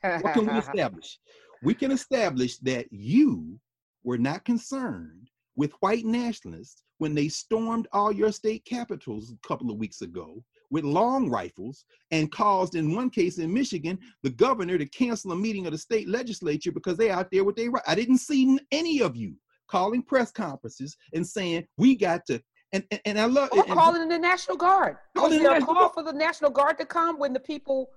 What 0.00 0.32
can 0.32 0.46
we 0.46 0.52
establish? 0.58 1.18
We 1.62 1.74
can 1.74 1.90
establish 1.90 2.56
that 2.58 2.90
you 2.90 3.60
were 4.02 4.16
not 4.16 4.46
concerned 4.46 5.28
with 5.56 5.72
white 5.80 6.06
nationalists 6.06 6.82
when 7.02 7.14
they 7.16 7.26
stormed 7.26 7.88
all 7.92 8.12
your 8.12 8.30
state 8.30 8.64
capitals 8.64 9.32
a 9.32 9.48
couple 9.48 9.72
of 9.72 9.76
weeks 9.76 10.02
ago 10.02 10.40
with 10.70 10.84
long 10.84 11.28
rifles 11.28 11.84
and 12.12 12.30
caused, 12.30 12.76
in 12.76 12.94
one 12.94 13.10
case 13.10 13.38
in 13.38 13.52
Michigan, 13.52 13.98
the 14.22 14.30
governor 14.30 14.78
to 14.78 14.86
cancel 14.86 15.32
a 15.32 15.36
meeting 15.36 15.66
of 15.66 15.72
the 15.72 15.78
state 15.78 16.08
legislature 16.08 16.70
because 16.70 16.96
they 16.96 17.10
out 17.10 17.28
there 17.32 17.42
with 17.42 17.56
their 17.56 17.72
I 17.88 17.96
didn't 17.96 18.18
see 18.18 18.56
any 18.70 19.02
of 19.02 19.16
you 19.16 19.34
calling 19.66 20.00
press 20.00 20.30
conferences 20.30 20.96
and 21.12 21.26
saying 21.26 21.66
we 21.76 21.96
got 21.96 22.24
to. 22.26 22.40
And, 22.72 22.84
and, 22.92 23.00
and 23.04 23.18
I 23.18 23.24
love 23.24 23.48
or 23.50 23.64
and, 23.64 23.72
calling 23.72 24.02
in 24.02 24.08
the 24.08 24.18
National 24.18 24.56
Guard. 24.56 24.96
Was 25.16 25.36
there 25.36 25.56
a 25.56 25.60
call 25.60 25.74
Guard. 25.74 25.92
for 25.94 26.04
the 26.04 26.12
National 26.12 26.52
Guard 26.52 26.78
to 26.78 26.86
come 26.86 27.18
when 27.18 27.32
the 27.32 27.40
people 27.40 27.90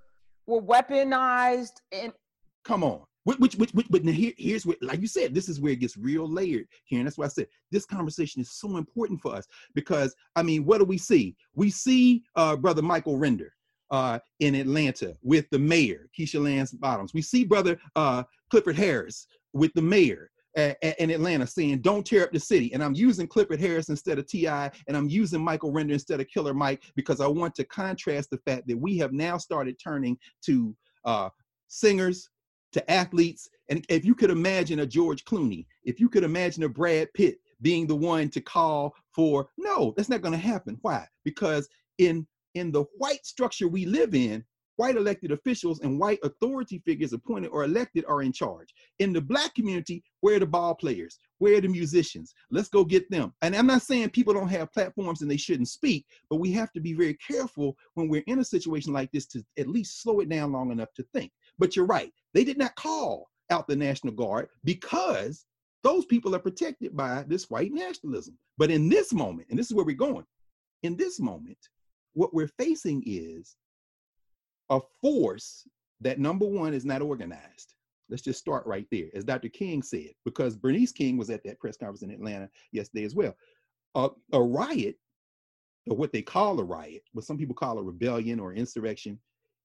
were 0.47 0.63
weaponized 0.63 1.73
and 1.91 2.11
come 2.63 2.83
on. 2.83 3.03
Which, 3.25 3.55
which, 3.55 3.71
which, 3.73 3.87
but 3.89 4.03
now 4.03 4.11
here, 4.11 4.33
here's 4.37 4.65
what, 4.65 4.77
like 4.81 5.01
you 5.01 5.07
said, 5.07 5.33
this 5.33 5.49
is 5.49 5.59
where 5.59 5.73
it 5.73 5.79
gets 5.79 5.97
real 5.97 6.29
layered 6.29 6.67
here. 6.85 6.99
And 6.99 7.07
that's 7.07 7.17
why 7.17 7.25
I 7.25 7.29
said 7.29 7.47
this 7.71 7.85
conversation 7.85 8.39
is 8.39 8.51
so 8.51 8.77
important 8.77 9.19
for 9.19 9.35
us 9.35 9.47
because, 9.73 10.15
I 10.35 10.43
mean, 10.43 10.63
what 10.63 10.77
do 10.77 10.85
we 10.85 10.99
see? 10.99 11.35
We 11.55 11.71
see 11.71 12.23
uh, 12.35 12.55
Brother 12.55 12.83
Michael 12.83 13.17
Render 13.17 13.51
uh, 13.89 14.19
in 14.41 14.53
Atlanta 14.53 15.15
with 15.23 15.49
the 15.49 15.57
mayor, 15.57 16.07
Keisha 16.17 16.41
Lance 16.41 16.71
Bottoms. 16.71 17.15
We 17.15 17.23
see 17.23 17.45
Brother 17.45 17.79
uh, 17.95 18.23
Clifford 18.51 18.77
Harris 18.77 19.27
with 19.53 19.73
the 19.73 19.81
mayor 19.81 20.29
in 20.55 21.09
Atlanta 21.09 21.45
saying, 21.45 21.81
don't 21.81 22.05
tear 22.05 22.23
up 22.23 22.31
the 22.31 22.39
city. 22.39 22.73
And 22.73 22.83
I'm 22.83 22.93
using 22.93 23.27
Clifford 23.27 23.59
Harris 23.59 23.89
instead 23.89 24.19
of 24.19 24.27
T.I., 24.27 24.71
and 24.87 24.95
I'm 24.95 25.09
using 25.09 25.43
Michael 25.43 25.71
Render 25.71 25.93
instead 25.93 26.21
of 26.21 26.27
Killer 26.27 26.53
Mike 26.53 26.81
because 26.95 27.19
I 27.19 27.27
want 27.27 27.55
to 27.55 27.65
contrast 27.65 28.29
the 28.29 28.37
fact 28.37 28.67
that 28.67 28.77
we 28.77 28.97
have 28.99 29.11
now 29.11 29.37
started 29.37 29.77
turning 29.83 30.17
to 30.45 30.75
uh, 31.03 31.29
singers, 31.67 32.29
to 32.75 32.91
athletes. 32.91 33.49
And 33.69 33.85
if 33.89 34.03
you 34.03 34.13
could 34.13 34.29
imagine 34.29 34.81
a 34.81 34.85
George 34.85 35.23
Clooney, 35.23 35.65
if 35.85 35.99
you 35.99 36.09
could 36.09 36.23
imagine 36.23 36.63
a 36.63 36.69
Brad 36.69 37.07
Pitt 37.13 37.39
being 37.61 37.87
the 37.87 37.95
one 37.95 38.29
to 38.29 38.41
call 38.41 38.93
for, 39.13 39.47
no, 39.57 39.93
that's 39.95 40.09
not 40.09 40.21
going 40.21 40.33
to 40.33 40.37
happen. 40.37 40.77
Why? 40.81 41.07
Because 41.23 41.67
in 41.97 42.27
in 42.53 42.71
the 42.71 42.85
white 42.97 43.25
structure 43.25 43.67
we 43.67 43.85
live 43.85 44.13
in, 44.13 44.43
white 44.77 44.95
elected 44.95 45.31
officials 45.31 45.79
and 45.81 45.99
white 45.99 46.19
authority 46.23 46.81
figures 46.85 47.13
appointed 47.13 47.49
or 47.49 47.63
elected 47.63 48.05
are 48.07 48.21
in 48.21 48.31
charge. 48.31 48.73
In 48.99 49.13
the 49.13 49.21
black 49.21 49.53
community, 49.55 50.03
where 50.21 50.35
are 50.35 50.39
the 50.39 50.45
ball 50.45 50.75
players? 50.75 51.17
Where 51.39 51.57
are 51.57 51.61
the 51.61 51.67
musicians? 51.67 52.33
Let's 52.51 52.69
go 52.69 52.83
get 52.83 53.09
them. 53.09 53.33
And 53.41 53.55
I'm 53.55 53.67
not 53.67 53.81
saying 53.81 54.09
people 54.09 54.33
don't 54.33 54.47
have 54.49 54.71
platforms 54.73 55.21
and 55.21 55.29
they 55.29 55.37
shouldn't 55.37 55.69
speak, 55.69 56.05
but 56.29 56.37
we 56.37 56.51
have 56.53 56.71
to 56.73 56.81
be 56.81 56.93
very 56.93 57.15
careful 57.15 57.77
when 57.93 58.07
we're 58.07 58.23
in 58.27 58.39
a 58.39 58.45
situation 58.45 58.93
like 58.93 59.11
this 59.11 59.25
to 59.27 59.43
at 59.57 59.67
least 59.67 60.01
slow 60.01 60.19
it 60.19 60.29
down 60.29 60.51
long 60.51 60.71
enough 60.71 60.93
to 60.95 61.05
think. 61.13 61.31
But 61.57 61.75
you're 61.75 61.85
right. 61.85 62.11
They 62.33 62.43
did 62.43 62.57
not 62.57 62.75
call 62.75 63.29
out 63.49 63.67
the 63.67 63.75
National 63.75 64.13
Guard 64.13 64.49
because 64.63 65.45
those 65.83 66.05
people 66.05 66.35
are 66.35 66.39
protected 66.39 66.95
by 66.95 67.23
this 67.27 67.49
white 67.49 67.71
nationalism. 67.71 68.37
But 68.57 68.71
in 68.71 68.89
this 68.89 69.13
moment, 69.13 69.47
and 69.49 69.59
this 69.59 69.67
is 69.67 69.73
where 69.73 69.85
we're 69.85 69.95
going, 69.95 70.25
in 70.83 70.95
this 70.97 71.19
moment, 71.19 71.57
what 72.13 72.33
we're 72.33 72.49
facing 72.57 73.03
is 73.05 73.55
a 74.69 74.79
force 75.01 75.67
that 76.01 76.19
number 76.19 76.45
one 76.45 76.73
is 76.73 76.85
not 76.85 77.01
organized. 77.01 77.75
Let's 78.09 78.21
just 78.21 78.39
start 78.39 78.65
right 78.65 78.85
there, 78.91 79.07
as 79.13 79.23
Dr. 79.23 79.49
King 79.49 79.81
said, 79.81 80.11
because 80.25 80.55
Bernice 80.55 80.91
King 80.91 81.17
was 81.17 81.29
at 81.29 81.43
that 81.43 81.59
press 81.59 81.77
conference 81.77 82.03
in 82.03 82.11
Atlanta 82.11 82.49
yesterday 82.71 83.03
as 83.03 83.15
well. 83.15 83.35
A, 83.95 84.09
a 84.33 84.41
riot, 84.41 84.97
or 85.89 85.97
what 85.97 86.11
they 86.11 86.21
call 86.21 86.59
a 86.59 86.63
riot, 86.63 87.03
what 87.13 87.25
some 87.25 87.37
people 87.37 87.55
call 87.55 87.77
a 87.77 87.83
rebellion 87.83 88.39
or 88.39 88.53
insurrection, 88.53 89.19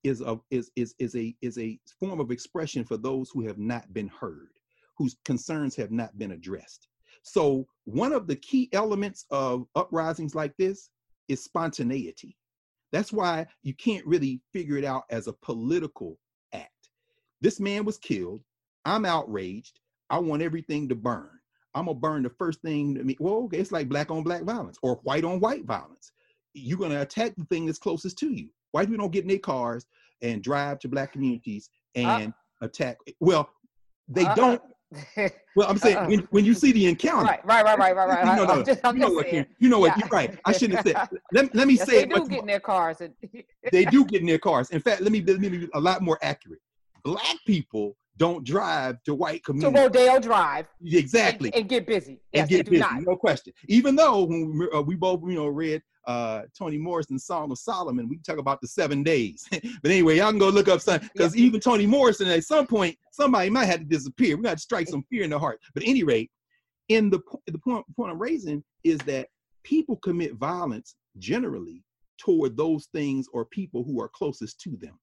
is 0.04 0.20
a 0.20 0.38
is 0.50 0.70
is 0.76 0.94
is 0.98 1.14
a 1.14 1.34
is 1.42 1.58
a 1.58 1.78
form 1.98 2.20
of 2.20 2.30
expression 2.30 2.84
for 2.84 2.96
those 2.96 3.30
who 3.30 3.46
have 3.46 3.58
not 3.58 3.92
been 3.92 4.08
heard, 4.08 4.50
whose 4.96 5.16
concerns 5.24 5.76
have 5.76 5.90
not 5.90 6.18
been 6.18 6.32
addressed. 6.32 6.88
So 7.22 7.66
one 7.84 8.12
of 8.12 8.26
the 8.26 8.36
key 8.36 8.68
elements 8.72 9.26
of 9.30 9.66
uprisings 9.74 10.34
like 10.34 10.56
this 10.56 10.90
is 11.28 11.44
spontaneity. 11.44 12.36
That's 12.92 13.12
why 13.12 13.46
you 13.62 13.74
can't 13.74 14.06
really 14.06 14.40
figure 14.52 14.76
it 14.76 14.84
out 14.84 15.04
as 15.10 15.26
a 15.26 15.32
political 15.32 16.18
act. 16.52 16.90
This 17.40 17.60
man 17.60 17.84
was 17.84 17.98
killed. 17.98 18.42
I'm 18.84 19.04
outraged. 19.04 19.80
I 20.08 20.18
want 20.18 20.42
everything 20.42 20.88
to 20.88 20.94
burn. 20.94 21.30
I'm 21.74 21.86
gonna 21.86 21.98
burn 21.98 22.22
the 22.24 22.30
first 22.30 22.60
thing. 22.62 22.96
To 22.96 23.04
me. 23.04 23.16
Well, 23.20 23.44
okay, 23.44 23.58
it's 23.58 23.70
like 23.70 23.88
black 23.88 24.10
on 24.10 24.24
black 24.24 24.42
violence 24.42 24.78
or 24.82 24.96
white 25.04 25.24
on 25.24 25.38
white 25.40 25.64
violence. 25.64 26.12
You're 26.52 26.78
gonna 26.78 27.02
attack 27.02 27.36
the 27.36 27.44
thing 27.44 27.66
that's 27.66 27.78
closest 27.78 28.18
to 28.18 28.32
you. 28.32 28.48
White 28.72 28.88
people 28.88 29.04
don't 29.04 29.12
get 29.12 29.22
in 29.22 29.28
their 29.28 29.38
cars 29.38 29.86
and 30.22 30.42
drive 30.42 30.78
to 30.80 30.88
black 30.88 31.12
communities 31.12 31.70
uh-uh. 31.96 32.18
and 32.20 32.32
attack. 32.60 32.98
Well, 33.20 33.48
they 34.08 34.24
Uh-uh. 34.24 34.34
don't. 34.34 34.62
Well, 35.56 35.68
I'm 35.68 35.78
saying 35.78 35.96
Uh-uh. 35.96 36.06
when, 36.08 36.18
when 36.30 36.44
you 36.44 36.54
see 36.54 36.70
the 36.70 36.86
encounter, 36.86 37.24
right, 37.26 37.44
right, 37.44 37.64
right, 37.64 37.78
right, 37.78 37.96
right, 37.96 38.08
right. 38.08 38.20
you 38.20 38.36
know, 38.36 38.52
I'm 38.52 38.58
no, 38.58 38.64
just, 38.64 38.80
I'm 38.84 38.94
you 38.96 39.00
know 39.00 39.10
what, 39.10 39.28
saying. 39.28 39.46
You 39.58 39.68
know 39.68 39.80
what, 39.80 39.88
Yeah. 39.88 39.98
you're 39.98 40.08
right. 40.08 40.38
I 40.44 40.52
shouldn't 40.52 40.78
have 40.78 40.86
said. 40.86 41.20
Let, 41.32 41.52
let 41.54 41.66
me 41.66 41.74
Yes, 41.74 41.88
say 41.88 41.96
they 41.96 42.02
it 42.04 42.14
do 42.14 42.28
get 42.28 42.40
in 42.40 42.46
their 42.46 42.60
cars 42.60 43.00
and 43.00 43.12
they 43.72 43.84
do 43.84 44.04
get 44.04 44.20
in 44.20 44.28
their 44.28 44.38
cars. 44.38 44.70
In 44.70 44.80
fact, 44.80 45.00
let 45.00 45.10
me, 45.10 45.22
let 45.22 45.40
me 45.40 45.48
be 45.48 45.68
a 45.74 45.80
lot 45.80 46.02
more 46.02 46.18
accurate. 46.22 46.60
Black 47.04 47.36
people 47.46 47.96
don't 48.20 48.44
drive 48.44 49.02
to 49.04 49.14
white 49.14 49.42
communities. 49.42 49.74
to. 49.74 49.98
Rodeo 49.98 50.20
Drive 50.20 50.66
exactly. 50.84 51.50
and, 51.54 51.66
get 51.66 51.86
busy. 51.86 52.20
And 52.34 52.46
get 52.46 52.68
busy, 52.68 52.78
not. 52.78 53.00
no 53.02 53.16
question. 53.16 53.54
Even 53.66 53.96
though 53.96 54.24
when 54.24 54.58
we, 54.58 54.68
uh, 54.72 54.82
we 54.82 54.94
both, 54.94 55.22
you 55.22 55.36
know, 55.36 55.46
read 55.46 55.82
uh, 56.06 56.42
Toni 56.56 56.76
Morrison's 56.76 57.24
Song 57.24 57.50
of 57.50 57.56
Solomon, 57.58 58.10
we 58.10 58.18
talk 58.18 58.36
about 58.36 58.60
the 58.60 58.68
seven 58.68 59.02
days. 59.02 59.48
but 59.50 59.90
anyway, 59.90 60.18
y'all 60.18 60.28
can 60.28 60.38
go 60.38 60.50
look 60.50 60.68
up 60.68 60.82
some 60.82 61.00
because 61.14 61.34
even 61.34 61.60
Toni 61.60 61.86
Morrison 61.86 62.28
at 62.28 62.44
some 62.44 62.66
point 62.66 62.94
somebody 63.10 63.48
might 63.48 63.64
have 63.64 63.78
to 63.78 63.86
disappear. 63.86 64.36
We 64.36 64.42
got 64.42 64.58
to 64.58 64.62
strike 64.62 64.88
some 64.88 65.02
fear 65.04 65.24
in 65.24 65.30
the 65.30 65.38
heart. 65.38 65.58
But 65.72 65.82
at 65.84 65.88
any 65.88 66.02
rate, 66.02 66.30
in 66.90 67.08
the 67.08 67.20
the 67.46 67.58
point 67.58 67.86
point 67.96 68.12
I'm 68.12 68.20
raising 68.20 68.62
is 68.84 68.98
that 69.00 69.28
people 69.64 69.96
commit 69.96 70.34
violence 70.34 70.94
generally 71.16 71.82
toward 72.18 72.54
those 72.54 72.86
things 72.92 73.28
or 73.32 73.46
people 73.46 73.82
who 73.82 73.98
are 74.02 74.10
closest 74.10 74.60
to 74.60 74.76
them. 74.76 74.98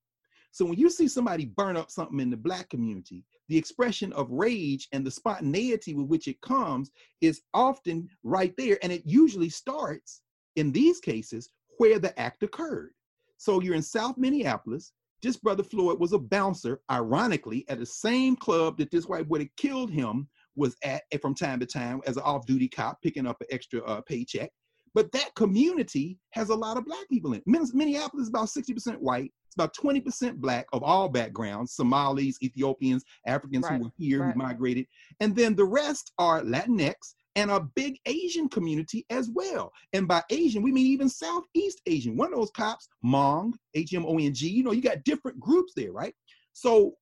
So 0.51 0.65
when 0.65 0.77
you 0.77 0.89
see 0.89 1.07
somebody 1.07 1.45
burn 1.45 1.77
up 1.77 1.91
something 1.91 2.19
in 2.19 2.29
the 2.29 2.37
black 2.37 2.69
community, 2.69 3.23
the 3.49 3.57
expression 3.57 4.11
of 4.13 4.29
rage 4.31 4.87
and 4.91 5.05
the 5.05 5.11
spontaneity 5.11 5.93
with 5.93 6.07
which 6.07 6.27
it 6.27 6.41
comes 6.41 6.91
is 7.21 7.41
often 7.53 8.09
right 8.23 8.53
there. 8.57 8.77
And 8.81 8.91
it 8.91 9.03
usually 9.05 9.49
starts 9.49 10.21
in 10.55 10.71
these 10.71 10.99
cases 10.99 11.49
where 11.77 11.99
the 11.99 12.17
act 12.19 12.43
occurred. 12.43 12.91
So 13.37 13.61
you're 13.61 13.75
in 13.75 13.83
South 13.83 14.17
Minneapolis. 14.17 14.93
This 15.21 15.37
brother 15.37 15.63
Floyd 15.63 15.99
was 15.99 16.13
a 16.13 16.19
bouncer, 16.19 16.81
ironically, 16.91 17.65
at 17.69 17.79
the 17.79 17.85
same 17.85 18.35
club 18.35 18.77
that 18.77 18.91
this 18.91 19.05
white 19.05 19.27
boy 19.27 19.39
that 19.39 19.55
killed 19.57 19.91
him 19.91 20.27
was 20.55 20.75
at 20.83 21.03
from 21.21 21.35
time 21.35 21.59
to 21.59 21.65
time 21.65 22.01
as 22.05 22.17
an 22.17 22.23
off-duty 22.23 22.67
cop 22.67 23.01
picking 23.01 23.27
up 23.27 23.39
an 23.41 23.47
extra 23.51 23.83
uh, 23.83 24.01
paycheck. 24.01 24.51
But 24.93 25.11
that 25.11 25.35
community 25.35 26.17
has 26.31 26.49
a 26.49 26.55
lot 26.55 26.77
of 26.77 26.85
black 26.85 27.07
people 27.09 27.33
in 27.33 27.39
it. 27.39 27.73
Minneapolis 27.73 28.23
is 28.23 28.29
about 28.29 28.47
60% 28.47 28.97
white. 28.97 29.31
About 29.57 29.75
20% 29.75 30.35
black 30.35 30.67
of 30.71 30.83
all 30.83 31.09
backgrounds, 31.09 31.73
Somalis, 31.73 32.37
Ethiopians, 32.43 33.03
Africans 33.25 33.65
Right, 33.65 33.77
who 33.77 33.85
were 33.85 33.91
here, 33.97 34.21
right. 34.21 34.33
who 34.33 34.37
migrated. 34.37 34.85
And 35.19 35.35
then 35.35 35.55
the 35.55 35.65
rest 35.65 36.11
are 36.19 36.41
Latinx 36.43 36.93
and 37.35 37.49
a 37.49 37.59
big 37.75 37.99
Asian 38.05 38.49
community 38.49 39.05
as 39.09 39.29
well. 39.29 39.71
And 39.93 40.07
by 40.07 40.23
Asian, 40.29 40.61
we 40.61 40.71
mean 40.71 40.87
even 40.87 41.09
Southeast 41.09 41.81
Asian. 41.85 42.17
One 42.17 42.33
of 42.33 42.39
those 42.39 42.51
cops, 42.51 42.87
Hmong, 43.03 43.53
H-M-O-N-G, 43.73 44.47
you 44.47 44.63
know, 44.63 44.71
you 44.71 44.81
got 44.81 45.03
different 45.03 45.39
groups 45.39 45.73
there, 45.75 45.91
right? 45.91 46.13
So 46.53 46.93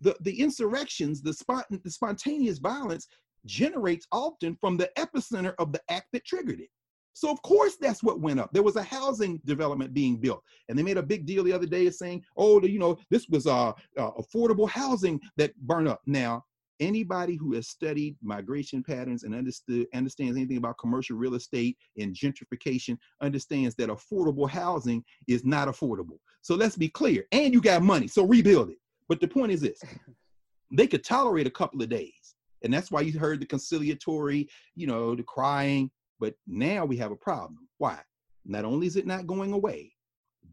the, 0.00 0.16
the 0.20 0.40
insurrections, 0.40 1.22
the, 1.22 1.32
spont- 1.32 1.82
the 1.82 1.90
spontaneous 1.90 2.58
violence 2.58 3.08
generates 3.46 4.06
often 4.12 4.56
from 4.60 4.76
the 4.76 4.90
epicenter 4.98 5.54
of 5.58 5.72
the 5.72 5.80
act 5.90 6.08
that 6.12 6.24
triggered 6.24 6.60
it. 6.60 6.70
So 7.14 7.30
of 7.30 7.40
course 7.42 7.76
that's 7.80 8.02
what 8.02 8.20
went 8.20 8.40
up. 8.40 8.50
There 8.52 8.62
was 8.62 8.76
a 8.76 8.82
housing 8.82 9.40
development 9.44 9.94
being 9.94 10.16
built, 10.16 10.42
and 10.68 10.78
they 10.78 10.82
made 10.82 10.98
a 10.98 11.02
big 11.02 11.24
deal 11.24 11.44
the 11.44 11.52
other 11.52 11.66
day 11.66 11.88
saying, 11.88 12.24
"Oh, 12.36 12.60
you 12.62 12.78
know, 12.78 12.98
this 13.08 13.28
was 13.28 13.46
uh, 13.46 13.72
uh, 13.96 14.10
affordable 14.18 14.68
housing 14.68 15.20
that 15.36 15.56
burned 15.60 15.88
up." 15.88 16.02
Now, 16.06 16.44
anybody 16.80 17.36
who 17.36 17.54
has 17.54 17.68
studied 17.68 18.16
migration 18.20 18.82
patterns 18.82 19.22
and 19.22 19.34
understood 19.34 19.86
understands 19.94 20.36
anything 20.36 20.56
about 20.56 20.78
commercial 20.78 21.16
real 21.16 21.34
estate 21.34 21.78
and 21.98 22.14
gentrification 22.14 22.98
understands 23.20 23.74
that 23.76 23.90
affordable 23.90 24.50
housing 24.50 25.04
is 25.28 25.44
not 25.44 25.68
affordable. 25.68 26.18
So 26.42 26.56
let's 26.56 26.76
be 26.76 26.88
clear. 26.88 27.26
And 27.32 27.54
you 27.54 27.60
got 27.60 27.82
money, 27.82 28.08
so 28.08 28.24
rebuild 28.24 28.70
it. 28.70 28.78
But 29.08 29.20
the 29.20 29.28
point 29.28 29.52
is 29.52 29.60
this: 29.60 29.80
they 30.72 30.88
could 30.88 31.04
tolerate 31.04 31.46
a 31.46 31.50
couple 31.50 31.80
of 31.80 31.88
days, 31.88 32.34
and 32.64 32.74
that's 32.74 32.90
why 32.90 33.02
you 33.02 33.18
heard 33.18 33.40
the 33.40 33.46
conciliatory, 33.46 34.48
you 34.74 34.88
know, 34.88 35.14
the 35.14 35.22
crying. 35.22 35.90
But 36.20 36.34
now 36.46 36.84
we 36.84 36.96
have 36.98 37.10
a 37.10 37.16
problem. 37.16 37.68
Why? 37.78 37.98
Not 38.44 38.64
only 38.64 38.86
is 38.86 38.96
it 38.96 39.06
not 39.06 39.26
going 39.26 39.52
away, 39.52 39.92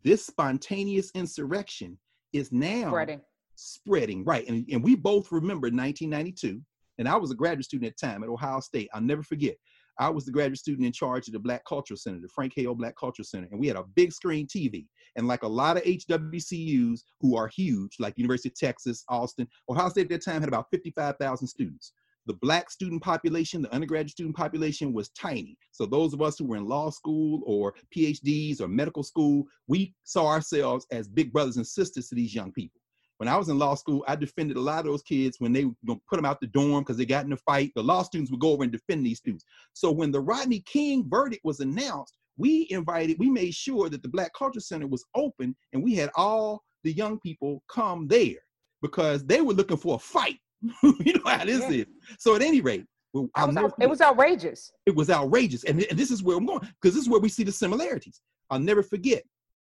this 0.03 0.25
spontaneous 0.25 1.11
insurrection 1.13 1.97
is 2.33 2.51
now 2.51 2.89
Spreading. 2.89 3.21
spreading. 3.55 4.23
Right. 4.23 4.47
And, 4.47 4.65
and 4.71 4.83
we 4.83 4.95
both 4.95 5.31
remember 5.31 5.67
1992. 5.67 6.61
And 6.97 7.07
I 7.07 7.15
was 7.15 7.31
a 7.31 7.35
graduate 7.35 7.65
student 7.65 7.91
at 7.91 7.97
the 7.97 8.07
time 8.07 8.23
at 8.23 8.29
Ohio 8.29 8.59
State. 8.59 8.89
I'll 8.93 9.01
never 9.01 9.23
forget. 9.23 9.55
I 9.99 10.09
was 10.09 10.25
the 10.25 10.31
graduate 10.31 10.57
student 10.57 10.85
in 10.85 10.93
charge 10.93 11.27
of 11.27 11.33
the 11.33 11.39
Black 11.39 11.63
Culture 11.65 11.95
Center, 11.95 12.19
the 12.19 12.29
Frank 12.29 12.53
Hale 12.55 12.73
Black 12.73 12.95
Culture 12.95 13.23
Center, 13.23 13.47
and 13.51 13.59
we 13.59 13.67
had 13.67 13.75
a 13.75 13.83
big 13.95 14.11
screen 14.13 14.47
TV. 14.47 14.87
And 15.15 15.27
like 15.27 15.43
a 15.43 15.47
lot 15.47 15.77
of 15.77 15.83
HWCUs 15.83 17.01
who 17.19 17.35
are 17.35 17.47
huge, 17.47 17.97
like 17.99 18.17
University 18.17 18.49
of 18.49 18.55
Texas, 18.55 19.03
Austin, 19.09 19.47
Ohio 19.69 19.89
State 19.89 20.03
at 20.03 20.09
that 20.09 20.25
time 20.25 20.41
had 20.41 20.47
about 20.47 20.67
55,000 20.71 21.45
students. 21.47 21.93
The 22.27 22.33
black 22.35 22.69
student 22.69 23.01
population, 23.01 23.61
the 23.61 23.73
undergraduate 23.73 24.11
student 24.11 24.35
population 24.35 24.93
was 24.93 25.09
tiny. 25.09 25.57
So 25.71 25.85
those 25.85 26.13
of 26.13 26.21
us 26.21 26.37
who 26.37 26.45
were 26.45 26.57
in 26.57 26.67
law 26.67 26.91
school 26.91 27.41
or 27.45 27.73
PhDs 27.95 28.61
or 28.61 28.67
medical 28.67 29.03
school, 29.03 29.45
we 29.67 29.95
saw 30.03 30.27
ourselves 30.27 30.85
as 30.91 31.07
big 31.07 31.33
brothers 31.33 31.57
and 31.57 31.65
sisters 31.65 32.09
to 32.09 32.15
these 32.15 32.35
young 32.35 32.51
people. 32.51 32.79
When 33.17 33.27
I 33.27 33.37
was 33.37 33.49
in 33.49 33.59
law 33.59 33.75
school, 33.75 34.03
I 34.07 34.15
defended 34.15 34.57
a 34.57 34.61
lot 34.61 34.79
of 34.79 34.85
those 34.85 35.03
kids 35.03 35.37
when 35.39 35.53
they 35.53 35.65
were 35.65 35.73
gonna 35.85 35.99
put 36.09 36.15
them 36.15 36.25
out 36.25 36.41
the 36.41 36.47
dorm 36.47 36.83
because 36.83 36.97
they 36.97 37.05
got 37.05 37.25
in 37.25 37.33
a 37.33 37.37
fight. 37.37 37.71
The 37.75 37.83
law 37.83 38.01
students 38.01 38.31
would 38.31 38.39
go 38.39 38.51
over 38.51 38.63
and 38.63 38.71
defend 38.71 39.05
these 39.05 39.19
students. 39.19 39.45
So 39.73 39.91
when 39.91 40.11
the 40.11 40.21
Rodney 40.21 40.61
King 40.61 41.07
verdict 41.07 41.43
was 41.43 41.59
announced, 41.59 42.17
we 42.37 42.67
invited, 42.71 43.19
we 43.19 43.29
made 43.29 43.53
sure 43.53 43.89
that 43.89 44.01
the 44.01 44.09
Black 44.09 44.31
Culture 44.33 44.59
Center 44.59 44.87
was 44.87 45.05
open 45.13 45.55
and 45.73 45.83
we 45.83 45.93
had 45.93 46.09
all 46.15 46.63
the 46.83 46.93
young 46.93 47.19
people 47.19 47.63
come 47.67 48.07
there 48.07 48.39
because 48.81 49.23
they 49.25 49.41
were 49.41 49.53
looking 49.53 49.77
for 49.77 49.95
a 49.95 49.99
fight. 49.99 50.39
you 50.83 51.13
know 51.13 51.21
how 51.25 51.45
this 51.45 51.61
yeah. 51.61 51.81
is. 51.81 51.85
So 52.19 52.35
at 52.35 52.41
any 52.41 52.61
rate, 52.61 52.85
well, 53.13 53.29
was 53.35 53.57
out, 53.57 53.73
it 53.79 53.89
was 53.89 54.01
outrageous. 54.01 54.71
It 54.85 54.95
was 54.95 55.09
outrageous. 55.09 55.63
And, 55.65 55.83
and 55.83 55.99
this 55.99 56.11
is 56.11 56.23
where 56.23 56.37
I'm 56.37 56.45
going 56.45 56.59
because 56.81 56.95
this 56.95 57.03
is 57.03 57.09
where 57.09 57.19
we 57.19 57.29
see 57.29 57.43
the 57.43 57.51
similarities. 57.51 58.21
I'll 58.49 58.59
never 58.59 58.83
forget. 58.83 59.23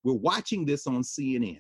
We're 0.03 0.13
watching 0.13 0.65
this 0.65 0.87
on 0.87 1.01
CNN. 1.01 1.59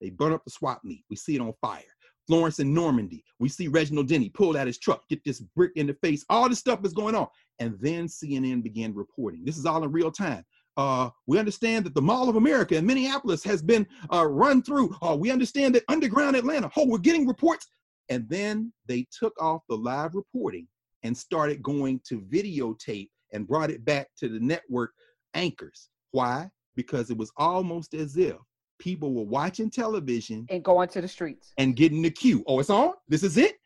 They 0.00 0.10
burn 0.10 0.32
up 0.32 0.44
the 0.44 0.50
swap 0.50 0.82
meet. 0.84 1.04
We 1.08 1.16
see 1.16 1.36
it 1.36 1.40
on 1.40 1.54
fire. 1.60 1.82
Florence 2.26 2.58
and 2.58 2.74
Normandy. 2.74 3.24
We 3.38 3.48
see 3.48 3.68
Reginald 3.68 4.08
Denny 4.08 4.28
pull 4.28 4.56
out 4.56 4.66
his 4.66 4.78
truck, 4.78 5.08
get 5.08 5.24
this 5.24 5.40
brick 5.40 5.72
in 5.76 5.86
the 5.86 5.94
face. 6.02 6.24
All 6.28 6.48
this 6.48 6.58
stuff 6.58 6.84
is 6.84 6.92
going 6.92 7.14
on. 7.14 7.28
And 7.60 7.78
then 7.80 8.06
CNN 8.06 8.62
began 8.62 8.94
reporting. 8.94 9.44
This 9.44 9.56
is 9.56 9.64
all 9.64 9.84
in 9.84 9.92
real 9.92 10.10
time. 10.10 10.44
Uh, 10.76 11.08
we 11.26 11.38
understand 11.38 11.86
that 11.86 11.94
the 11.94 12.02
Mall 12.02 12.28
of 12.28 12.36
America 12.36 12.76
in 12.76 12.84
Minneapolis 12.84 13.42
has 13.44 13.62
been 13.62 13.86
uh, 14.12 14.26
run 14.26 14.62
through. 14.62 14.94
Uh, 15.00 15.16
we 15.18 15.30
understand 15.30 15.74
that 15.74 15.84
underground 15.88 16.36
Atlanta. 16.36 16.70
Oh, 16.76 16.86
we're 16.86 16.98
getting 16.98 17.26
reports. 17.26 17.66
And 18.08 18.28
then 18.28 18.72
they 18.86 19.06
took 19.16 19.40
off 19.40 19.62
the 19.68 19.76
live 19.76 20.14
reporting 20.14 20.68
and 21.02 21.16
started 21.16 21.62
going 21.62 22.00
to 22.08 22.20
videotape 22.20 23.10
and 23.32 23.46
brought 23.46 23.70
it 23.70 23.84
back 23.84 24.08
to 24.18 24.28
the 24.28 24.40
network 24.40 24.92
anchors. 25.34 25.88
Why? 26.12 26.48
Because 26.74 27.10
it 27.10 27.16
was 27.16 27.32
almost 27.36 27.94
as 27.94 28.16
if 28.16 28.36
people 28.78 29.14
were 29.14 29.24
watching 29.24 29.70
television 29.70 30.46
and 30.50 30.62
going 30.62 30.88
to 30.88 31.00
the 31.00 31.08
streets 31.08 31.52
and 31.58 31.76
getting 31.76 32.02
the 32.02 32.10
cue. 32.10 32.44
Oh, 32.46 32.60
it's 32.60 32.70
on. 32.70 32.92
This 33.08 33.22
is 33.22 33.36
it. 33.36 33.56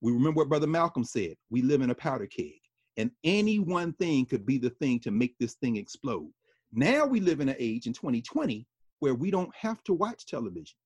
We 0.00 0.12
remember 0.12 0.38
what 0.38 0.48
Brother 0.48 0.66
Malcolm 0.66 1.04
said. 1.04 1.34
We 1.50 1.62
live 1.62 1.80
in 1.80 1.90
a 1.90 1.94
powder 1.94 2.26
keg, 2.26 2.60
and 2.96 3.10
any 3.24 3.58
one 3.58 3.92
thing 3.94 4.26
could 4.26 4.46
be 4.46 4.58
the 4.58 4.70
thing 4.70 5.00
to 5.00 5.10
make 5.10 5.36
this 5.38 5.54
thing 5.54 5.76
explode. 5.76 6.30
Now 6.72 7.06
we 7.06 7.20
live 7.20 7.40
in 7.40 7.48
an 7.48 7.56
age 7.58 7.86
in 7.86 7.92
2020 7.92 8.66
where 9.00 9.14
we 9.14 9.30
don't 9.30 9.54
have 9.54 9.82
to 9.84 9.94
watch 9.94 10.26
television. 10.26 10.76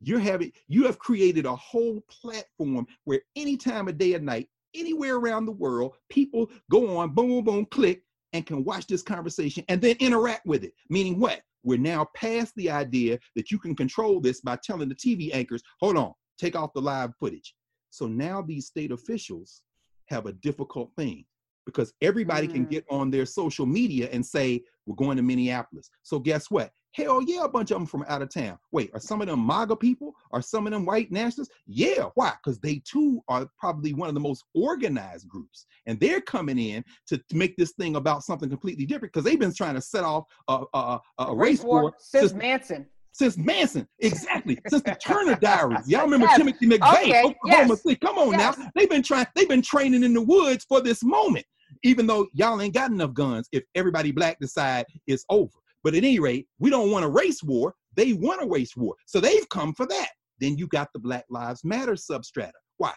You're 0.00 0.20
having 0.20 0.52
you 0.68 0.86
have 0.86 0.98
created 0.98 1.46
a 1.46 1.56
whole 1.56 2.02
platform 2.08 2.86
where 3.04 3.20
any 3.36 3.56
time 3.56 3.88
of 3.88 3.98
day 3.98 4.14
or 4.14 4.20
night, 4.20 4.48
anywhere 4.74 5.16
around 5.16 5.46
the 5.46 5.52
world, 5.52 5.94
people 6.08 6.50
go 6.70 6.96
on, 6.96 7.14
boom, 7.14 7.28
boom, 7.28 7.44
boom, 7.44 7.66
click, 7.66 8.02
and 8.32 8.46
can 8.46 8.64
watch 8.64 8.86
this 8.86 9.02
conversation 9.02 9.64
and 9.68 9.80
then 9.80 9.96
interact 10.00 10.46
with 10.46 10.64
it. 10.64 10.72
Meaning 10.88 11.18
what? 11.18 11.42
We're 11.62 11.78
now 11.78 12.08
past 12.14 12.54
the 12.56 12.70
idea 12.70 13.18
that 13.36 13.50
you 13.50 13.58
can 13.58 13.76
control 13.76 14.20
this 14.20 14.40
by 14.40 14.58
telling 14.62 14.88
the 14.88 14.94
TV 14.94 15.30
anchors, 15.34 15.62
hold 15.80 15.96
on, 15.96 16.12
take 16.38 16.56
off 16.56 16.72
the 16.72 16.80
live 16.80 17.10
footage. 17.20 17.54
So 17.90 18.06
now 18.06 18.40
these 18.40 18.66
state 18.66 18.92
officials 18.92 19.62
have 20.06 20.26
a 20.26 20.32
difficult 20.32 20.90
thing 20.96 21.24
because 21.66 21.92
everybody 22.00 22.48
mm. 22.48 22.52
can 22.52 22.64
get 22.64 22.84
on 22.90 23.10
their 23.10 23.26
social 23.26 23.66
media 23.66 24.08
and 24.12 24.24
say, 24.24 24.62
we're 24.86 24.96
going 24.96 25.16
to 25.16 25.22
Minneapolis. 25.22 25.90
So 26.02 26.18
guess 26.18 26.50
what? 26.50 26.70
Hell 26.92 27.22
yeah, 27.22 27.44
a 27.44 27.48
bunch 27.48 27.70
of 27.70 27.76
them 27.76 27.86
from 27.86 28.04
out 28.08 28.22
of 28.22 28.32
town. 28.32 28.58
Wait, 28.72 28.90
are 28.94 29.00
some 29.00 29.20
of 29.20 29.28
them 29.28 29.46
MAGA 29.46 29.76
people? 29.76 30.14
Are 30.32 30.42
some 30.42 30.66
of 30.66 30.72
them 30.72 30.84
white 30.84 31.12
nationalists? 31.12 31.54
Yeah, 31.66 32.06
why? 32.14 32.32
Because 32.42 32.58
they 32.58 32.82
too 32.84 33.22
are 33.28 33.48
probably 33.58 33.94
one 33.94 34.08
of 34.08 34.14
the 34.14 34.20
most 34.20 34.44
organized 34.54 35.28
groups. 35.28 35.66
And 35.86 36.00
they're 36.00 36.20
coming 36.20 36.58
in 36.58 36.84
to, 37.08 37.18
to 37.18 37.36
make 37.36 37.56
this 37.56 37.72
thing 37.72 37.96
about 37.96 38.24
something 38.24 38.48
completely 38.48 38.86
different 38.86 39.12
because 39.12 39.24
they've 39.24 39.38
been 39.38 39.54
trying 39.54 39.74
to 39.74 39.80
set 39.80 40.04
off 40.04 40.24
a, 40.48 40.64
a, 40.74 41.00
a, 41.18 41.34
race 41.34 41.62
war 41.62 41.94
since 41.98 42.32
Manson 42.32 42.86
since 43.12 43.36
Manson, 43.36 43.86
exactly, 43.98 44.58
since 44.68 44.82
the 44.82 44.94
Turner 44.94 45.34
Diaries. 45.40 45.88
Y'all 45.88 46.04
remember 46.04 46.26
yes. 46.26 46.38
Timothy 46.38 46.66
McVeigh, 46.66 47.02
okay. 47.02 47.22
Oklahoma 47.24 47.76
yes. 47.84 47.98
Come 48.00 48.18
on 48.18 48.32
yes. 48.32 48.56
now, 48.56 48.70
they've 48.74 48.88
been 48.88 49.02
trying, 49.02 49.26
they've 49.34 49.48
been 49.48 49.62
training 49.62 50.04
in 50.04 50.14
the 50.14 50.22
woods 50.22 50.64
for 50.68 50.80
this 50.80 51.02
moment. 51.02 51.44
Even 51.82 52.06
though 52.06 52.28
y'all 52.34 52.60
ain't 52.60 52.74
got 52.74 52.90
enough 52.90 53.14
guns, 53.14 53.48
if 53.52 53.64
everybody 53.74 54.10
black 54.10 54.38
decide 54.38 54.84
it's 55.06 55.24
over. 55.28 55.50
But 55.82 55.94
at 55.94 56.04
any 56.04 56.18
rate, 56.18 56.46
we 56.58 56.70
don't 56.70 56.90
want 56.90 57.04
a 57.04 57.08
race 57.08 57.42
war. 57.42 57.74
They 57.96 58.12
want 58.12 58.42
a 58.42 58.46
race 58.46 58.76
war. 58.76 58.94
So 59.06 59.20
they've 59.20 59.48
come 59.48 59.74
for 59.74 59.86
that. 59.86 60.10
Then 60.40 60.56
you 60.56 60.66
got 60.68 60.88
the 60.92 61.00
Black 61.00 61.24
Lives 61.30 61.64
Matter 61.64 61.92
substrata. 61.92 62.52
Why? 62.78 62.92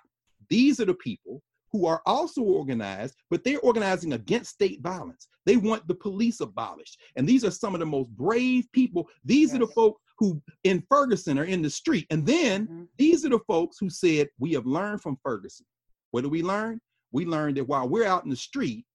These 0.49 0.79
are 0.79 0.85
the 0.85 0.93
people 0.95 1.41
who 1.71 1.87
are 1.87 2.01
also 2.05 2.41
organized, 2.41 3.15
but 3.31 3.43
they're 3.43 3.59
organizing 3.61 4.13
against 4.13 4.51
state 4.51 4.79
violence. 4.81 5.27
They 5.45 5.57
want 5.57 5.87
the 5.87 5.95
police 5.95 6.39
abolished. 6.39 6.97
And 7.15 7.27
these 7.27 7.43
are 7.43 7.51
some 7.51 7.73
of 7.73 7.79
the 7.79 7.85
most 7.85 8.11
brave 8.11 8.71
people. 8.71 9.09
These 9.25 9.49
yes. 9.49 9.55
are 9.55 9.65
the 9.65 9.73
folks 9.73 9.99
who 10.19 10.41
in 10.63 10.83
Ferguson 10.89 11.39
are 11.39 11.45
in 11.45 11.61
the 11.61 11.69
street. 11.69 12.05
And 12.11 12.25
then 12.25 12.65
mm-hmm. 12.65 12.83
these 12.97 13.25
are 13.25 13.29
the 13.29 13.39
folks 13.47 13.77
who 13.79 13.89
said, 13.89 14.29
We 14.39 14.53
have 14.53 14.67
learned 14.67 15.01
from 15.01 15.17
Ferguson. 15.23 15.65
What 16.11 16.21
do 16.21 16.29
we 16.29 16.43
learn? 16.43 16.79
We 17.11 17.25
learned 17.25 17.57
that 17.57 17.67
while 17.67 17.89
we're 17.89 18.05
out 18.05 18.23
in 18.23 18.29
the 18.29 18.35
street, 18.35 18.85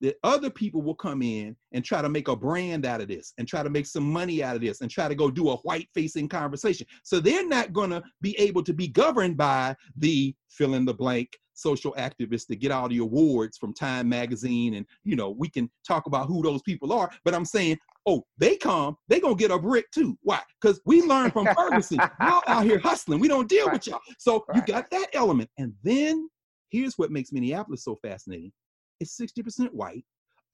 that 0.00 0.16
other 0.22 0.50
people 0.50 0.82
will 0.82 0.94
come 0.94 1.22
in 1.22 1.56
and 1.72 1.84
try 1.84 2.02
to 2.02 2.08
make 2.08 2.28
a 2.28 2.36
brand 2.36 2.86
out 2.86 3.00
of 3.00 3.08
this 3.08 3.32
and 3.38 3.48
try 3.48 3.62
to 3.62 3.70
make 3.70 3.86
some 3.86 4.10
money 4.10 4.42
out 4.42 4.56
of 4.56 4.62
this 4.62 4.80
and 4.80 4.90
try 4.90 5.08
to 5.08 5.14
go 5.14 5.30
do 5.30 5.50
a 5.50 5.56
white 5.58 5.88
facing 5.94 6.28
conversation. 6.28 6.86
So 7.02 7.20
they're 7.20 7.46
not 7.46 7.72
going 7.72 7.90
to 7.90 8.02
be 8.20 8.38
able 8.38 8.62
to 8.64 8.72
be 8.72 8.88
governed 8.88 9.36
by 9.36 9.74
the 9.96 10.34
fill 10.48 10.74
in 10.74 10.84
the 10.84 10.94
blank 10.94 11.36
social 11.54 11.92
activists 11.98 12.46
to 12.46 12.54
get 12.54 12.70
all 12.70 12.88
the 12.88 12.98
awards 12.98 13.58
from 13.58 13.74
Time 13.74 14.08
magazine 14.08 14.74
and 14.74 14.86
you 15.02 15.16
know 15.16 15.30
we 15.30 15.48
can 15.48 15.68
talk 15.84 16.06
about 16.06 16.28
who 16.28 16.40
those 16.40 16.62
people 16.62 16.92
are 16.92 17.10
but 17.24 17.34
I'm 17.34 17.44
saying 17.44 17.78
oh 18.06 18.24
they 18.38 18.56
come 18.56 18.96
they 19.08 19.18
gonna 19.18 19.34
get 19.34 19.50
a 19.50 19.58
brick 19.58 19.90
too. 19.90 20.16
Why? 20.22 20.40
Because 20.60 20.80
we 20.86 21.02
learned 21.02 21.32
from 21.32 21.48
Ferguson. 21.56 21.98
Y'all 22.20 22.42
out 22.46 22.64
here 22.64 22.78
hustling. 22.78 23.18
We 23.18 23.26
don't 23.26 23.48
deal 23.48 23.66
right. 23.66 23.72
with 23.72 23.88
y'all. 23.88 24.00
So 24.18 24.44
right. 24.48 24.56
you 24.56 24.72
got 24.72 24.88
that 24.90 25.08
element. 25.14 25.50
And 25.58 25.74
then 25.82 26.28
here's 26.70 26.96
what 26.96 27.10
makes 27.10 27.32
Minneapolis 27.32 27.82
so 27.82 27.96
fascinating 28.02 28.52
is 29.00 29.16
60% 29.16 29.72
white. 29.72 30.04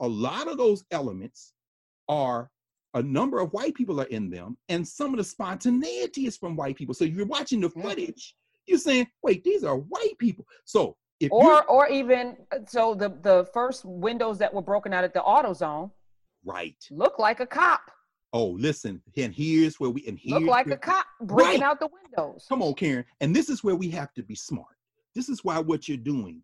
A 0.00 0.08
lot 0.08 0.48
of 0.48 0.58
those 0.58 0.84
elements 0.90 1.52
are 2.08 2.50
a 2.94 3.02
number 3.02 3.40
of 3.40 3.52
white 3.52 3.74
people 3.74 4.00
are 4.00 4.06
in 4.06 4.30
them, 4.30 4.56
and 4.68 4.86
some 4.86 5.12
of 5.12 5.18
the 5.18 5.24
spontaneity 5.24 6.26
is 6.26 6.36
from 6.36 6.56
white 6.56 6.76
people. 6.76 6.94
So 6.94 7.04
you're 7.04 7.26
watching 7.26 7.60
the 7.60 7.68
mm. 7.68 7.82
footage, 7.82 8.34
you're 8.66 8.78
saying, 8.78 9.08
wait, 9.22 9.44
these 9.44 9.64
are 9.64 9.76
white 9.76 10.16
people. 10.18 10.46
So 10.64 10.96
if 11.20 11.30
or 11.32 11.64
or 11.64 11.88
even 11.88 12.36
uh, 12.52 12.58
so 12.66 12.94
the 12.94 13.10
the 13.22 13.48
first 13.52 13.84
windows 13.84 14.38
that 14.38 14.52
were 14.52 14.62
broken 14.62 14.92
out 14.92 15.04
at 15.04 15.12
the 15.12 15.20
AutoZone, 15.20 15.90
right, 16.44 16.76
look 16.90 17.18
like 17.18 17.40
a 17.40 17.46
cop. 17.46 17.82
Oh, 18.32 18.50
listen, 18.50 19.00
and 19.16 19.34
here's 19.34 19.78
where 19.78 19.90
we 19.90 20.04
and 20.06 20.18
here's 20.20 20.40
look 20.40 20.50
like 20.50 20.66
where, 20.66 20.76
a 20.76 20.78
cop 20.78 21.06
breaking 21.20 21.60
right. 21.60 21.62
out 21.62 21.80
the 21.80 21.88
windows. 21.88 22.46
Come 22.48 22.62
on, 22.62 22.74
Karen, 22.74 23.04
and 23.20 23.34
this 23.34 23.48
is 23.48 23.62
where 23.62 23.76
we 23.76 23.90
have 23.90 24.12
to 24.14 24.22
be 24.22 24.34
smart. 24.34 24.66
This 25.14 25.28
is 25.28 25.44
why 25.44 25.58
what 25.58 25.88
you're 25.88 25.96
doing 25.96 26.42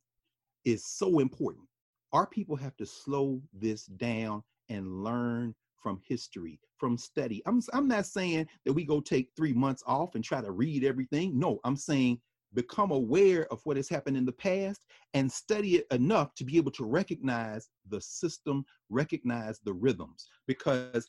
is 0.64 0.84
so 0.84 1.18
important 1.18 1.66
our 2.12 2.26
people 2.26 2.56
have 2.56 2.76
to 2.76 2.86
slow 2.86 3.40
this 3.52 3.86
down 3.86 4.42
and 4.68 5.02
learn 5.02 5.54
from 5.82 6.00
history, 6.06 6.60
from 6.76 6.96
study. 6.96 7.42
I'm, 7.46 7.62
I'm 7.72 7.88
not 7.88 8.06
saying 8.06 8.48
that 8.64 8.72
we 8.72 8.84
go 8.84 9.00
take 9.00 9.30
three 9.36 9.52
months 9.52 9.82
off 9.86 10.14
and 10.14 10.22
try 10.22 10.40
to 10.40 10.50
read 10.50 10.84
everything. 10.84 11.38
No, 11.38 11.58
I'm 11.64 11.76
saying 11.76 12.20
become 12.54 12.90
aware 12.90 13.46
of 13.52 13.60
what 13.64 13.76
has 13.76 13.88
happened 13.88 14.16
in 14.16 14.24
the 14.24 14.32
past 14.32 14.84
and 15.14 15.30
study 15.30 15.76
it 15.76 15.86
enough 15.90 16.34
to 16.34 16.44
be 16.44 16.56
able 16.56 16.72
to 16.72 16.84
recognize 16.84 17.68
the 17.88 18.00
system, 18.00 18.64
recognize 18.88 19.60
the 19.60 19.72
rhythms. 19.72 20.26
Because 20.46 21.08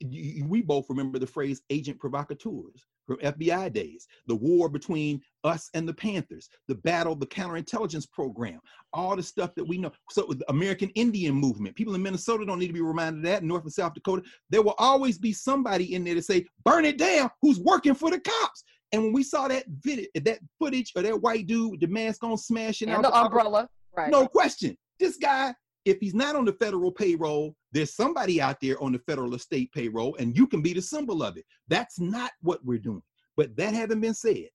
we 0.00 0.62
both 0.62 0.86
remember 0.88 1.18
the 1.18 1.26
phrase 1.26 1.62
agent 1.70 1.98
provocateurs 1.98 2.86
from 3.08 3.16
FBI 3.16 3.72
days, 3.72 4.06
the 4.26 4.34
war 4.34 4.68
between 4.68 5.22
us 5.42 5.70
and 5.72 5.88
the 5.88 5.94
Panthers, 5.94 6.50
the 6.68 6.74
battle, 6.74 7.16
the 7.16 7.26
counterintelligence 7.26 8.08
program, 8.12 8.60
all 8.92 9.16
the 9.16 9.22
stuff 9.22 9.54
that 9.54 9.66
we 9.66 9.78
know. 9.78 9.90
So 10.10 10.26
the 10.28 10.44
American 10.50 10.90
Indian 10.90 11.34
movement, 11.34 11.74
people 11.74 11.94
in 11.94 12.02
Minnesota 12.02 12.44
don't 12.44 12.58
need 12.58 12.66
to 12.66 12.74
be 12.74 12.82
reminded 12.82 13.20
of 13.20 13.30
that, 13.30 13.42
North 13.42 13.64
and 13.64 13.72
South 13.72 13.94
Dakota. 13.94 14.22
There 14.50 14.62
will 14.62 14.74
always 14.76 15.16
be 15.16 15.32
somebody 15.32 15.94
in 15.94 16.04
there 16.04 16.14
to 16.14 16.22
say, 16.22 16.44
burn 16.64 16.84
it 16.84 16.98
down, 16.98 17.30
who's 17.40 17.58
working 17.58 17.94
for 17.94 18.10
the 18.10 18.20
cops. 18.20 18.62
And 18.92 19.02
when 19.02 19.12
we 19.14 19.22
saw 19.22 19.48
that 19.48 19.64
video, 19.68 20.06
that 20.22 20.40
footage 20.58 20.92
of 20.94 21.04
that 21.04 21.20
white 21.22 21.46
dude 21.46 21.70
with 21.72 21.80
the 21.80 21.86
mask 21.86 22.22
on 22.24 22.36
smashing 22.36 22.88
and 22.88 22.98
out 22.98 23.02
the, 23.02 23.10
the 23.10 23.24
umbrella, 23.24 23.68
right. 23.96 24.10
no 24.10 24.26
question. 24.26 24.76
This 25.00 25.16
guy 25.16 25.54
if 25.88 25.98
he's 26.00 26.14
not 26.14 26.36
on 26.36 26.44
the 26.44 26.52
federal 26.52 26.92
payroll, 26.92 27.56
there's 27.72 27.94
somebody 27.94 28.42
out 28.42 28.60
there 28.60 28.80
on 28.82 28.92
the 28.92 28.98
federal 28.98 29.34
estate 29.34 29.72
payroll, 29.72 30.14
and 30.16 30.36
you 30.36 30.46
can 30.46 30.60
be 30.60 30.74
the 30.74 30.82
symbol 30.82 31.22
of 31.22 31.38
it. 31.38 31.46
That's 31.68 31.98
not 31.98 32.30
what 32.42 32.64
we're 32.64 32.78
doing. 32.78 33.02
But 33.38 33.56
that 33.56 33.72
having 33.72 34.00
been 34.00 34.14
said, 34.14 34.48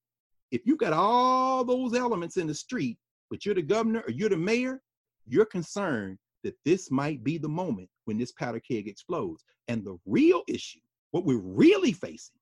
if 0.51 0.61
you've 0.65 0.77
got 0.77 0.93
all 0.93 1.63
those 1.63 1.95
elements 1.95 2.37
in 2.37 2.45
the 2.45 2.53
street, 2.53 2.99
but 3.31 3.45
you're 3.45 3.55
the 3.55 3.63
governor 3.63 4.03
or 4.05 4.11
you're 4.11 4.29
the 4.29 4.37
mayor, 4.37 4.81
you're 5.25 5.45
concerned 5.45 6.19
that 6.43 6.55
this 6.65 6.91
might 6.91 7.23
be 7.23 7.39
the 7.39 7.49
moment 7.49 7.89
when 8.05 8.19
this 8.19 8.31
powder 8.33 8.59
keg 8.59 8.87
explodes. 8.87 9.43
And 9.67 9.83
the 9.83 9.97
real 10.05 10.43
issue, 10.47 10.81
what 11.11 11.25
we're 11.25 11.37
really 11.37 11.93
facing, 11.93 12.37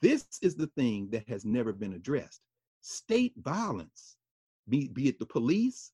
this 0.00 0.24
is 0.40 0.54
the 0.54 0.68
thing 0.68 1.10
that 1.10 1.28
has 1.28 1.44
never 1.44 1.72
been 1.72 1.92
addressed. 1.92 2.40
State 2.80 3.34
violence, 3.38 4.16
be, 4.68 4.88
be 4.88 5.08
it 5.08 5.18
the 5.18 5.26
police, 5.26 5.92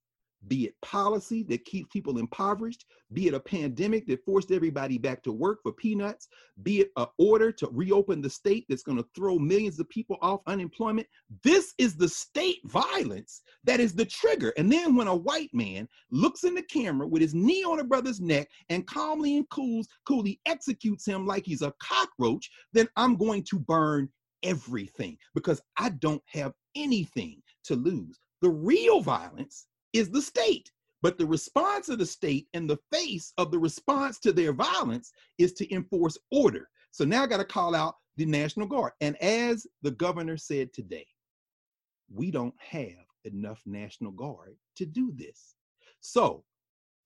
be 0.49 0.67
it 0.67 0.75
policy 0.83 1.43
that 1.45 1.65
keeps 1.65 1.89
people 1.93 2.19
impoverished, 2.19 2.85
be 3.13 3.29
it 3.29 3.35
a 3.35 3.41
pandemic 3.41 4.07
that 4.07 4.25
forced 4.25 4.51
everybody 4.51 4.99
back 4.99 5.23
to 5.23 5.33
work 5.33 5.61
for 5.63 5.73
peanuts, 5.73 6.29
be 6.63 6.81
it 6.81 6.91
an 6.97 7.07
order 7.19 7.53
to 7.53 7.69
reopen 7.73 8.21
the 8.21 8.31
state 8.31 8.67
that's 8.69 8.83
going 8.83 8.99
to 8.99 9.07
throw 9.15 9.39
millions 9.39 9.79
of 9.79 9.89
people 9.89 10.17
off 10.21 10.41
unemployment. 10.47 11.07
This 11.45 11.75
is 11.79 11.97
the 11.97 12.09
state 12.09 12.61
violence 12.65 13.43
that 13.65 13.81
is 13.81 13.95
the 13.95 14.05
trigger. 14.05 14.53
And 14.57 14.71
then 14.71 14.97
when 14.97 15.09
a 15.09 15.15
white 15.15 15.53
man 15.53 15.89
looks 16.11 16.45
in 16.45 16.55
the 16.55 16.63
camera 16.63 17.07
with 17.07 17.23
his 17.23 17.35
knee 17.35 17.65
on 17.65 17.81
a 17.81 17.85
brother's 17.85 18.21
neck 18.21 18.49
and 18.69 18.87
calmly 18.87 19.37
and 19.37 19.49
cool, 19.51 19.83
coolly 20.07 20.41
executes 20.47 21.07
him 21.07 21.27
like 21.27 21.47
he's 21.47 21.63
a 21.63 21.73
cockroach, 21.81 22.51
then 22.73 22.89
I'm 22.97 23.17
going 23.17 23.45
to 23.45 23.59
burn 23.59 24.09
everything 24.43 25.17
because 25.35 25.61
I 25.79 25.91
don't 25.91 26.23
have 26.27 26.53
anything 26.75 27.43
to 27.65 27.77
lose. 27.77 28.19
The 28.41 28.51
real 28.51 29.01
violence 29.01 29.67
is 29.93 30.11
the 30.11 30.23
state. 30.23 30.71
But 31.03 31.19
the 31.19 31.27
response 31.27 31.89
of 31.89 31.99
the 31.99 32.07
state 32.07 32.47
in 32.55 32.67
the 32.67 32.79
face 32.93 33.33
of 33.37 33.51
the 33.51 33.59
response 33.59 34.21
to 34.21 34.33
their 34.33 34.53
violence 34.53 35.13
is 35.39 35.53
to 35.55 35.75
enforce 35.75 36.17
order. 36.31 36.69
So 36.93 37.05
now 37.05 37.25
I 37.25 37.27
got 37.27 37.39
to 37.39 37.45
call 37.45 37.75
out 37.75 37.97
the 38.17 38.27
National 38.27 38.67
Guard. 38.67 38.93
And 39.01 39.17
as 39.23 39.67
the 39.83 39.91
governor 39.91 40.37
said 40.37 40.73
today, 40.73 41.07
we 42.13 42.31
don't 42.31 42.55
have 42.59 43.07
enough 43.25 43.61
National 43.67 44.13
Guard 44.13 44.57
to 44.77 44.87
do 44.87 45.13
this. 45.17 45.55
So, 46.01 46.45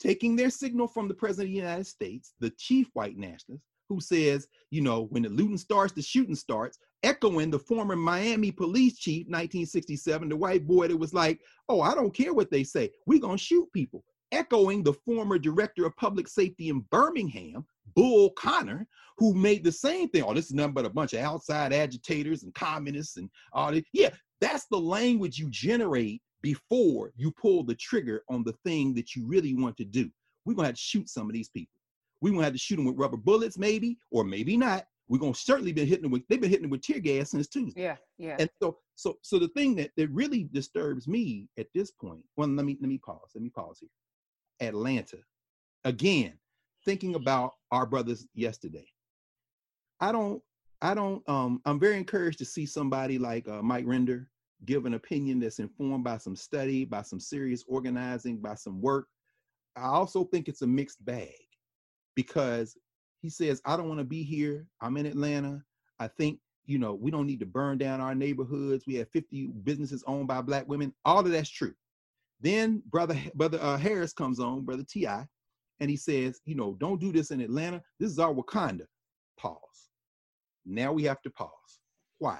taking 0.00 0.36
their 0.36 0.50
signal 0.50 0.88
from 0.88 1.08
the 1.08 1.14
President 1.14 1.48
of 1.48 1.52
the 1.52 1.60
United 1.60 1.86
States, 1.86 2.34
the 2.40 2.50
chief 2.50 2.88
white 2.94 3.16
nationalist, 3.16 3.64
who 3.88 4.00
says, 4.00 4.48
you 4.70 4.82
know, 4.82 5.04
when 5.10 5.22
the 5.22 5.28
looting 5.28 5.58
starts, 5.58 5.92
the 5.92 6.02
shooting 6.02 6.34
starts, 6.34 6.78
echoing 7.02 7.50
the 7.50 7.58
former 7.58 7.96
Miami 7.96 8.50
police 8.50 8.98
chief, 8.98 9.26
1967, 9.26 10.28
the 10.28 10.36
white 10.36 10.66
boy 10.66 10.88
that 10.88 10.96
was 10.96 11.14
like, 11.14 11.40
oh, 11.68 11.80
I 11.80 11.94
don't 11.94 12.14
care 12.14 12.34
what 12.34 12.50
they 12.50 12.64
say, 12.64 12.90
we're 13.06 13.20
gonna 13.20 13.38
shoot 13.38 13.70
people. 13.72 14.04
Echoing 14.32 14.82
the 14.82 14.92
former 14.92 15.38
director 15.38 15.86
of 15.86 15.96
public 15.96 16.26
safety 16.26 16.68
in 16.68 16.80
Birmingham, 16.90 17.64
Bull 17.94 18.30
Connor, 18.30 18.86
who 19.18 19.32
made 19.34 19.64
the 19.64 19.72
same 19.72 20.08
thing. 20.08 20.22
Oh, 20.22 20.34
this 20.34 20.46
is 20.46 20.54
nothing 20.54 20.74
but 20.74 20.84
a 20.84 20.90
bunch 20.90 21.12
of 21.12 21.20
outside 21.20 21.72
agitators 21.72 22.42
and 22.42 22.52
communists 22.54 23.16
and 23.16 23.30
all 23.52 23.72
that. 23.72 23.84
Yeah, 23.92 24.10
that's 24.40 24.66
the 24.66 24.78
language 24.78 25.38
you 25.38 25.48
generate 25.50 26.20
before 26.42 27.12
you 27.16 27.32
pull 27.32 27.64
the 27.64 27.74
trigger 27.74 28.22
on 28.28 28.44
the 28.44 28.54
thing 28.64 28.94
that 28.94 29.14
you 29.14 29.26
really 29.26 29.54
want 29.54 29.76
to 29.78 29.84
do. 29.84 30.10
We're 30.44 30.54
gonna 30.54 30.68
have 30.68 30.76
to 30.76 30.80
shoot 30.80 31.08
some 31.08 31.28
of 31.28 31.32
these 31.32 31.48
people. 31.48 31.72
We're 32.20 32.32
gonna 32.32 32.44
have 32.44 32.52
to 32.52 32.58
shoot 32.58 32.76
them 32.76 32.84
with 32.84 32.96
rubber 32.96 33.16
bullets, 33.16 33.58
maybe, 33.58 33.98
or 34.10 34.24
maybe 34.24 34.56
not. 34.56 34.86
We're 35.08 35.18
gonna 35.18 35.34
certainly 35.34 35.72
been 35.72 35.86
hitting 35.86 36.02
them 36.02 36.10
with 36.10 36.22
they've 36.28 36.40
been 36.40 36.50
hitting 36.50 36.62
them 36.64 36.70
with 36.70 36.82
tear 36.82 36.98
gas 36.98 37.30
since 37.30 37.46
Tuesday. 37.48 37.82
Yeah, 37.82 37.96
yeah. 38.18 38.36
And 38.38 38.50
so 38.60 38.78
so 38.96 39.18
so 39.22 39.38
the 39.38 39.48
thing 39.48 39.76
that, 39.76 39.90
that 39.96 40.10
really 40.10 40.48
disturbs 40.52 41.06
me 41.06 41.48
at 41.58 41.68
this 41.74 41.90
point, 41.90 42.24
well, 42.36 42.48
let 42.48 42.64
me 42.64 42.76
let 42.80 42.88
me 42.88 42.98
pause. 42.98 43.30
Let 43.34 43.42
me 43.42 43.50
pause 43.50 43.78
here. 43.80 44.68
Atlanta. 44.68 45.18
Again, 45.84 46.32
thinking 46.84 47.14
about 47.14 47.52
our 47.70 47.86
brothers 47.86 48.26
yesterday. 48.34 48.86
I 50.00 50.12
don't 50.12 50.42
I 50.82 50.94
don't 50.94 51.26
um 51.28 51.60
I'm 51.64 51.78
very 51.78 51.96
encouraged 51.96 52.38
to 52.38 52.44
see 52.44 52.66
somebody 52.66 53.18
like 53.18 53.46
uh, 53.48 53.62
Mike 53.62 53.84
Render 53.86 54.28
give 54.64 54.86
an 54.86 54.94
opinion 54.94 55.38
that's 55.38 55.58
informed 55.58 56.04
by 56.04 56.18
some 56.18 56.34
study, 56.34 56.84
by 56.84 57.02
some 57.02 57.20
serious 57.20 57.64
organizing, 57.68 58.38
by 58.38 58.54
some 58.54 58.80
work. 58.80 59.06
I 59.76 59.84
also 59.84 60.24
think 60.24 60.48
it's 60.48 60.62
a 60.62 60.66
mixed 60.66 61.04
bag 61.04 61.34
because 62.14 62.76
he 63.20 63.30
says, 63.30 63.60
I 63.64 63.76
don't 63.76 63.88
want 63.88 64.00
to 64.00 64.04
be 64.04 64.22
here. 64.22 64.66
I'm 64.80 64.96
in 64.96 65.06
Atlanta. 65.06 65.62
I 65.98 66.08
think, 66.08 66.38
you 66.66 66.78
know, 66.78 66.94
we 66.94 67.10
don't 67.10 67.26
need 67.26 67.40
to 67.40 67.46
burn 67.46 67.78
down 67.78 68.00
our 68.00 68.14
neighborhoods. 68.14 68.84
We 68.86 68.94
have 68.96 69.08
50 69.10 69.48
businesses 69.64 70.04
owned 70.06 70.28
by 70.28 70.42
black 70.42 70.68
women. 70.68 70.94
All 71.04 71.20
of 71.20 71.30
that's 71.30 71.50
true. 71.50 71.74
Then 72.40 72.82
brother 72.90 73.16
brother 73.34 73.58
uh, 73.62 73.78
Harris 73.78 74.12
comes 74.12 74.40
on, 74.40 74.64
brother 74.64 74.84
T.I., 74.88 75.26
and 75.80 75.90
he 75.90 75.96
says, 75.96 76.40
you 76.44 76.54
know, 76.54 76.76
don't 76.78 77.00
do 77.00 77.12
this 77.12 77.30
in 77.30 77.40
Atlanta. 77.40 77.82
This 77.98 78.10
is 78.10 78.18
our 78.18 78.32
Wakanda. 78.32 78.86
Pause. 79.38 79.90
Now 80.64 80.92
we 80.92 81.04
have 81.04 81.20
to 81.22 81.30
pause. 81.30 81.50
Why? 82.18 82.38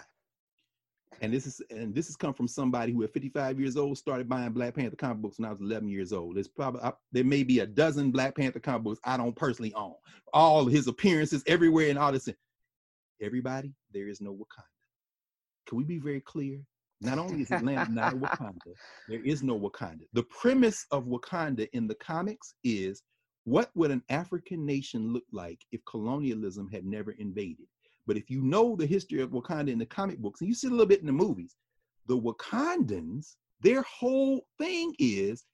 And 1.21 1.33
this 1.33 1.47
is 1.47 1.61
and 1.71 1.95
this 1.95 2.07
has 2.07 2.17
come 2.17 2.35
from 2.35 2.49
somebody 2.49 2.93
who 2.93 3.03
at 3.05 3.13
55 3.13 3.59
years 3.61 3.77
old 3.77 3.99
started 3.99 4.29
buying 4.29 4.53
Black 4.53 4.75
Panther 4.75 4.97
comic 4.97 5.19
books 5.19 5.39
when 5.39 5.47
I 5.47 5.51
was 5.51 5.61
11 5.61 5.89
years 5.89 6.13
old. 6.13 6.37
There's 6.37 6.49
probably 6.49 6.83
I, 6.83 6.93
there 7.13 7.25
may 7.25 7.43
be 7.43 7.61
a 7.61 7.67
dozen 7.67 8.11
Black 8.11 8.37
Panther 8.37 8.61
comic 8.61 8.83
books 8.83 9.01
I 9.05 9.17
don't 9.17 9.37
personally 9.37 9.75
own. 9.75 9.95
All 10.33 10.67
his 10.67 10.87
appearances 10.87 11.43
everywhere 11.47 11.91
and 11.91 11.99
all 11.99 12.13
this. 12.13 12.29
Everybody, 13.21 13.73
there 13.93 14.09
is 14.09 14.21
no 14.21 14.33
Wakanda. 14.33 14.65
Can 15.67 15.79
we 15.79 15.85
be 15.85 15.99
very 15.99 16.21
clear? 16.21 16.61
Not 17.01 17.19
only 17.19 17.43
is 17.43 17.51
Atlanta 17.51 17.91
not 17.91 18.13
a 18.13 18.17
Wakanda, 18.17 18.75
there 19.09 19.23
is 19.23 19.43
no 19.43 19.59
Wakanda. 19.59 20.03
The 20.13 20.25
premise 20.25 20.87
of 20.91 21.05
Wakanda 21.05 21.69
in 21.73 21.87
the 21.87 21.95
comics 21.97 22.55
is 22.65 23.03
what 23.45 23.71
would 23.75 23.91
an 23.91 24.03
African 24.09 24.67
nation 24.67 25.13
look 25.13 25.25
like 25.33 25.61
if 25.73 25.81
colonialism 25.85 26.69
had 26.69 26.85
never 26.85 27.13
invaded? 27.13 27.67
But 28.07 28.17
if 28.17 28.31
you 28.31 28.43
know 28.43 28.77
the 28.77 28.87
history 28.87 29.21
of 29.21 29.31
Wakanda 29.31 29.71
in 29.71 29.79
the 29.79 29.87
comic 29.87 30.19
books, 30.19 30.41
and 30.41 30.49
you 30.49 30.55
see 30.55 30.69
a 30.69 30.71
little 30.71 30.87
bit 30.87 31.01
in 31.01 31.07
the 31.07 31.13
movies, 31.13 31.57
the 32.07 32.19
Wakandans, 32.19 33.37
their 33.61 33.83
whole 33.83 34.47
thing 34.59 34.95
is 34.99 35.45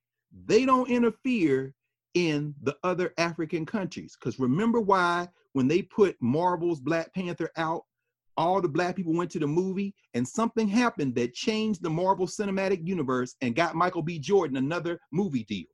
they 0.46 0.66
don't 0.66 0.90
interfere 0.90 1.74
in 2.14 2.54
the 2.62 2.76
other 2.82 3.14
African 3.18 3.64
countries. 3.64 4.16
Because 4.18 4.38
remember 4.38 4.80
why 4.80 5.28
when 5.54 5.68
they 5.68 5.82
put 5.82 6.16
Marvel's 6.20 6.80
Black 6.80 7.12
Panther 7.14 7.50
out, 7.56 7.84
all 8.36 8.60
the 8.62 8.68
black 8.68 8.96
people 8.96 9.12
went 9.12 9.30
to 9.30 9.38
the 9.38 9.46
movie 9.46 9.94
and 10.14 10.26
something 10.26 10.66
happened 10.66 11.14
that 11.14 11.34
changed 11.34 11.82
the 11.82 11.90
Marvel 11.90 12.26
Cinematic 12.26 12.86
Universe 12.86 13.34
and 13.42 13.54
got 13.54 13.74
Michael 13.74 14.02
B. 14.02 14.18
Jordan 14.18 14.56
another 14.56 14.98
movie 15.12 15.44
deal. 15.44 15.66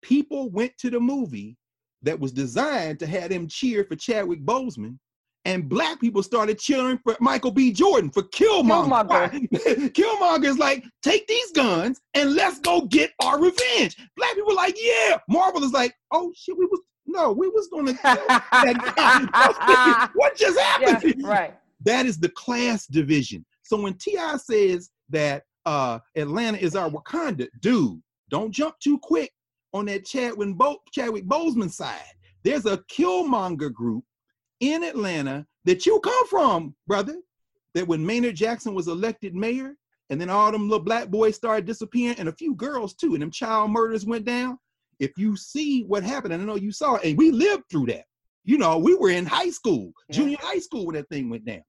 People 0.00 0.50
went 0.50 0.76
to 0.78 0.90
the 0.90 1.00
movie 1.00 1.56
that 2.02 2.18
was 2.18 2.32
designed 2.32 2.98
to 3.00 3.06
have 3.06 3.30
them 3.30 3.48
cheer 3.48 3.84
for 3.84 3.96
Chadwick 3.96 4.44
Boseman 4.44 4.98
and 5.44 5.68
black 5.68 6.00
people 6.00 6.22
started 6.22 6.58
cheering 6.58 6.98
for 7.02 7.16
Michael 7.20 7.50
B. 7.50 7.72
Jordan 7.72 8.10
for 8.10 8.22
Killmonger. 8.22 9.30
Killmonger. 9.30 9.92
Killmonger 9.92 10.44
is 10.44 10.58
like, 10.58 10.84
take 11.02 11.26
these 11.26 11.50
guns 11.52 12.00
and 12.14 12.34
let's 12.34 12.60
go 12.60 12.82
get 12.82 13.10
our 13.22 13.40
revenge. 13.40 13.96
Black 14.16 14.34
people 14.34 14.54
like, 14.54 14.76
yeah. 14.80 15.18
Marvel 15.28 15.64
is 15.64 15.72
like, 15.72 15.94
oh 16.12 16.32
shit, 16.36 16.56
we 16.56 16.66
was 16.66 16.80
no, 17.06 17.32
we 17.32 17.48
was 17.48 17.68
gonna 17.68 17.92
kill 17.92 18.26
that 18.28 20.10
what 20.14 20.36
just 20.36 20.58
happened? 20.58 21.14
Yeah, 21.18 21.28
right. 21.28 21.54
That 21.84 22.06
is 22.06 22.18
the 22.18 22.28
class 22.30 22.86
division. 22.86 23.44
So 23.64 23.80
when 23.80 23.94
T.I. 23.94 24.36
says 24.36 24.90
that 25.10 25.42
uh, 25.66 25.98
Atlanta 26.16 26.58
is 26.58 26.76
our 26.76 26.88
Wakanda, 26.88 27.48
dude, 27.60 28.00
don't 28.30 28.52
jump 28.52 28.76
too 28.78 28.98
quick 28.98 29.32
on 29.74 29.86
that 29.86 30.04
Chadwick, 30.04 30.54
Bo- 30.56 30.80
Chadwick 30.92 31.26
Boseman 31.26 31.70
side. 31.70 32.00
There's 32.44 32.66
a 32.66 32.78
Killmonger 32.90 33.72
group 33.72 34.04
in 34.62 34.84
Atlanta 34.84 35.44
that 35.64 35.84
you 35.84 36.00
come 36.00 36.26
from, 36.28 36.74
brother. 36.86 37.16
That 37.74 37.88
when 37.88 38.04
Maynard 38.04 38.36
Jackson 38.36 38.74
was 38.74 38.88
elected 38.88 39.34
mayor, 39.34 39.74
and 40.10 40.20
then 40.20 40.28
all 40.30 40.52
them 40.52 40.68
little 40.68 40.84
black 40.84 41.08
boys 41.08 41.36
started 41.36 41.64
disappearing, 41.64 42.18
and 42.18 42.28
a 42.28 42.34
few 42.34 42.54
girls 42.54 42.94
too, 42.94 43.14
and 43.14 43.22
them 43.22 43.30
child 43.30 43.70
murders 43.70 44.04
went 44.04 44.24
down. 44.24 44.58
If 44.98 45.12
you 45.16 45.36
see 45.36 45.84
what 45.84 46.02
happened, 46.02 46.34
and 46.34 46.42
I 46.42 46.46
know 46.46 46.56
you 46.56 46.70
saw 46.70 46.96
it, 46.96 47.04
and 47.04 47.18
we 47.18 47.30
lived 47.30 47.64
through 47.70 47.86
that. 47.86 48.04
You 48.44 48.58
know, 48.58 48.76
we 48.78 48.94
were 48.94 49.10
in 49.10 49.24
high 49.24 49.50
school, 49.50 49.92
yeah. 50.08 50.16
junior 50.16 50.36
high 50.40 50.58
school 50.58 50.86
when 50.86 50.96
that 50.96 51.08
thing 51.08 51.30
went 51.30 51.44
down. 51.44 51.62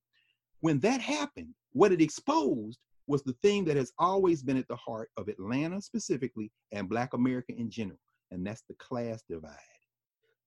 When 0.60 0.80
that 0.80 1.02
happened, 1.02 1.54
what 1.72 1.92
it 1.92 2.02
exposed 2.02 2.80
was 3.08 3.24
the 3.24 3.36
thing 3.42 3.66
that 3.66 3.78
has 3.78 3.92
always 3.98 4.44
been 4.44 4.58
at 4.58 4.68
the 4.68 4.76
heart 4.76 5.10
of 5.18 5.28
Atlanta 5.28 5.82
specifically 5.82 6.52
and 6.72 6.90
Black 6.90 7.14
America 7.14 7.54
in 7.58 7.70
general, 7.70 8.00
and 8.32 8.46
that's 8.46 8.64
the 8.68 8.76
class 8.76 9.24
divide. 9.30 9.56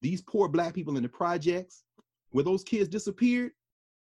These 0.02 0.22
poor 0.22 0.48
Black 0.48 0.74
people 0.74 0.96
in 0.96 1.02
the 1.02 1.09
projects, 1.09 1.85
where 2.37 2.44
those 2.44 2.62
kids 2.62 2.87
disappeared, 2.87 3.53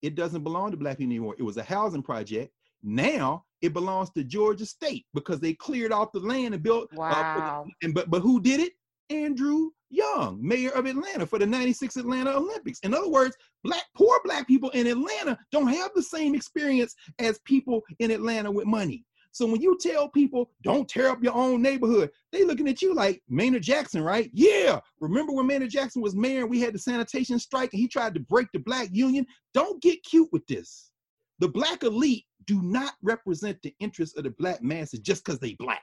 it 0.02 0.16
doesn't 0.16 0.46
belong 0.46 0.72
to 0.72 0.78
black 0.78 0.98
people 0.98 1.12
anymore. 1.12 1.36
It 1.38 1.44
was 1.44 1.58
a 1.58 1.64
housing 1.64 2.02
project. 2.02 2.54
Now 2.82 3.44
it 3.62 3.74
belongs 3.74 4.12
to 4.12 4.24
Georgia 4.24 4.66
State 4.66 5.06
because 5.14 5.42
they 5.42 5.54
cleared 5.54 5.92
off 5.92 6.14
the 6.14 6.22
land 6.22 6.54
and 6.54 6.64
built. 6.64 6.88
Wow. 6.94 7.66
Uh, 7.68 7.70
and 7.84 7.94
but 7.94 8.10
but 8.10 8.22
who 8.22 8.40
did 8.40 8.62
it? 8.62 8.72
Andrew 9.10 9.72
Young, 9.90 10.40
mayor 10.42 10.72
of 10.72 10.86
Atlanta 10.86 11.26
for 11.26 11.38
the 11.38 11.46
96 11.46 11.98
Atlanta 11.98 12.32
Olympics. 12.32 12.80
In 12.80 12.94
other 12.94 13.10
words, 13.10 13.36
black 13.66 13.84
poor 13.94 14.22
black 14.24 14.48
people 14.48 14.70
in 14.70 14.88
Atlanta 14.88 15.38
don't 15.52 15.68
have 15.68 15.92
the 15.94 16.02
same 16.02 16.34
experience 16.34 16.96
as 17.20 17.40
people 17.44 17.82
in 18.00 18.10
Atlanta 18.10 18.50
with 18.50 18.68
money. 18.68 19.04
So 19.34 19.48
when 19.48 19.62
you 19.62 19.76
tell 19.82 20.08
people 20.10 20.52
don't 20.62 20.88
tear 20.88 21.10
up 21.10 21.24
your 21.24 21.34
own 21.34 21.62
neighborhood, 21.62 22.12
they 22.32 22.46
looking 22.46 22.70
at 22.70 22.84
you 22.84 22.94
like 22.94 23.22
Maynard 23.28 23.64
Jackson, 23.64 24.04
right? 24.04 24.30
Yeah. 24.32 24.80
Remember 25.00 25.34
when 25.34 25.48
Maynard 25.48 25.72
Jackson 25.72 26.04
was 26.04 26.16
mayor 26.16 26.42
and 26.42 26.50
we 26.52 26.62
had 26.62 26.74
the 26.74 26.80
sanitation 26.80 27.40
strike 27.40 27.74
and 27.74 27.80
he 27.80 27.88
tried 27.88 28.14
to 28.14 28.20
break 28.20 28.48
the 28.54 28.60
black 28.60 28.90
union? 28.92 29.26
Don't 29.56 29.82
get 29.82 30.04
cute 30.04 30.30
with 30.32 30.46
this. 30.46 30.92
The 31.40 31.50
black 31.50 31.82
elite 31.82 32.26
do 32.46 32.62
not 32.62 32.94
represent 33.02 33.58
the 33.64 33.74
interests 33.80 34.16
of 34.16 34.24
the 34.26 34.30
black 34.38 34.62
masses 34.62 35.00
just 35.00 35.26
because 35.26 35.40
they 35.40 35.56
black. 35.56 35.82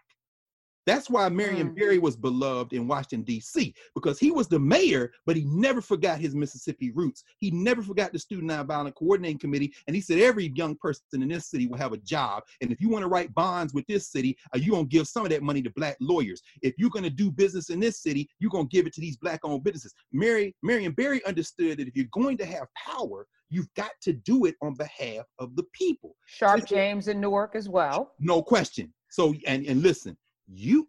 That's 0.91 1.09
why 1.09 1.29
Marion 1.29 1.71
Mm. 1.71 1.77
Barry 1.77 1.99
was 2.01 2.17
beloved 2.17 2.73
in 2.73 2.89
Washington, 2.89 3.23
D.C., 3.23 3.73
because 3.95 4.19
he 4.19 4.33
was 4.33 4.49
the 4.49 4.59
mayor, 4.59 5.13
but 5.25 5.37
he 5.37 5.45
never 5.45 5.81
forgot 5.81 6.19
his 6.19 6.35
Mississippi 6.35 6.91
roots. 6.91 7.23
He 7.39 7.53
never 7.53 7.81
forgot 7.81 8.13
the 8.13 8.19
Student 8.19 8.51
Nonviolent 8.51 8.97
Coordinating 8.97 9.39
Committee. 9.39 9.73
And 9.87 9.95
he 9.95 10.03
said 10.03 10.19
every 10.19 10.49
young 10.57 10.75
person 10.75 11.23
in 11.23 11.29
this 11.29 11.47
city 11.47 11.69
will 11.69 11.79
have 11.79 11.93
a 11.93 11.99
job. 11.99 12.43
And 12.61 12.73
if 12.73 12.81
you 12.81 12.89
want 12.89 13.05
to 13.05 13.09
write 13.09 13.33
bonds 13.35 13.73
with 13.73 13.87
this 13.87 14.09
city, 14.09 14.37
uh, 14.53 14.59
you're 14.59 14.75
going 14.75 14.89
to 14.89 14.91
give 14.91 15.07
some 15.07 15.25
of 15.25 15.31
that 15.31 15.45
money 15.45 15.63
to 15.63 15.71
black 15.71 15.97
lawyers. 16.01 16.43
If 16.61 16.75
you're 16.77 16.91
going 16.91 17.05
to 17.05 17.11
do 17.11 17.31
business 17.31 17.71
in 17.71 17.79
this 17.79 18.03
city, 18.03 18.29
you're 18.41 18.51
going 18.51 18.69
to 18.69 18.77
give 18.77 18.89
it 18.89 18.93
to 18.95 19.01
these 19.01 19.17
black 19.17 19.41
owned 19.45 19.63
businesses. 19.63 19.95
Mary, 20.13 20.57
Marion 20.65 20.91
Barry 20.91 21.25
understood 21.25 21.79
that 21.79 21.87
if 21.87 21.95
you're 21.95 22.07
going 22.11 22.37
to 22.39 22.47
have 22.47 22.67
power, 22.75 23.29
you've 23.49 23.73
got 23.75 23.93
to 24.03 24.13
do 24.13 24.47
it 24.47 24.57
on 24.61 24.75
behalf 24.75 25.25
of 25.39 25.55
the 25.55 25.65
people. 25.73 26.17
Sharpe 26.27 26.67
James 26.67 27.07
in 27.07 27.21
Newark 27.21 27.55
as 27.55 27.69
well. 27.69 28.13
No 28.19 28.43
question. 28.43 28.93
So, 29.09 29.35
and, 29.47 29.67
and 29.67 29.83
listen, 29.83 30.17
you, 30.53 30.89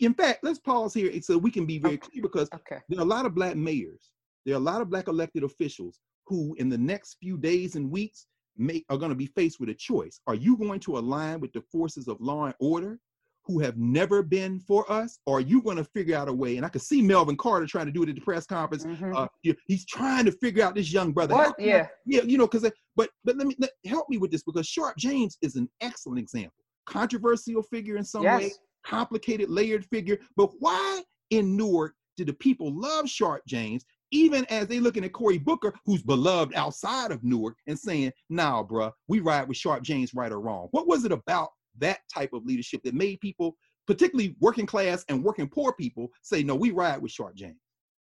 in 0.00 0.14
fact, 0.14 0.44
let's 0.44 0.58
pause 0.58 0.94
here 0.94 1.10
so 1.22 1.36
we 1.36 1.50
can 1.50 1.66
be 1.66 1.78
very 1.78 1.94
Okay. 1.94 2.08
clear 2.10 2.22
because 2.22 2.48
Okay. 2.54 2.78
there 2.88 2.98
are 2.98 3.02
a 3.02 3.04
lot 3.04 3.26
of 3.26 3.34
black 3.34 3.56
mayors, 3.56 4.12
there 4.46 4.54
are 4.54 4.58
a 4.58 4.60
lot 4.60 4.80
of 4.80 4.88
black 4.90 5.08
elected 5.08 5.42
officials 5.44 6.00
who, 6.26 6.54
in 6.58 6.68
the 6.68 6.78
next 6.78 7.16
few 7.20 7.36
days 7.36 7.74
and 7.76 7.90
weeks, 7.90 8.26
may, 8.56 8.84
are 8.88 8.96
going 8.98 9.10
to 9.10 9.16
be 9.16 9.26
faced 9.26 9.58
with 9.58 9.68
a 9.68 9.74
choice. 9.74 10.20
Are 10.26 10.34
you 10.34 10.56
going 10.56 10.80
to 10.80 10.98
align 10.98 11.40
with 11.40 11.52
the 11.52 11.62
forces 11.72 12.08
of 12.08 12.20
law 12.20 12.44
and 12.46 12.54
order 12.60 13.00
who 13.44 13.58
have 13.58 13.78
never 13.78 14.22
been 14.22 14.60
for 14.60 14.90
us? 14.92 15.18
Or 15.26 15.38
are 15.38 15.40
you 15.40 15.60
going 15.62 15.78
to 15.78 15.84
figure 15.84 16.16
out 16.16 16.28
a 16.28 16.32
way? 16.32 16.56
And 16.56 16.64
I 16.64 16.68
could 16.68 16.82
see 16.82 17.02
Melvin 17.02 17.36
Carter 17.36 17.66
trying 17.66 17.86
to 17.86 17.92
do 17.92 18.02
it 18.02 18.08
at 18.10 18.14
the 18.14 18.20
press 18.20 18.46
conference. 18.46 18.84
Mhm. 18.84 19.16
Uh, 19.16 19.26
he's 19.66 19.84
trying 19.86 20.24
to 20.26 20.32
figure 20.32 20.62
out 20.62 20.74
this 20.74 20.92
young 20.92 21.12
brother. 21.12 21.34
What? 21.34 21.56
I 21.58 21.62
Yeah. 21.64 21.88
yeah, 22.06 22.22
you 22.22 22.38
know, 22.38 22.46
because 22.46 22.70
but 22.96 23.10
but 23.24 23.36
let 23.36 23.46
me 23.46 23.56
let, 23.58 23.70
help 23.86 24.08
me 24.08 24.18
with 24.18 24.30
this 24.30 24.42
because 24.44 24.66
Sharpe 24.68 24.96
James 24.98 25.36
is 25.42 25.56
an 25.56 25.68
excellent 25.80 26.18
example. 26.20 26.64
Controversial 26.86 27.62
figure 27.62 27.96
in 27.96 28.04
some 28.04 28.22
way, 28.24 28.42
Yes. 28.44 28.58
Complicated, 28.84 29.50
layered 29.50 29.84
figure. 29.86 30.18
But 30.36 30.50
why 30.58 31.02
in 31.30 31.56
Newark 31.56 31.94
did 32.16 32.28
the 32.28 32.32
people 32.34 32.72
love 32.74 33.08
Sharpe 33.08 33.44
James, 33.46 33.84
even 34.10 34.44
as 34.46 34.66
they 34.66 34.80
looking 34.80 35.04
at 35.04 35.12
Cory 35.12 35.38
Booker, 35.38 35.72
who's 35.86 36.02
beloved 36.02 36.54
outside 36.54 37.12
of 37.12 37.22
Newark, 37.22 37.56
and 37.66 37.78
saying, 37.78 38.12
"Nah, 38.28 38.64
bruh, 38.64 38.92
we 39.08 39.20
ride 39.20 39.46
with 39.48 39.56
Sharpe 39.56 39.82
James, 39.82 40.12
right 40.14 40.32
or 40.32 40.40
wrong." 40.40 40.68
What 40.72 40.86
was 40.88 41.04
it 41.04 41.12
about 41.12 41.50
that 41.78 42.00
type 42.12 42.32
of 42.32 42.44
leadership 42.44 42.82
that 42.82 42.94
made 42.94 43.20
people, 43.20 43.56
particularly 43.86 44.36
working 44.40 44.66
class 44.66 45.04
and 45.08 45.22
working 45.22 45.48
poor 45.48 45.72
people, 45.72 46.10
say, 46.22 46.42
"No, 46.42 46.56
we 46.56 46.72
ride 46.72 47.00
with 47.00 47.12
Sharpe 47.12 47.36
James"? 47.36 47.60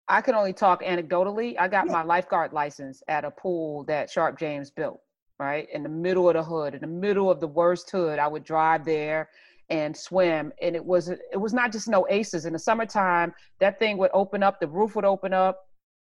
I 0.09 0.19
can 0.21 0.35
only 0.35 0.51
talk 0.51 0.83
anecdotally. 0.83 1.55
I 1.57 1.69
got 1.69 1.85
Yeah. 1.85 1.93
my 1.93 2.03
lifeguard 2.03 2.51
license 2.51 3.01
at 3.07 3.23
a 3.23 3.31
pool 3.31 3.85
that 3.85 4.09
Sharpe 4.09 4.37
James 4.37 4.69
built, 4.69 4.99
right? 5.39 5.69
In 5.69 5.81
the 5.81 5.89
middle 5.89 6.27
of 6.27 6.33
the 6.35 6.43
hood, 6.43 6.75
in 6.75 6.81
the 6.81 6.87
middle 6.87 7.31
of 7.31 7.39
the 7.39 7.47
worst 7.47 7.89
hood. 7.89 8.19
I 8.19 8.27
would 8.27 8.43
drive 8.43 8.83
there 8.83 9.29
and 9.69 9.95
swim. 9.95 10.51
And 10.61 10.75
it 10.75 10.83
was 10.83 11.09
it 11.09 11.39
was 11.39 11.53
not 11.53 11.71
just 11.71 11.87
no 11.87 12.05
aces. 12.09 12.45
In 12.45 12.53
the 12.53 12.59
summertime, 12.59 13.33
that 13.59 13.79
thing 13.79 13.97
would 13.97 14.11
open 14.13 14.43
up, 14.43 14.59
the 14.59 14.67
roof 14.67 14.95
would 14.95 15.05
open 15.05 15.33
up. 15.33 15.59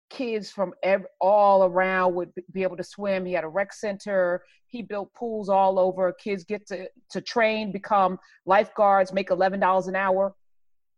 Kids 0.10 0.52
from 0.52 0.74
ev- 0.84 1.06
all 1.22 1.64
around 1.64 2.14
would 2.16 2.32
be- 2.54 2.62
able 2.64 2.78
to 2.78 2.84
swim. 2.84 3.26
He 3.26 3.34
had 3.34 3.44
a 3.44 3.48
rec 3.48 3.74
center. 3.74 4.44
He 4.68 4.82
built 4.84 5.12
pools 5.14 5.50
all 5.50 5.80
over. 5.80 6.14
Kids 6.14 6.44
get 6.44 6.68
to, 6.68 6.88
to 7.12 7.22
train, 7.22 7.72
become 7.72 8.20
lifeguards, 8.46 9.12
make 9.14 9.30
$11 9.30 9.88
an 9.88 9.96
hour, 9.96 10.36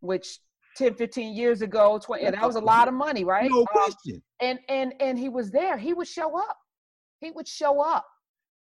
which 0.01 0.39
10, 0.77 0.95
15 0.95 1.33
years 1.33 1.61
ago, 1.61 1.97
20, 2.03 2.23
that 2.31 2.41
was 2.41 2.55
a 2.57 2.59
lot 2.59 2.89
of 2.89 2.93
money, 2.93 3.23
right? 3.23 3.49
No 3.49 3.59
Um, 3.59 3.65
question. 3.67 4.21
and 4.41 4.59
and 4.67 4.93
and 4.99 5.17
he 5.17 5.29
was 5.29 5.49
there 5.51 5.77
he 5.77 5.93
would 5.93 6.07
show 6.07 6.37
up 6.37 6.57
he 7.21 7.31
would 7.31 7.47
show 7.47 7.79
up 7.81 8.05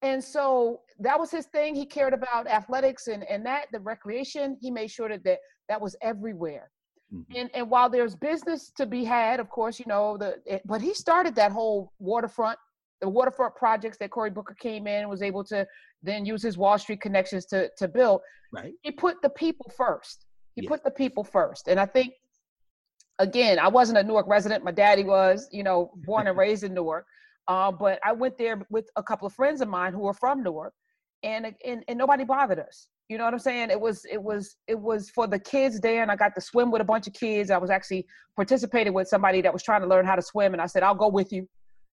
and 0.03 0.23
so 0.23 0.81
that 0.99 1.19
was 1.19 1.31
his 1.31 1.47
thing 1.47 1.75
he 1.75 1.87
cared 1.87 2.13
about 2.13 2.47
athletics 2.47 3.07
and 3.09 3.25
and 3.25 3.45
that 3.47 3.67
the 3.73 3.81
recreation 3.81 4.57
he 4.61 4.71
made 4.71 4.91
sure 4.91 5.09
that 5.09 5.25
that, 5.25 5.39
that 5.69 5.81
was 5.81 5.97
everywhere 6.03 6.71
Mhm. 7.13 7.25
and 7.37 7.51
and 7.55 7.71
while 7.71 7.89
there's 7.89 8.15
business 8.17 8.71
to 8.77 8.85
be 8.85 9.05
had 9.05 9.39
of 9.41 9.49
course 9.49 9.79
you 9.79 9.87
know 9.87 10.17
the 10.17 10.41
it, 10.45 10.63
but 10.67 10.81
he 10.81 10.93
started 10.93 11.35
that 11.37 11.53
whole 11.53 11.93
waterfront 11.99 12.59
the 13.01 13.09
waterfront 13.09 13.55
projects 13.55 13.97
that 13.99 14.11
Cory 14.11 14.31
Booker 14.31 14.55
came 14.55 14.87
in 14.87 15.01
and 15.03 15.11
was 15.11 15.23
able 15.23 15.45
to 15.45 15.67
then 16.03 16.25
use 16.25 16.43
his 16.43 16.57
Wall 16.59 16.79
Street 16.79 17.01
connections 17.01 17.47
to 17.47 17.71
to 17.77 17.87
build 17.89 18.21
Right. 18.53 18.75
he 18.83 18.91
put 18.91 19.21
the 19.23 19.31
people 19.31 19.71
first. 19.77 20.25
He 20.55 20.63
Yes. 20.63 20.69
put 20.69 20.83
the 20.85 20.91
people 20.91 21.23
first. 21.25 21.69
And 21.69 21.79
I 21.79 21.85
think, 21.85 22.15
again, 23.19 23.59
I 23.59 23.69
wasn't 23.69 23.99
a 23.99 24.03
Newark 24.03 24.27
resident. 24.29 24.65
My 24.65 24.71
daddy 24.71 25.05
was, 25.05 25.49
you 25.53 25.63
know, 25.63 25.91
born 26.07 26.27
and 26.27 26.37
raised 26.45 26.65
in 26.65 26.73
Newark. 26.75 27.07
Uh, 27.49 27.71
but 27.71 27.99
I 28.05 28.13
went 28.13 28.37
there 28.39 28.67
with 28.71 28.89
a 28.97 29.03
couple 29.03 29.27
of 29.27 29.33
friends 29.33 29.61
of 29.61 29.69
mine 29.69 29.93
who 29.93 30.01
were 30.01 30.15
from 30.15 30.43
Newark, 30.43 30.75
and, 31.23 31.55
and 31.65 31.85
and 31.89 31.99
nobody 31.99 32.25
bothered 32.25 32.59
us. 32.59 32.89
You 33.09 33.19
know 33.19 33.25
what 33.25 33.35
I'm 33.35 33.39
saying? 33.41 33.71
It 33.71 33.81
was 33.81 34.05
it 34.11 34.21
was 34.21 34.57
it 34.67 34.79
was 34.79 35.11
for 35.11 35.27
the 35.29 35.39
kids 35.39 35.81
there, 35.81 36.03
and 36.03 36.11
I 36.11 36.17
got 36.17 36.35
to 36.35 36.41
swim 36.41 36.71
with 36.71 36.81
a 36.83 36.85
bunch 36.85 37.07
of 37.07 37.13
kids. 37.13 37.51
I 37.51 37.59
was 37.59 37.71
actually 37.71 38.05
participating 38.35 38.93
with 38.93 39.07
somebody 39.09 39.41
that 39.43 39.53
was 39.53 39.63
trying 39.63 39.83
to 39.83 39.87
learn 39.87 40.05
how 40.05 40.17
to 40.17 40.23
swim, 40.23 40.55
and 40.55 40.61
I 40.61 40.67
said, 40.67 40.83
"I'll 40.83 40.95
go 40.95 41.09
with 41.09 41.33
you," 41.33 41.49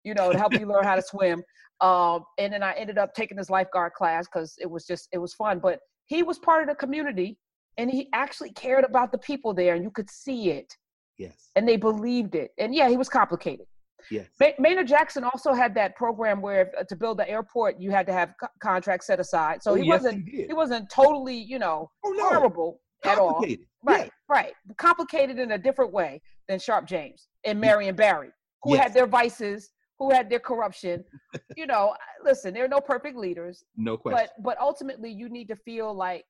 you 0.03 0.13
know, 0.13 0.31
to 0.31 0.37
help 0.37 0.53
you 0.57 0.65
learn 0.65 0.83
how 0.83 0.95
to 0.95 1.01
swim. 1.01 1.43
Um, 1.81 2.25
and 2.37 2.53
then 2.53 2.61
I 2.61 2.73
ended 2.73 2.99
up 2.99 3.15
taking 3.15 3.37
this 3.37 3.49
lifeguard 3.49 3.93
class 3.93 4.27
because 4.27 4.53
it 4.61 4.69
was 4.69 4.85
just 4.85 5.09
it 5.11 5.17
was 5.17 5.33
fun. 5.33 5.57
But 5.57 5.79
he 6.05 6.21
was 6.21 6.37
part 6.37 6.61
of 6.61 6.69
the 6.69 6.75
community, 6.75 7.39
and 7.77 7.89
he 7.89 8.07
actually 8.13 8.51
cared 8.51 8.83
about 8.83 9.11
the 9.11 9.17
people 9.17 9.51
there, 9.55 9.73
and 9.73 9.83
you 9.83 9.89
could 9.89 10.07
see 10.07 10.51
it, 10.51 10.71
Yes. 11.17 11.49
and 11.55 11.67
they 11.67 11.77
believed 11.77 12.35
it. 12.35 12.51
And 12.59 12.75
yeah, 12.75 12.87
he 12.87 12.97
was 12.97 13.09
complicated. 13.09 13.65
Yes. 14.09 14.27
Ma- 14.39 14.47
Maynard 14.59 14.87
Jackson 14.87 15.23
also 15.23 15.53
had 15.53 15.73
that 15.75 15.95
program 15.95 16.41
where 16.41 16.71
uh, 16.79 16.83
to 16.83 16.95
build 16.95 17.19
the 17.19 17.29
airport, 17.29 17.79
you 17.79 17.91
had 17.91 18.05
to 18.07 18.13
have 18.13 18.33
co- 18.39 18.47
contracts 18.61 19.07
set 19.07 19.19
aside. 19.19 19.61
So 19.61 19.71
Oh, 19.71 19.75
he 19.75 19.85
yes, 19.85 20.03
wasn't 20.03 20.27
he 20.29 20.45
he 20.47 20.53
wasn't 20.53 20.89
totally, 20.89 21.35
you 21.37 21.59
know, 21.59 21.89
Oh, 22.05 22.11
no. 22.11 22.29
horrible 22.29 22.79
at 23.05 23.17
all. 23.17 23.33
Complicated. 23.33 23.65
Yeah. 23.87 23.93
Right, 23.95 24.11
right. 24.29 24.53
Complicated 24.77 25.39
in 25.39 25.51
a 25.51 25.57
different 25.57 25.91
way 25.91 26.21
than 26.47 26.59
Sharpe 26.59 26.85
James 26.85 27.27
and 27.45 27.59
Marion 27.59 27.95
Barry, 27.95 28.29
who 28.63 28.73
Yes. 28.75 28.83
had 28.83 28.93
their 28.93 29.07
vices, 29.07 29.71
who 29.99 30.11
had 30.11 30.29
their 30.29 30.39
corruption. 30.39 31.03
you 31.57 31.65
know, 31.67 31.95
listen, 32.23 32.53
there 32.53 32.65
are 32.65 32.67
no 32.69 32.79
perfect 32.81 33.17
leaders, 33.17 33.63
No 33.77 33.97
question. 33.97 34.19
but 34.37 34.43
but 34.43 34.59
ultimately 34.59 35.11
you 35.11 35.29
need 35.29 35.47
to 35.49 35.55
feel 35.55 35.93
like 35.93 36.25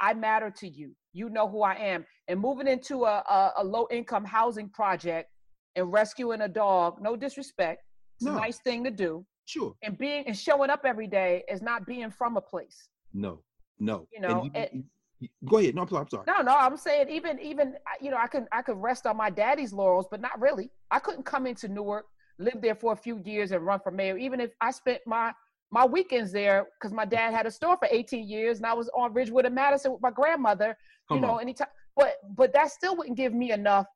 I 0.00 0.14
matter 0.14 0.50
to 0.58 0.68
you. 0.68 0.94
You 1.12 1.28
know 1.28 1.48
who 1.48 1.62
I 1.62 1.74
am. 1.74 2.06
And 2.28 2.38
moving 2.38 2.68
into 2.68 3.04
a, 3.04 3.16
a, 3.28 3.52
a 3.58 3.64
low 3.64 3.88
income 3.90 4.24
housing 4.24 4.68
project 4.68 5.30
and 5.78 5.92
rescuing 5.92 6.42
a 6.42 6.48
dog, 6.48 7.00
no 7.00 7.16
disrespect, 7.16 7.82
it's 8.16 8.24
No. 8.26 8.32
a 8.32 8.40
nice 8.40 8.58
thing 8.60 8.84
to 8.84 8.90
do. 8.90 9.24
sure. 9.46 9.74
And 9.82 9.96
being 9.96 10.26
and 10.26 10.36
showing 10.36 10.68
up 10.68 10.82
every 10.84 11.06
day 11.06 11.42
is 11.48 11.62
not 11.62 11.86
being 11.86 12.10
from 12.10 12.36
a 12.36 12.40
place. 12.40 12.88
No. 13.14 13.42
No. 13.78 14.06
You 14.12 14.20
know, 14.20 14.44
you- 14.44 14.50
it- 14.54 14.74
you- 15.20 15.28
go 15.46 15.56
ahead. 15.56 15.74
No, 15.74 15.82
I'm 15.90 16.08
sorry. 16.10 16.24
No, 16.26 16.42
no, 16.42 16.54
I'm 16.54 16.76
saying 16.76 17.08
even 17.08 17.38
even 17.40 17.78
you 18.00 18.10
know 18.10 18.18
I 18.18 18.26
can 18.26 18.46
I 18.52 18.60
could 18.60 18.76
rest 18.76 19.06
on 19.06 19.16
my 19.16 19.30
daddy's 19.30 19.72
laurels, 19.72 20.06
but 20.10 20.20
not 20.20 20.38
really. 20.38 20.70
I 20.90 20.98
couldn't 20.98 21.22
come 21.24 21.46
into 21.46 21.66
Newark, 21.66 22.04
live 22.38 22.60
there 22.60 22.74
for 22.74 22.92
a 22.92 22.96
few 22.96 23.16
years, 23.24 23.50
and 23.52 23.64
run 23.64 23.80
for 23.80 23.90
mayor. 23.90 24.18
Even 24.18 24.38
if 24.38 24.52
I 24.60 24.70
spent 24.70 25.00
my 25.06 25.32
my 25.70 25.84
weekends 25.86 26.30
there, 26.30 26.66
because 26.78 26.92
my 26.92 27.04
dad 27.06 27.32
had 27.32 27.46
a 27.46 27.50
store 27.50 27.76
for 27.78 27.88
18 27.90 28.28
years, 28.28 28.58
and 28.58 28.66
I 28.66 28.74
was 28.74 28.88
on 28.90 29.14
Ridgewood 29.14 29.46
and 29.46 29.54
Madison 29.54 29.92
with 29.92 30.02
my 30.02 30.10
grandmother. 30.10 30.76
Come 31.08 31.16
you 31.18 31.22
know, 31.22 31.34
on. 31.36 31.40
anytime. 31.40 31.68
But 31.96 32.16
but 32.36 32.52
that 32.52 32.70
still 32.70 32.96
wouldn't 32.96 33.16
give 33.16 33.32
me 33.32 33.50
enough 33.52 33.86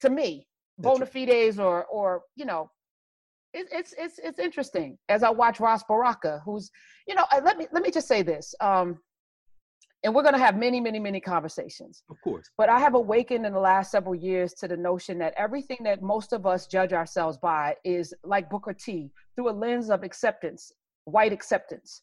to 0.00 0.10
me 0.10 0.48
bona 0.82 1.06
fides 1.06 1.58
or 1.58 1.84
or 1.86 2.22
you 2.36 2.44
know. 2.44 2.70
It, 3.54 3.66
it's 3.70 3.94
it's 3.98 4.18
it's 4.18 4.38
interesting 4.38 4.96
as 5.08 5.22
I 5.22 5.30
watch 5.30 5.60
Ras 5.60 5.82
Baraka, 5.86 6.40
who's 6.44 6.70
you 7.06 7.14
know. 7.14 7.24
uh, 7.30 7.40
Let 7.44 7.58
me 7.58 7.66
let 7.72 7.82
me 7.82 7.90
just 7.90 8.08
say 8.08 8.22
this. 8.22 8.54
Um, 8.60 8.98
and 10.04 10.12
we're 10.14 10.22
going 10.22 10.34
to 10.34 10.40
have 10.40 10.56
many, 10.56 10.80
many, 10.80 10.98
many 10.98 11.20
conversations. 11.20 12.02
Of 12.10 12.16
course. 12.24 12.50
But 12.58 12.68
I 12.68 12.80
have 12.80 12.94
awakened 12.94 13.46
in 13.46 13.52
the 13.52 13.60
last 13.60 13.92
several 13.92 14.14
years 14.14 14.52
to 14.54 14.66
the 14.66 14.76
notion 14.76 15.18
that 15.18 15.32
everything 15.36 15.78
that 15.84 16.02
most 16.02 16.32
of 16.32 16.44
us 16.44 16.66
judge 16.66 16.92
ourselves 16.92 17.38
by 17.38 17.76
is 17.84 18.12
like 18.24 18.50
Booker 18.50 18.72
T 18.72 19.12
through 19.36 19.50
a 19.50 19.52
lens 19.52 19.90
of 19.90 20.02
acceptance, 20.02 20.72
white 21.04 21.32
acceptance. 21.32 22.02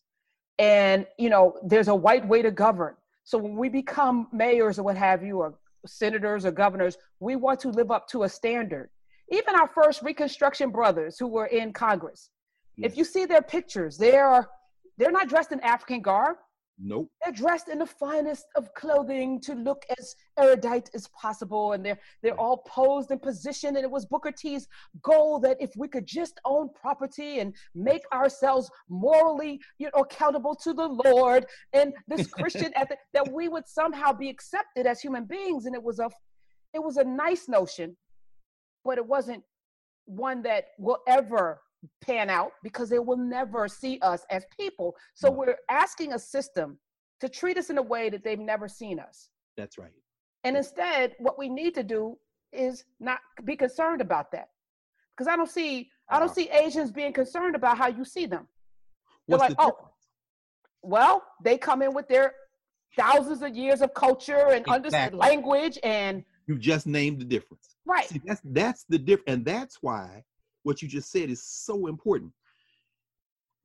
And, 0.59 1.05
you 1.17 1.29
know, 1.29 1.57
there's 1.63 1.89
a 1.89 1.95
white 1.95 2.25
way 2.25 2.41
to 2.41 2.51
govern. 2.51 2.95
So 3.25 3.37
when 3.37 3.57
we 3.57 3.69
become 3.69 4.27
mayors 4.31 4.79
or 4.79 4.83
what 4.83 4.95
have 4.97 5.21
you, 5.21 5.39
or 5.39 5.55
senators 5.85 6.45
or 6.45 6.51
governors, 6.51 6.97
we 7.19 7.35
want 7.35 7.59
to 7.61 7.69
live 7.69 7.91
up 7.91 8.07
to 8.09 8.23
a 8.23 8.29
standard. 8.29 8.89
Even 9.31 9.55
our 9.55 9.67
first 9.67 10.01
Reconstruction 10.01 10.71
brothers 10.71 11.17
who 11.19 11.27
were 11.27 11.45
in 11.47 11.71
Congress, 11.73 12.29
if 12.77 12.97
you 12.97 13.03
see 13.03 13.25
their 13.25 13.41
pictures, 13.41 13.97
they 13.97 14.15
are 14.15 14.49
they're 14.97 15.11
not 15.11 15.29
dressed 15.29 15.51
in 15.51 15.59
African 15.61 16.01
garb 16.01 16.37
Nope. 16.81 17.09
they're 17.21 17.33
dressed 17.33 17.67
in 17.67 17.79
the 17.79 17.85
finest 17.85 18.45
of 18.55 18.73
clothing 18.73 19.41
to 19.41 19.53
look 19.53 19.83
as 19.97 20.15
erudite 20.37 20.89
as 20.93 21.07
possible 21.09 21.73
and 21.73 21.85
they're 21.85 21.99
they're 22.23 22.39
all 22.39 22.63
posed 22.65 23.11
and 23.11 23.21
positioned 23.21 23.75
and 23.75 23.83
it 23.83 23.91
was 23.91 24.05
booker 24.05 24.31
t's 24.31 24.67
goal 25.01 25.39
that 25.39 25.57
if 25.59 25.71
we 25.75 25.89
could 25.89 26.05
just 26.05 26.39
own 26.45 26.69
property 26.73 27.39
and 27.39 27.53
make 27.75 28.03
ourselves 28.13 28.71
morally 28.87 29.59
you 29.77 29.89
know 29.93 30.01
accountable 30.03 30.55
to 30.55 30.73
the 30.73 30.87
lord 30.87 31.45
and 31.73 31.93
this 32.07 32.27
christian 32.31 32.71
ethic 32.75 32.99
that 33.13 33.29
we 33.33 33.49
would 33.49 33.67
somehow 33.67 34.13
be 34.13 34.29
accepted 34.29 34.85
as 34.85 35.01
human 35.01 35.25
beings 35.25 35.65
and 35.65 35.75
it 35.75 35.83
was 35.83 35.99
a 35.99 36.09
it 36.73 36.81
was 36.81 36.95
a 36.95 37.03
nice 37.03 37.49
notion 37.49 37.95
but 38.85 38.97
it 38.97 39.05
wasn't 39.05 39.43
one 40.05 40.41
that 40.41 40.65
will 40.77 40.99
ever 41.07 41.59
pan 42.01 42.29
out 42.29 42.51
because 42.63 42.89
they 42.89 42.99
will 42.99 43.17
never 43.17 43.67
see 43.67 43.99
us 44.01 44.25
as 44.29 44.45
people. 44.57 44.95
So 45.13 45.29
No. 45.29 45.37
we're 45.37 45.55
asking 45.69 46.13
a 46.13 46.19
system 46.19 46.79
to 47.19 47.29
treat 47.29 47.57
us 47.57 47.69
in 47.69 47.77
a 47.77 47.81
way 47.81 48.09
that 48.09 48.23
they've 48.23 48.39
never 48.39 48.67
seen 48.67 48.99
us. 48.99 49.29
That's 49.57 49.77
right. 49.77 49.91
And 50.43 50.55
instead, 50.55 51.15
what 51.19 51.37
we 51.37 51.49
need 51.49 51.73
to 51.75 51.83
do 51.83 52.17
is 52.51 52.85
not 52.99 53.19
be 53.43 53.55
concerned 53.55 54.01
about 54.01 54.31
that. 54.31 54.49
Because 55.15 55.27
I 55.27 55.35
don't 55.35 55.49
see 55.49 55.89
I 56.11 56.17
don't 56.17 56.29
Wow. 56.29 56.33
see 56.33 56.49
Asians 56.49 56.91
being 56.91 57.13
concerned 57.13 57.55
about 57.55 57.77
how 57.77 57.87
you 57.87 58.03
see 58.03 58.25
them. 58.25 58.47
They're 59.27 59.37
like, 59.37 59.55
the 59.57 59.61
oh, 59.61 59.91
well, 60.81 61.23
they 61.43 61.57
come 61.57 61.81
in 61.81 61.93
with 61.93 62.07
their 62.07 62.33
thousands 62.97 63.43
of 63.43 63.55
years 63.55 63.81
of 63.81 63.93
culture 63.93 64.49
and 64.53 64.65
understand 64.67 65.13
language 65.13 65.77
and 65.83 66.23
You 66.47 66.57
just 66.57 66.87
named 66.87 67.21
the 67.21 67.25
difference. 67.25 67.75
right. 67.85 68.07
See, 68.07 68.21
that's 68.25 68.41
that's 68.43 68.85
the 68.89 68.97
difference, 68.97 69.27
and 69.27 69.45
that's 69.45 69.77
why 69.81 70.23
what 70.63 70.81
you 70.81 70.87
just 70.87 71.11
said 71.11 71.29
is 71.29 71.43
so 71.43 71.87
important. 71.87 72.31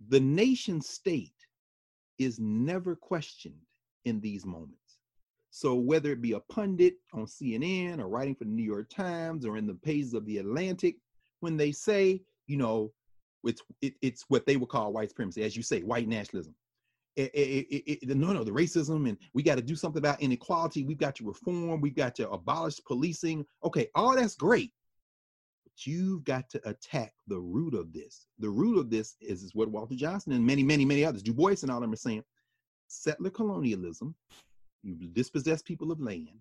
The 0.08 0.20
nation 0.20 0.80
state 0.80 1.32
is 2.18 2.38
never 2.38 2.94
questioned 2.94 3.60
in 4.04 4.20
these 4.20 4.44
moments. 4.44 4.98
So 5.50 5.74
whether 5.74 6.10
it 6.10 6.20
be 6.20 6.32
a 6.32 6.40
pundit 6.40 6.94
on 7.12 7.26
CNN 7.26 8.00
or 8.00 8.08
writing 8.08 8.34
for 8.34 8.44
the 8.44 8.50
New 8.50 8.64
York 8.64 8.90
Times 8.90 9.46
or 9.46 9.56
in 9.56 9.66
the 9.66 9.74
pages 9.74 10.12
of 10.12 10.26
the 10.26 10.38
Atlantic, 10.38 10.96
when 11.40 11.56
they 11.56 11.70
say, 11.70 12.22
you 12.46 12.56
know, 12.56 12.92
it's 13.44 13.62
it, 13.80 13.94
it's 14.02 14.24
what 14.28 14.46
they 14.46 14.56
would 14.56 14.68
call 14.68 14.92
white 14.92 15.10
supremacy, 15.10 15.42
as 15.42 15.56
you 15.56 15.62
say, 15.62 15.82
white 15.82 16.08
nationalism. 16.08 16.54
It- 17.16 17.30
it- 17.34 18.08
no, 18.08 18.32
no, 18.32 18.42
the 18.42 18.50
racism, 18.50 19.08
and 19.08 19.16
we 19.34 19.44
got 19.44 19.54
to 19.54 19.62
do 19.62 19.76
something 19.76 20.00
about 20.00 20.20
inequality. 20.20 20.82
We've 20.82 20.98
got 20.98 21.14
to 21.16 21.24
reform. 21.24 21.80
We've 21.80 21.94
got 21.94 22.16
to 22.16 22.28
abolish 22.30 22.80
policing. 22.84 23.46
Okay, 23.62 23.88
all 23.94 24.16
that's 24.16 24.34
great, 24.34 24.72
you've 25.78 26.24
got 26.24 26.48
to 26.50 26.68
attack 26.68 27.12
the 27.26 27.38
root 27.38 27.74
of 27.74 27.92
this. 27.92 28.26
The 28.38 28.50
root 28.50 28.78
of 28.78 28.90
this 28.90 29.16
is, 29.20 29.42
is 29.42 29.54
what 29.54 29.68
Walter 29.68 29.94
Johnson 29.94 30.32
and 30.32 30.44
many, 30.44 30.62
many, 30.62 30.84
many 30.84 31.04
others, 31.04 31.22
Du 31.22 31.34
Bois 31.34 31.56
and 31.62 31.70
all 31.70 31.78
of 31.78 31.82
them 31.82 31.92
are 31.92 31.96
saying: 31.96 32.24
settler 32.88 33.30
colonialism. 33.30 34.14
You've 34.82 35.14
dispossessed 35.14 35.64
people 35.64 35.90
of 35.90 36.00
land. 36.00 36.40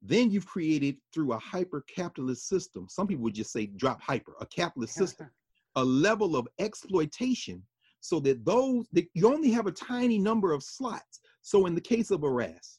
Then 0.00 0.30
you've 0.30 0.46
created 0.46 0.96
through 1.12 1.32
a 1.32 1.38
hyper-capitalist 1.38 2.48
system. 2.48 2.88
Some 2.88 3.06
people 3.06 3.24
would 3.24 3.34
just 3.34 3.52
say 3.52 3.66
drop 3.66 4.00
hyper, 4.00 4.34
a 4.40 4.46
capitalist 4.46 4.94
system 4.94 5.30
a 5.76 5.84
level 5.84 6.36
of 6.36 6.48
exploitation 6.58 7.62
so 8.00 8.20
that 8.20 8.44
those 8.44 8.86
that 8.92 9.06
you 9.14 9.26
only 9.26 9.50
have 9.50 9.66
a 9.66 9.72
tiny 9.72 10.18
number 10.18 10.52
of 10.52 10.62
slots. 10.62 11.20
So 11.42 11.66
in 11.66 11.74
the 11.74 11.80
case 11.80 12.10
of 12.10 12.22
Ras, 12.22 12.78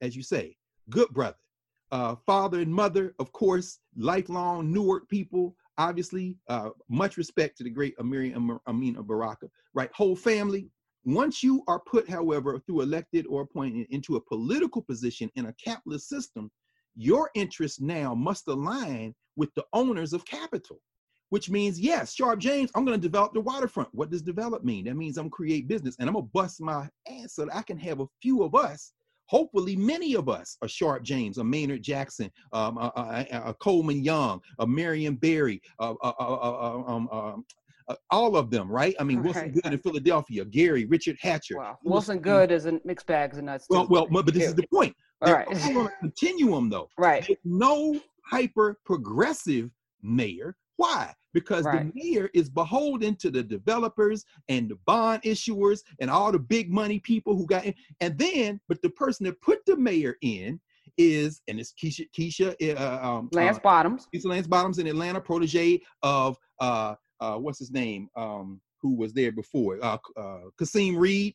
as 0.00 0.16
you 0.16 0.22
say, 0.22 0.56
good 0.88 1.08
brother, 1.10 1.36
uh, 1.92 2.16
father 2.26 2.60
and 2.60 2.72
mother, 2.72 3.14
of 3.18 3.32
course, 3.32 3.78
lifelong 3.96 4.72
Newark 4.72 5.08
people, 5.08 5.56
obviously, 5.78 6.36
uh, 6.48 6.70
much 6.88 7.16
respect 7.16 7.56
to 7.58 7.64
the 7.64 7.70
great 7.70 7.96
Amiri 7.98 8.34
Am- 8.34 8.60
Amina 8.66 9.02
Baraka, 9.02 9.48
right? 9.74 9.90
Whole 9.94 10.16
family. 10.16 10.70
Once 11.04 11.42
you 11.42 11.62
are 11.66 11.80
put, 11.80 12.08
however, 12.08 12.58
through 12.66 12.82
elected 12.82 13.26
or 13.26 13.42
appointed 13.42 13.86
into 13.90 14.16
a 14.16 14.20
political 14.20 14.82
position 14.82 15.30
in 15.34 15.46
a 15.46 15.54
capitalist 15.54 16.08
system, 16.08 16.50
your 16.94 17.30
interests 17.34 17.80
now 17.80 18.14
must 18.14 18.46
align 18.48 19.14
with 19.36 19.52
the 19.54 19.64
owners 19.72 20.12
of 20.12 20.24
capital 20.24 20.80
which 21.30 21.48
means 21.48 21.80
yes, 21.80 22.14
Sharpe 22.14 22.40
James, 22.40 22.70
I'm 22.74 22.84
going 22.84 23.00
to 23.00 23.08
develop 23.08 23.32
the 23.32 23.40
waterfront. 23.40 23.88
What 23.92 24.10
does 24.10 24.22
develop 24.22 24.64
mean? 24.64 24.84
That 24.84 24.96
means 24.96 25.16
I'm 25.16 25.30
create 25.30 25.68
business 25.68 25.96
and 25.98 26.08
I'm 26.08 26.14
gonna 26.14 26.26
bust 26.26 26.60
my 26.60 26.88
ass 27.08 27.34
so 27.34 27.46
that 27.46 27.54
I 27.56 27.62
can 27.62 27.78
have 27.78 28.00
a 28.00 28.06
few 28.20 28.42
of 28.42 28.54
us. 28.54 28.92
Hopefully, 29.30 29.76
many 29.76 30.16
of 30.16 30.28
us, 30.28 30.56
a 30.60 30.66
Sharpe 30.68 31.04
James, 31.04 31.38
a 31.38 31.44
Maynard 31.44 31.82
Jackson, 31.84 32.32
um, 32.52 32.76
a, 32.78 32.90
a- 32.96 33.26
a- 33.36 33.50
a 33.50 33.54
Coleman 33.54 34.02
Young, 34.02 34.40
a 34.58 34.66
Marion 34.66 35.14
Barry, 35.14 35.62
uh, 35.78 35.94
um, 36.02 37.08
um, 37.12 37.44
uh, 37.88 37.94
all 38.10 38.36
of 38.36 38.50
them, 38.50 38.68
right? 38.68 38.92
I 38.98 39.04
mean, 39.04 39.22
Wilson 39.22 39.52
Goode 39.52 39.72
in 39.72 39.78
Philadelphia, 39.78 40.44
Gary, 40.44 40.84
Richard 40.86 41.16
Hatcher. 41.20 41.56
Was- 41.58 41.76
Wilson 41.84 42.18
Goode 42.18 42.50
is 42.50 42.66
a 42.66 42.80
mixed 42.84 43.06
bags 43.06 43.36
and 43.38 43.46
nuts. 43.46 43.66
Well, 43.70 43.86
well, 43.88 44.08
but 44.10 44.26
this 44.34 44.42
is 44.48 44.54
the 44.56 44.66
point. 44.66 44.96
All 45.22 45.32
right. 45.32 45.46
all 45.46 45.78
on 45.78 45.86
a 45.86 45.92
continuum, 46.00 46.68
though. 46.68 46.88
right. 46.98 47.24
There's 47.24 47.38
no 47.44 48.00
hyper 48.24 48.78
progressive 48.84 49.70
mayor. 50.02 50.56
Why? 50.76 51.14
Because 51.32 51.64
Right. 51.64 51.86
the 51.86 51.92
mayor 51.94 52.30
is 52.34 52.48
beholden 52.48 53.16
to 53.16 53.30
the 53.30 53.42
developers 53.42 54.24
and 54.48 54.68
the 54.68 54.76
bond 54.86 55.22
issuers 55.22 55.80
and 56.00 56.10
all 56.10 56.32
the 56.32 56.38
big 56.38 56.72
money 56.72 56.98
people 56.98 57.36
who 57.36 57.46
got 57.46 57.64
in. 57.64 57.74
And 58.00 58.18
then, 58.18 58.60
but 58.68 58.82
the 58.82 58.90
person 58.90 59.26
that 59.26 59.40
put 59.40 59.64
the 59.66 59.76
mayor 59.76 60.16
in 60.22 60.60
is, 60.96 61.40
and 61.48 61.60
it's 61.60 61.72
Keisha, 61.72 62.06
Keisha, 62.16 62.54
uh, 62.76 63.06
um, 63.06 63.28
Lance 63.32 63.58
uh, 63.58 63.60
Bottoms. 63.60 64.08
Keisha 64.14 64.26
Lance 64.26 64.46
Bottoms 64.46 64.78
in 64.78 64.86
Atlanta, 64.86 65.20
protege 65.20 65.80
of 66.02 66.36
uh, 66.60 66.94
uh, 67.20 67.36
what's 67.36 67.58
his 67.58 67.70
name, 67.70 68.08
um, 68.16 68.60
who 68.80 68.94
was 68.94 69.12
there 69.12 69.32
before, 69.32 69.78
uh, 69.82 69.98
uh, 70.16 70.40
Kasim 70.58 70.96
Reed. 70.96 71.34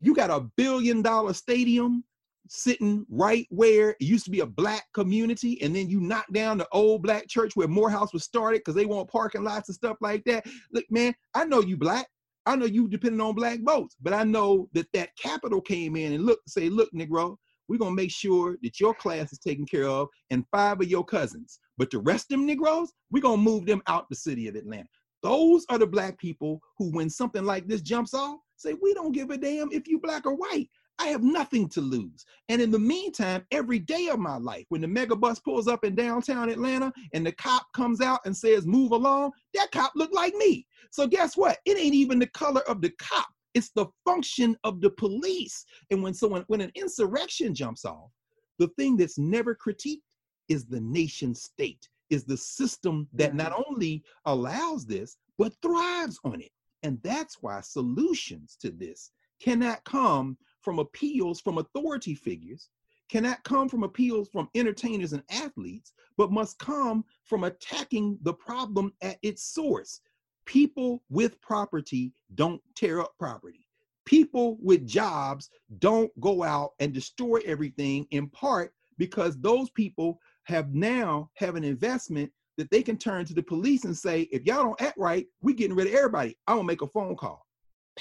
You 0.00 0.14
got 0.14 0.30
a 0.30 0.40
billion 0.56 1.02
dollar 1.02 1.34
stadium 1.34 2.04
sitting 2.48 3.06
right 3.08 3.46
where 3.50 3.90
it 3.90 4.02
used 4.02 4.24
to 4.24 4.30
be 4.30 4.40
a 4.40 4.46
black 4.46 4.84
community, 4.94 5.60
and 5.62 5.74
then 5.74 5.88
you 5.88 6.00
knock 6.00 6.26
down 6.32 6.58
the 6.58 6.68
old 6.72 7.02
black 7.02 7.28
church 7.28 7.54
where 7.54 7.68
Morehouse 7.68 8.12
was 8.12 8.24
started 8.24 8.58
because 8.60 8.74
they 8.74 8.86
want 8.86 9.10
parking 9.10 9.44
lots 9.44 9.68
and 9.68 9.76
stuff 9.76 9.96
like 10.00 10.24
that. 10.24 10.46
Look, 10.72 10.84
man, 10.90 11.14
I 11.34 11.44
know 11.44 11.60
you 11.60 11.76
black. 11.76 12.06
I 12.46 12.56
know 12.56 12.66
you 12.66 12.88
depending 12.88 13.20
on 13.20 13.34
black 13.34 13.60
votes, 13.62 13.96
but 14.00 14.14
I 14.14 14.24
know 14.24 14.68
that 14.72 14.88
that 14.94 15.16
capital 15.16 15.60
came 15.60 15.94
in 15.94 16.14
and 16.14 16.24
look, 16.24 16.40
say, 16.46 16.68
look, 16.68 16.90
Negro, 16.92 17.36
we're 17.68 17.78
gonna 17.78 17.92
make 17.92 18.10
sure 18.10 18.56
that 18.62 18.80
your 18.80 18.94
class 18.94 19.32
is 19.32 19.38
taken 19.38 19.64
care 19.64 19.86
of 19.86 20.08
and 20.30 20.44
five 20.50 20.80
of 20.80 20.88
your 20.88 21.04
cousins. 21.04 21.60
But 21.78 21.90
the 21.90 21.98
rest 21.98 22.32
of 22.32 22.38
them 22.38 22.46
Negroes, 22.46 22.92
we're 23.10 23.22
gonna 23.22 23.36
move 23.36 23.66
them 23.66 23.82
out 23.86 24.08
the 24.08 24.16
city 24.16 24.48
of 24.48 24.56
Atlanta. 24.56 24.88
Those 25.22 25.64
are 25.68 25.78
the 25.78 25.86
black 25.86 26.18
people 26.18 26.60
who, 26.78 26.90
when 26.90 27.10
something 27.10 27.44
like 27.44 27.68
this 27.68 27.82
jumps 27.82 28.14
off, 28.14 28.40
say, 28.56 28.74
we 28.80 28.94
don't 28.94 29.12
give 29.12 29.30
a 29.30 29.36
damn 29.36 29.70
if 29.70 29.86
you 29.86 30.00
black 30.00 30.26
or 30.26 30.34
white. 30.34 30.68
I 31.00 31.06
have 31.06 31.22
nothing 31.22 31.66
to 31.70 31.80
lose. 31.80 32.26
And 32.50 32.60
in 32.60 32.70
the 32.70 32.78
meantime, 32.78 33.46
every 33.50 33.78
day 33.78 34.08
of 34.08 34.18
my 34.18 34.36
life, 34.36 34.66
when 34.68 34.82
the 34.82 34.88
mega 34.88 35.16
bus 35.16 35.38
pulls 35.38 35.66
up 35.66 35.82
in 35.82 35.94
downtown 35.94 36.50
Atlanta 36.50 36.92
and 37.14 37.24
the 37.24 37.32
cop 37.32 37.66
comes 37.74 38.02
out 38.02 38.20
and 38.26 38.36
says, 38.36 38.66
move 38.66 38.92
along, 38.92 39.32
that 39.54 39.72
cop 39.72 39.92
looked 39.96 40.14
like 40.14 40.34
me. 40.34 40.66
So 40.90 41.06
guess 41.06 41.38
what? 41.38 41.58
It 41.64 41.78
ain't 41.78 41.94
even 41.94 42.18
the 42.18 42.26
color 42.26 42.60
of 42.68 42.82
the 42.82 42.90
cop. 42.98 43.28
It's 43.54 43.70
the 43.70 43.86
function 44.04 44.56
of 44.62 44.82
the 44.82 44.90
police. 44.90 45.64
And 45.90 46.02
when 46.02 46.12
someone, 46.12 46.44
when 46.48 46.60
an 46.60 46.70
insurrection 46.74 47.54
jumps 47.54 47.86
off, 47.86 48.10
the 48.58 48.68
thing 48.78 48.98
that's 48.98 49.18
never 49.18 49.54
critiqued 49.54 50.02
is 50.50 50.66
the 50.66 50.80
nation 50.80 51.34
state, 51.34 51.88
is 52.10 52.24
the 52.24 52.36
system 52.36 53.08
that 53.14 53.34
not 53.34 53.54
only 53.66 54.04
allows 54.26 54.84
this, 54.84 55.16
but 55.38 55.54
thrives 55.62 56.20
on 56.24 56.42
it. 56.42 56.50
And 56.82 56.98
that's 57.02 57.38
why 57.40 57.62
solutions 57.62 58.58
to 58.60 58.70
this 58.70 59.12
cannot 59.42 59.82
come 59.84 60.36
from 60.62 60.78
appeals 60.78 61.40
from 61.40 61.58
authority 61.58 62.14
figures, 62.14 62.68
cannot 63.08 63.42
come 63.44 63.68
from 63.68 63.82
appeals 63.82 64.28
from 64.28 64.48
entertainers 64.54 65.12
and 65.12 65.22
athletes, 65.30 65.92
but 66.16 66.30
must 66.30 66.58
come 66.58 67.04
from 67.24 67.44
attacking 67.44 68.18
the 68.22 68.32
problem 68.32 68.92
at 69.02 69.18
its 69.22 69.42
source. 69.42 70.00
People 70.46 71.02
with 71.10 71.40
property 71.40 72.12
don't 72.34 72.62
tear 72.74 73.00
up 73.00 73.14
property. 73.18 73.66
People 74.04 74.58
with 74.60 74.86
jobs 74.86 75.50
don't 75.78 76.10
go 76.20 76.42
out 76.42 76.72
and 76.78 76.92
destroy 76.92 77.40
everything 77.44 78.06
in 78.10 78.28
part 78.28 78.72
because 78.96 79.38
those 79.40 79.70
people 79.70 80.20
have 80.44 80.74
now 80.74 81.30
have 81.34 81.56
an 81.56 81.64
investment 81.64 82.30
that 82.56 82.70
they 82.70 82.82
can 82.82 82.96
turn 82.96 83.24
to 83.24 83.34
the 83.34 83.42
police 83.42 83.84
and 83.84 83.96
say, 83.96 84.22
if 84.32 84.44
y'all 84.44 84.64
don't 84.64 84.82
act 84.82 84.98
right, 84.98 85.26
we 85.40 85.54
getting 85.54 85.76
rid 85.76 85.86
of 85.86 85.94
everybody. 85.94 86.36
I'm 86.46 86.56
gonna 86.56 86.66
make 86.66 86.82
a 86.82 86.86
phone 86.88 87.16
call. 87.16 87.46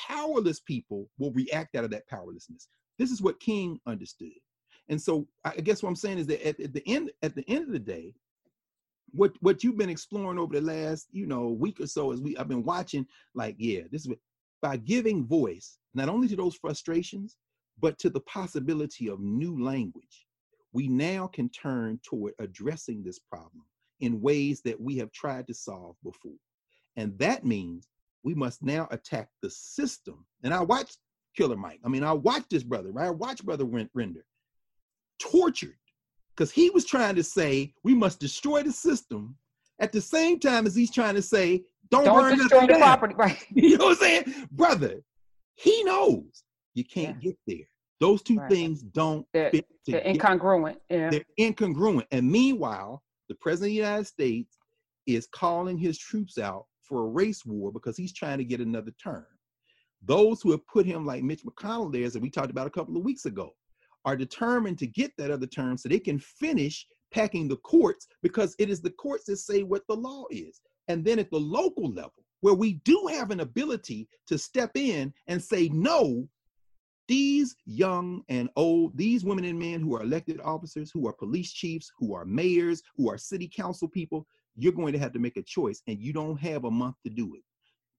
Powerless 0.08 0.60
people 0.62 1.10
will 1.18 1.32
react 1.32 1.76
out 1.76 1.84
of 1.84 1.92
that 1.92 2.08
powerlessness. 2.08 2.68
This 2.98 3.12
is 3.12 3.22
what 3.22 3.40
King 3.40 3.80
understood. 3.86 4.32
And 4.88 5.02
so 5.02 5.28
I 5.46 5.56
guess 5.58 5.84
what 5.84 5.90
I'm 5.90 5.96
saying 5.96 6.20
is 6.20 6.28
that 6.28 6.46
at, 6.48 6.60
at 6.60 6.74
the 6.74 6.84
end, 6.88 7.12
at 7.22 7.36
the 7.36 7.48
end 7.48 7.66
of 7.66 7.72
the 7.74 7.80
day, 7.80 8.14
what 9.12 9.34
what 9.42 9.64
you've 9.64 9.78
been 9.78 9.90
exploring 9.90 10.40
over 10.40 10.60
the 10.60 10.62
last, 10.62 11.08
you 11.12 11.28
know, 11.28 11.50
week 11.50 11.80
or 11.80 11.88
so 11.88 12.12
is 12.12 12.22
we 12.22 12.38
I've 12.38 12.48
been 12.48 12.64
watching, 12.64 13.06
like, 13.34 13.56
yeah, 13.58 13.82
this 13.92 14.02
is 14.02 14.10
what 14.10 14.20
by 14.62 14.78
giving 14.78 15.26
voice 15.26 15.78
not 15.94 16.10
only 16.10 16.28
to 16.28 16.36
those 16.36 16.56
frustrations, 16.56 17.38
but 17.80 17.98
to 18.00 18.10
the 18.10 18.20
possibility 18.22 19.10
of 19.10 19.20
new 19.20 19.64
language, 19.64 20.28
we 20.74 20.88
now 20.88 21.28
can 21.28 21.50
turn 21.50 22.00
toward 22.04 22.34
addressing 22.40 23.04
this 23.04 23.20
problem 23.20 23.64
in 24.02 24.22
ways 24.22 24.62
that 24.62 24.80
we 24.80 24.98
have 24.98 25.12
tried 25.12 25.48
to 25.48 25.54
solve 25.54 25.96
before. 26.04 26.38
And 26.96 27.18
that 27.20 27.46
means 27.46 27.88
we 28.24 28.34
must 28.34 28.62
now 28.64 28.88
attack 28.92 29.30
the 29.42 29.50
system. 29.50 30.26
And 30.44 30.54
I 30.54 30.62
watched 30.62 30.98
Killer 31.36 31.56
Mike. 31.58 31.80
I 31.86 31.90
mean, 31.90 32.04
I 32.04 32.14
watched 32.14 32.50
this 32.50 32.64
brother, 32.64 32.92
right? 32.92 33.08
I 33.08 33.12
watched 33.12 33.46
Brother 33.46 33.66
Render 33.66 34.26
tortured 35.20 35.78
because 36.36 36.52
he 36.52 36.70
was 36.70 36.86
trying 36.86 37.16
to 37.16 37.24
say 37.24 37.74
we 37.84 37.94
must 37.94 38.20
destroy 38.20 38.64
the 38.64 38.72
system 38.72 39.36
at 39.80 39.92
the 39.92 40.02
same 40.02 40.40
time 40.40 40.66
as 40.66 40.76
he's 40.76 40.92
trying 40.92 41.16
to 41.16 41.22
say 41.22 41.64
don't, 41.92 42.06
Don't 42.06 42.16
burn 42.20 42.38
destroy 42.38 42.68
the 42.68 42.76
property. 42.76 43.16
Right. 43.18 43.38
You 43.56 43.78
know 43.78 43.86
what 43.86 43.92
I'm 43.94 43.98
saying? 43.98 44.48
Brother, 44.52 45.02
he 45.56 45.84
knows 45.84 46.44
you 46.76 46.84
can't 46.84 47.20
get 47.20 47.38
there. 47.48 47.66
Those 48.00 48.22
two 48.22 48.36
Right. 48.38 48.50
things 48.50 48.82
don't 48.82 49.26
They're, 49.34 49.50
fit 49.52 49.66
together. 49.86 50.04
they're 50.04 50.14
incongruent. 50.14 50.78
Yeah. 50.90 51.10
They're 51.10 51.26
incongruent. 51.40 52.06
And 52.12 52.30
meanwhile, 52.30 53.02
the 53.28 53.36
president 53.36 53.70
of 53.72 53.72
the 53.72 53.76
United 53.88 54.08
States 54.08 54.58
is 55.08 55.28
calling 55.28 55.78
his 55.78 55.98
troops 55.98 56.38
out 56.38 56.66
for 56.90 57.06
a 57.06 57.10
race 57.10 57.46
war 57.46 57.72
because 57.72 57.96
he's 57.96 58.14
trying 58.14 58.40
to 58.40 58.44
get 58.44 58.60
another 58.60 58.92
term. 59.02 59.26
Those 60.02 60.42
who 60.42 60.52
have 60.52 60.66
put 60.68 60.86
him 60.86 61.06
like 61.06 61.24
Mitch 61.24 61.44
McConnell 61.44 61.94
there, 61.94 62.06
as 62.06 62.18
we 62.18 62.30
talked 62.30 62.52
about 62.52 62.68
a 62.68 62.72
couple 62.72 62.98
of 62.98 63.04
weeks 63.04 63.26
ago, 63.26 63.52
are 64.06 64.16
determined 64.16 64.80
to 64.80 64.88
get 64.88 65.12
that 65.18 65.32
other 65.32 65.48
term 65.48 65.78
so 65.78 65.88
they 65.88 66.00
can 66.00 66.20
finish 66.20 66.88
packing 67.12 67.48
the 67.48 67.58
courts 67.58 68.08
because 68.24 68.56
it 68.60 68.70
is 68.70 68.82
the 68.82 68.92
courts 68.92 69.26
that 69.26 69.38
say 69.38 69.64
what 69.64 69.84
the 69.88 69.96
law 69.96 70.26
is. 70.32 70.62
And 70.88 71.06
then 71.06 71.20
at 71.20 71.30
the 71.30 71.40
local 71.40 71.92
level, 71.92 72.14
where 72.42 72.54
we 72.54 72.74
do 72.86 73.08
have 73.12 73.32
an 73.32 73.42
ability 73.42 74.08
to 74.28 74.38
step 74.38 74.72
in 74.76 75.14
and 75.28 75.44
say, 75.44 75.70
no, 75.70 76.28
these 77.08 77.56
young 77.66 78.24
and 78.30 78.50
old, 78.56 78.96
these 78.96 79.26
women 79.26 79.44
and 79.44 79.60
men 79.60 79.82
who 79.82 79.96
are 79.96 80.04
elected 80.04 80.40
officers, 80.42 80.92
who 80.92 81.08
are 81.08 81.14
police 81.14 81.52
chiefs, 81.52 81.92
who 81.98 82.14
are 82.14 82.24
mayors, 82.24 82.82
who 82.96 83.10
are 83.10 83.18
city 83.18 83.50
council 83.54 83.88
people, 83.88 84.26
you're 84.56 84.74
going 84.74 84.94
to 84.94 85.00
have 85.00 85.14
to 85.14 85.20
make 85.20 85.38
a 85.38 85.44
choice 85.44 85.82
and 85.88 86.00
you 86.00 86.14
don't 86.14 86.40
have 86.40 86.66
a 86.66 86.72
month 86.72 86.96
to 87.06 87.10
do 87.10 87.34
it 87.36 87.44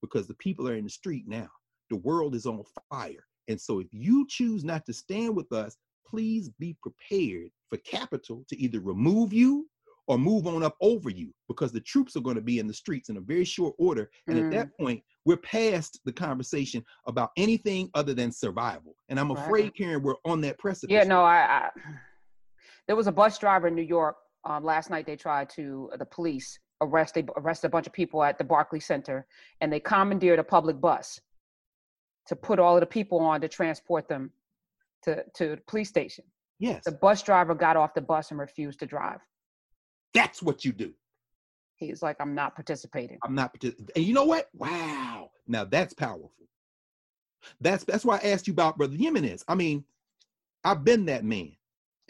because 0.01 0.27
the 0.27 0.35
people 0.35 0.67
are 0.67 0.75
in 0.75 0.83
the 0.83 0.89
street 0.89 1.25
now. 1.27 1.49
The 1.89 1.97
world 1.97 2.35
is 2.35 2.45
on 2.45 2.63
fire. 2.89 3.25
And 3.47 3.59
so 3.59 3.79
if 3.79 3.87
you 3.91 4.25
choose 4.29 4.63
not 4.63 4.85
to 4.85 4.93
stand 4.93 5.35
with 5.35 5.51
us, 5.51 5.77
please 6.07 6.49
be 6.59 6.75
prepared 6.81 7.49
for 7.69 7.77
capital 7.77 8.43
to 8.49 8.59
either 8.59 8.79
remove 8.79 9.33
you 9.33 9.67
or 10.07 10.17
move 10.17 10.47
on 10.47 10.63
up 10.63 10.75
over 10.81 11.09
you 11.09 11.31
because 11.47 11.71
the 11.71 11.79
troops 11.81 12.15
are 12.15 12.21
going 12.21 12.35
to 12.35 12.41
be 12.41 12.59
in 12.59 12.67
the 12.67 12.73
streets 12.73 13.09
in 13.09 13.17
a 13.17 13.21
very 13.21 13.45
short 13.45 13.75
order. 13.77 14.09
And 14.27 14.37
mm. 14.37 14.45
at 14.45 14.51
that 14.51 14.67
mm. 14.67 14.83
point, 14.83 15.03
we're 15.25 15.37
past 15.37 15.99
the 16.05 16.11
conversation 16.11 16.83
about 17.07 17.31
anything 17.37 17.89
other 17.93 18.13
than 18.13 18.31
survival. 18.31 18.95
And 19.09 19.19
I'm 19.19 19.31
afraid, 19.31 19.63
right. 19.63 19.75
Karen, 19.75 20.01
we're 20.01 20.15
on 20.25 20.41
that 20.41 20.57
precipice. 20.59 20.93
Yeah, 20.93 21.03
no, 21.03 21.21
I, 21.21 21.37
I 21.37 21.69
there 22.87 22.95
was 22.95 23.07
a 23.07 23.11
bus 23.11 23.37
driver 23.37 23.67
in 23.67 23.75
New 23.75 23.83
York 23.83 24.17
um, 24.45 24.63
last 24.63 24.89
night. 24.89 25.05
They 25.05 25.15
tried 25.15 25.49
to 25.51 25.89
uh, 25.93 25.97
the 25.97 26.05
police 26.05 26.59
arrest 26.81 27.13
they 27.13 27.25
arrested 27.37 27.67
a 27.67 27.69
bunch 27.69 27.87
of 27.87 27.93
people 27.93 28.23
at 28.23 28.37
the 28.37 28.43
Barclay 28.43 28.79
Center, 28.79 29.25
and 29.61 29.71
they 29.71 29.79
commandeered 29.79 30.39
a 30.39 30.43
public 30.43 30.79
bus 30.79 31.19
to 32.27 32.35
put 32.35 32.59
all 32.59 32.75
of 32.75 32.81
the 32.81 32.85
people 32.85 33.19
on 33.19 33.41
to 33.41 33.47
transport 33.47 34.07
them 34.07 34.31
to 35.03 35.23
to 35.35 35.49
the 35.49 35.57
police 35.67 35.89
station. 35.89 36.25
Yes. 36.59 36.83
The 36.85 36.91
bus 36.91 37.23
driver 37.23 37.55
got 37.55 37.75
off 37.75 37.93
the 37.95 38.01
bus 38.01 38.29
and 38.29 38.39
refused 38.39 38.79
to 38.79 38.85
drive. 38.85 39.19
That's 40.13 40.43
what 40.43 40.63
you 40.63 40.71
do. 40.71 40.93
He's 41.77 42.03
like, 42.03 42.17
I'm 42.19 42.35
not 42.35 42.53
participating. 42.53 43.17
I'm 43.23 43.33
not 43.33 43.53
participating. 43.53 43.89
And 43.95 44.05
you 44.05 44.13
know 44.13 44.25
what? 44.25 44.49
Wow. 44.53 45.31
Now 45.47 45.65
that's 45.65 45.95
powerful. 45.95 46.31
That's 47.59 47.83
that's 47.83 48.05
why 48.05 48.17
I 48.17 48.29
asked 48.29 48.47
you 48.47 48.53
about 48.53 48.77
Brother 48.77 48.95
Jimenez. 48.95 49.43
I 49.47 49.55
mean, 49.55 49.83
I've 50.63 50.83
been 50.83 51.05
that 51.05 51.25
man. 51.25 51.53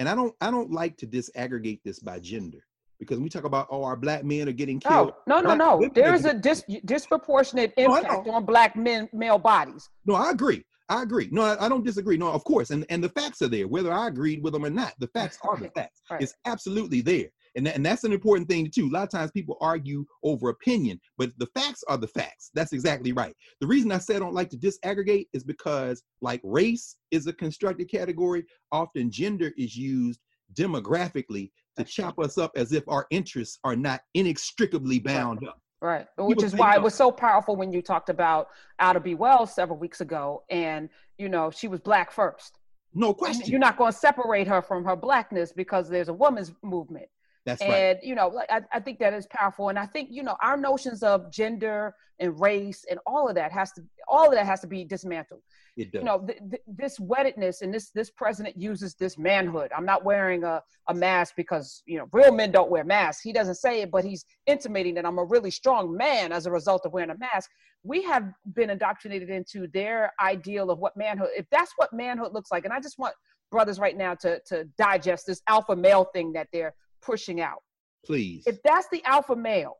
And 0.02 0.10
I 0.10 0.16
don't 0.16 0.34
I 0.41 0.49
don't 0.49 0.72
like 0.72 0.97
to 0.97 1.06
disaggregate 1.06 1.82
this 1.86 1.99
by 1.99 2.18
gender 2.18 2.66
because 2.97 3.20
we 3.20 3.30
talk 3.30 3.43
about 3.43 3.68
oh 3.70 3.84
our 3.84 3.95
black 3.95 4.24
men 4.24 4.49
are 4.49 4.52
getting 4.52 4.80
killed. 4.80 5.14
No, 5.28 5.41
no, 5.41 5.54
no, 5.54 5.80
no. 5.80 5.89
There 5.93 6.16
is 6.16 6.26
a 6.26 6.34
dis- 6.34 6.66
disproportionate 6.86 7.72
impact 7.78 8.26
no, 8.26 8.34
on 8.34 8.45
black 8.45 8.76
men 8.76 9.08
male 9.14 9.38
bodies. 9.38 9.88
No, 10.08 10.16
I 10.16 10.32
agree. 10.32 10.66
I 10.89 11.04
agree. 11.04 11.30
No, 11.32 11.43
I, 11.43 11.66
I, 11.66 11.70
don't 11.70 11.86
disagree. 11.86 12.18
No, 12.18 12.32
of 12.32 12.43
course, 12.45 12.72
and 12.72 12.84
and 12.89 13.04
the 13.04 13.10
facts 13.10 13.43
are 13.43 13.47
there, 13.47 13.68
whether 13.68 13.93
I 13.93 14.08
agreed 14.08 14.41
with 14.41 14.54
them 14.54 14.66
or 14.66 14.72
not. 14.72 14.95
The 14.97 15.08
facts 15.10 15.38
are 15.43 15.56
the 15.56 15.70
facts. 15.70 16.02
Right. 16.10 16.20
It's 16.20 16.34
absolutely 16.47 17.02
there. 17.02 17.28
And, 17.56 17.66
that, 17.66 17.76
and 17.76 17.86
that's 17.86 18.04
an 18.04 18.14
important 18.14 18.47
thing 18.47 18.70
too. 18.70 18.88
A 18.88 18.91
lot 18.91 19.04
of 19.04 19.10
times 19.10 19.32
people 19.32 19.58
argue 19.62 20.06
over 20.24 20.49
opinion, 20.49 20.99
but 21.18 21.32
the 21.38 21.47
facts 21.47 21.84
are 21.88 21.97
the 21.97 22.08
facts. 22.08 22.52
That's 22.54 22.74
exactly 22.74 23.12
right. 23.12 23.36
The 23.60 23.68
reason 23.68 23.91
I 23.91 23.97
say 23.97 24.16
I 24.16 24.20
don't 24.20 24.34
like 24.34 24.49
to 24.52 24.58
disaggregate 24.58 25.28
is 25.34 25.43
because, 25.43 26.04
like 26.22 26.41
race 26.43 26.95
is 27.12 27.28
a 27.28 27.34
constructed 27.34 27.89
category, 27.89 28.45
often 28.72 29.12
gender 29.12 29.52
is 29.58 29.76
used 29.76 30.20
demographically 30.54 31.52
to 31.78 31.84
chop 31.84 32.20
us 32.20 32.38
up 32.38 32.52
as 32.56 32.74
if 32.74 32.84
our 32.88 33.08
interests 33.12 33.60
are 33.64 33.76
not 33.76 34.02
inextricably 34.14 34.99
bound 34.99 35.39
right. 35.41 35.49
up. 35.49 35.58
Right, 35.84 36.08
which 36.20 36.43
is 36.43 36.56
why 36.56 36.76
it 36.76 36.82
was 36.82 36.93
so 36.93 37.12
powerful 37.12 37.56
when 37.56 37.74
you 37.74 37.82
talked 37.82 38.10
about 38.10 38.49
Ida 38.78 38.99
B. 38.99 39.16
Wells 39.16 39.56
several 39.56 39.80
weeks 39.80 39.99
ago, 39.99 40.43
and 40.52 40.89
you 41.18 41.28
know 41.28 41.49
she 41.49 41.68
was 41.68 41.80
black 41.80 42.12
first. 42.12 42.60
No 42.93 43.16
question. 43.16 43.49
You're 43.49 43.60
not 43.60 43.78
going 43.78 43.91
to 43.91 43.97
separate 43.97 44.47
her 44.47 44.62
from 44.62 44.86
her 44.86 44.95
blackness 44.95 45.52
because 45.52 45.89
there's 45.89 46.10
a 46.10 46.14
woman's 46.14 46.52
movement. 46.62 47.08
That's 47.46 47.62
and, 47.62 47.72
right. 47.72 48.04
you 48.04 48.14
know, 48.14 48.28
like, 48.28 48.52
I, 48.52 48.62
I 48.72 48.80
think 48.80 49.00
that 49.00 49.14
is 49.14 49.28
powerful. 49.32 49.70
And 49.70 49.80
I 49.80 49.88
think, 49.88 50.10
you 50.12 50.22
know, 50.22 50.36
our 50.44 50.58
notions 50.58 51.02
of 51.02 51.32
gender 51.32 51.96
and 52.20 52.39
race 52.39 52.86
and 52.89 53.00
all 53.08 53.28
of 53.28 53.34
that 53.36 53.52
has 53.52 53.72
to, 53.74 53.82
all 54.08 54.28
of 54.28 54.34
that 54.34 54.46
has 54.46 54.62
to 54.62 54.68
be 54.68 54.86
dismantled. 54.86 55.42
It 55.76 55.92
does. 55.92 56.02
You 56.02 56.06
know, 56.06 56.20
th- 56.20 56.38
th- 56.52 56.62
this 56.68 57.00
weddedness 57.00 57.64
and 57.64 57.74
this, 57.74 57.89
this 57.89 58.12
president 58.12 58.58
uses 58.58 58.94
this 58.94 59.18
manhood. 59.18 59.72
I'm 59.76 59.86
not 59.86 60.06
wearing 60.06 60.44
a, 60.44 60.62
a 60.88 60.94
mask 60.94 61.34
because, 61.36 61.82
you 61.88 61.98
know, 61.98 62.08
real 62.12 62.32
men 62.32 62.52
don't 62.52 62.70
wear 62.70 62.84
masks. 62.84 63.24
He 63.24 63.34
doesn't 63.34 63.56
say 63.56 63.82
it, 63.82 63.89
but 63.89 64.06
he's 64.06 64.24
intimating 64.46 64.94
that 64.96 65.06
I'm 65.08 65.18
a 65.18 65.24
really 65.24 65.50
strong 65.50 65.98
man 65.98 66.32
as 66.32 66.46
a 66.46 66.52
result 66.52 66.86
of 66.86 66.94
wearing 66.94 67.10
a 67.10 67.18
mask. 67.18 67.50
We 67.84 68.04
have 68.04 68.32
been 68.54 68.70
indoctrinated 68.70 69.32
into 69.32 69.66
their 69.74 70.14
ideal 70.22 70.70
of 70.70 70.78
what 70.78 70.96
manhood, 70.96 71.30
if 71.36 71.48
that's 71.50 71.72
what 71.78 71.92
manhood 71.92 72.34
looks 72.34 72.52
like. 72.52 72.66
And 72.66 72.74
I 72.74 72.80
just 72.80 73.00
want 73.00 73.16
brothers 73.50 73.80
right 73.80 73.98
now 73.98 74.14
to, 74.16 74.39
to 74.48 74.66
digest 74.78 75.26
this 75.26 75.42
alpha 75.48 75.76
male 75.76 76.06
thing 76.14 76.34
that 76.34 76.48
they're 76.54 76.74
pushing 77.02 77.41
out. 77.41 77.64
Please. 78.06 78.43
If 78.45 78.62
that's 78.64 78.88
the 78.91 79.04
alpha 79.06 79.36
male, 79.36 79.78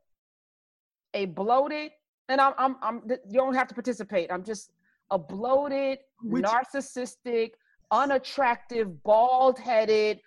a 1.14 1.26
bloated, 1.26 1.90
and 2.28 2.40
I'm, 2.40 2.54
I'm, 2.56 2.76
I'm 2.82 3.02
you 3.08 3.38
don't 3.38 3.54
have 3.54 3.68
to 3.68 3.74
participate. 3.74 4.30
I'm 4.30 4.44
just 4.44 4.70
a 5.10 5.18
bloated, 5.18 5.98
Which, 6.22 6.44
narcissistic, 6.44 7.50
unattractive, 7.90 9.02
bald 9.02 9.58
headed, 9.58 10.20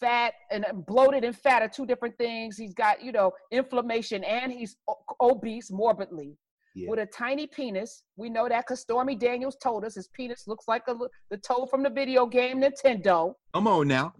fat, 0.00 0.34
and 0.50 0.64
bloated 0.86 1.24
and 1.24 1.36
fat 1.36 1.62
are 1.62 1.68
two 1.68 1.84
different 1.84 2.16
things. 2.16 2.56
He's 2.56 2.74
got, 2.74 3.02
you 3.02 3.12
know, 3.12 3.32
inflammation 3.50 4.24
and 4.24 4.52
he's 4.52 4.76
obese 5.20 5.70
morbidly. 5.70 6.36
Yeah. 6.74 6.88
With 6.88 7.00
a 7.00 7.06
tiny 7.06 7.46
penis, 7.46 8.04
we 8.16 8.30
know 8.30 8.48
that 8.48 8.64
because 8.66 8.80
Stormy 8.80 9.14
Daniels 9.14 9.56
told 9.62 9.84
us 9.84 9.94
his 9.94 10.08
penis 10.08 10.48
looks 10.48 10.66
like 10.66 10.84
a, 10.88 10.94
the 11.30 11.36
toe 11.36 11.66
from 11.66 11.82
the 11.82 11.90
video 11.90 12.24
game 12.24 12.62
Nintendo. 12.62 13.34
Come 13.52 13.68
on 13.68 13.88
now 13.88 14.14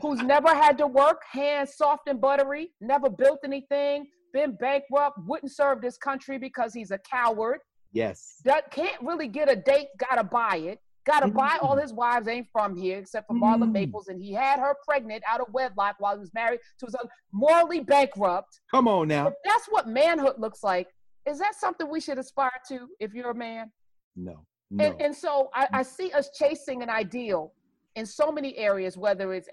who's 0.00 0.20
never 0.22 0.48
had 0.48 0.78
to 0.78 0.86
work, 0.86 1.22
hands 1.30 1.76
soft 1.76 2.08
and 2.08 2.20
buttery, 2.20 2.70
never 2.80 3.08
built 3.08 3.40
anything, 3.44 4.06
been 4.32 4.56
bankrupt, 4.56 5.18
wouldn't 5.26 5.52
serve 5.52 5.80
this 5.80 5.96
country 5.96 6.38
because 6.38 6.74
he's 6.74 6.90
a 6.90 6.98
coward. 6.98 7.58
Yes. 7.92 8.40
That 8.44 8.70
can't 8.70 9.00
really 9.02 9.28
get 9.28 9.50
a 9.50 9.56
date, 9.56 9.88
gotta 9.98 10.24
buy 10.24 10.56
it. 10.56 10.80
Gotta 11.06 11.26
mm-hmm. 11.26 11.36
buy 11.36 11.58
all 11.60 11.76
his 11.76 11.92
wives 11.92 12.28
ain't 12.28 12.48
from 12.50 12.74
here 12.76 12.98
except 12.98 13.26
for 13.28 13.34
Marla 13.34 13.64
mm-hmm. 13.64 13.72
Maples, 13.72 14.08
and 14.08 14.20
he 14.20 14.32
had 14.32 14.58
her 14.58 14.74
pregnant 14.86 15.22
out 15.28 15.40
of 15.40 15.46
wedlock 15.52 15.96
while 15.98 16.14
he 16.14 16.20
was 16.20 16.32
married 16.34 16.60
to 16.80 16.86
his 16.86 16.94
other 16.94 17.10
morally 17.32 17.80
bankrupt. 17.80 18.60
Come 18.70 18.88
on 18.88 19.08
now. 19.08 19.28
If 19.28 19.34
that's 19.44 19.66
what 19.66 19.86
manhood 19.86 20.36
looks 20.38 20.62
like. 20.62 20.88
Is 21.28 21.38
that 21.38 21.54
something 21.54 21.90
we 21.90 22.00
should 22.00 22.18
aspire 22.18 22.50
to 22.68 22.88
if 23.00 23.14
you're 23.14 23.30
a 23.30 23.34
man? 23.34 23.70
No. 24.16 24.44
no. 24.70 24.84
And, 24.84 25.00
and 25.00 25.14
so 25.14 25.50
I, 25.54 25.68
I 25.72 25.82
see 25.82 26.10
us 26.12 26.30
chasing 26.38 26.82
an 26.82 26.90
ideal 26.90 27.52
in 27.96 28.06
so 28.06 28.32
many 28.32 28.56
areas, 28.56 28.96
whether 28.96 29.34
it's 29.34 29.48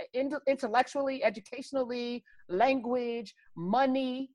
intellectually, 0.48 1.24
educationally, 1.24 2.24
language, 2.50 3.36
money, 3.56 4.32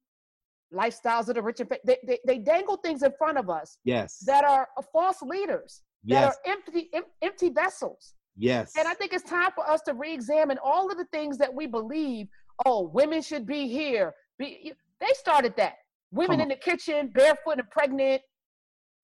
lifestyles 0.73 1.29
of 1.29 1.37
the 1.37 1.43
rich 1.43 1.61
and 1.61 1.71
they, 1.85 1.97
they, 2.07 2.19
they 2.27 2.39
dangle 2.39 2.77
things 2.77 3.03
in 3.03 3.13
front 3.17 3.39
of 3.39 3.49
us 3.49 3.79
yes. 3.85 4.19
that 4.27 4.45
are 4.45 4.67
uh, 4.77 4.83
false 4.93 5.23
leaders 5.23 5.83
yes. 6.05 6.21
that 6.21 6.27
are 6.27 6.53
empty 6.53 6.91
em, 6.93 7.05
empty 7.23 7.51
vessels. 7.51 8.15
Yes. 8.37 8.73
And 8.77 8.89
i 8.89 8.93
think 8.93 9.13
it's 9.13 9.23
time 9.23 9.51
for 9.55 9.69
us 9.71 9.81
to 9.83 9.95
re-examine 9.95 10.59
all 10.63 10.91
of 10.91 10.99
the 10.99 11.07
things 11.07 11.39
that 11.39 11.55
we 11.55 11.67
believe 11.67 12.27
oh 12.67 12.91
women 12.93 13.23
should 13.23 13.47
be 13.47 13.69
here 13.69 14.13
be 14.41 14.73
they 15.01 15.13
started 15.15 15.55
that. 15.57 15.75
Women 16.13 16.41
in 16.41 16.49
the 16.49 16.57
kitchen 16.57 17.11
barefoot 17.13 17.59
and 17.59 17.69
pregnant. 17.71 18.23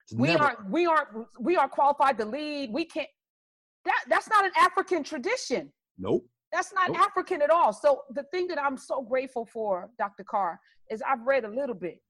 It's 0.04 0.14
we 0.14 0.28
never... 0.28 0.44
aren't 0.44 0.70
we 0.70 0.86
aren't 0.86 1.08
we 1.40 1.56
aren't 1.56 1.72
qualified 1.72 2.16
to 2.18 2.24
lead. 2.24 2.72
We 2.72 2.84
can't 2.84 3.08
that 3.84 4.04
that's 4.08 4.28
not 4.28 4.44
an 4.44 4.52
African 4.56 5.02
tradition. 5.02 5.72
Nope. 5.98 6.26
That's 6.52 6.72
not 6.72 6.88
nope. 6.88 6.98
African 6.98 7.42
at 7.42 7.50
all. 7.50 7.72
So 7.72 8.02
the 8.10 8.24
thing 8.24 8.46
that 8.48 8.60
I'm 8.60 8.76
so 8.76 9.02
grateful 9.02 9.46
for, 9.46 9.88
Dr. 9.98 10.24
Carr, 10.24 10.60
is 10.90 11.02
I've 11.02 11.22
read 11.22 11.44
a 11.44 11.48
little 11.48 11.74
bit, 11.74 12.00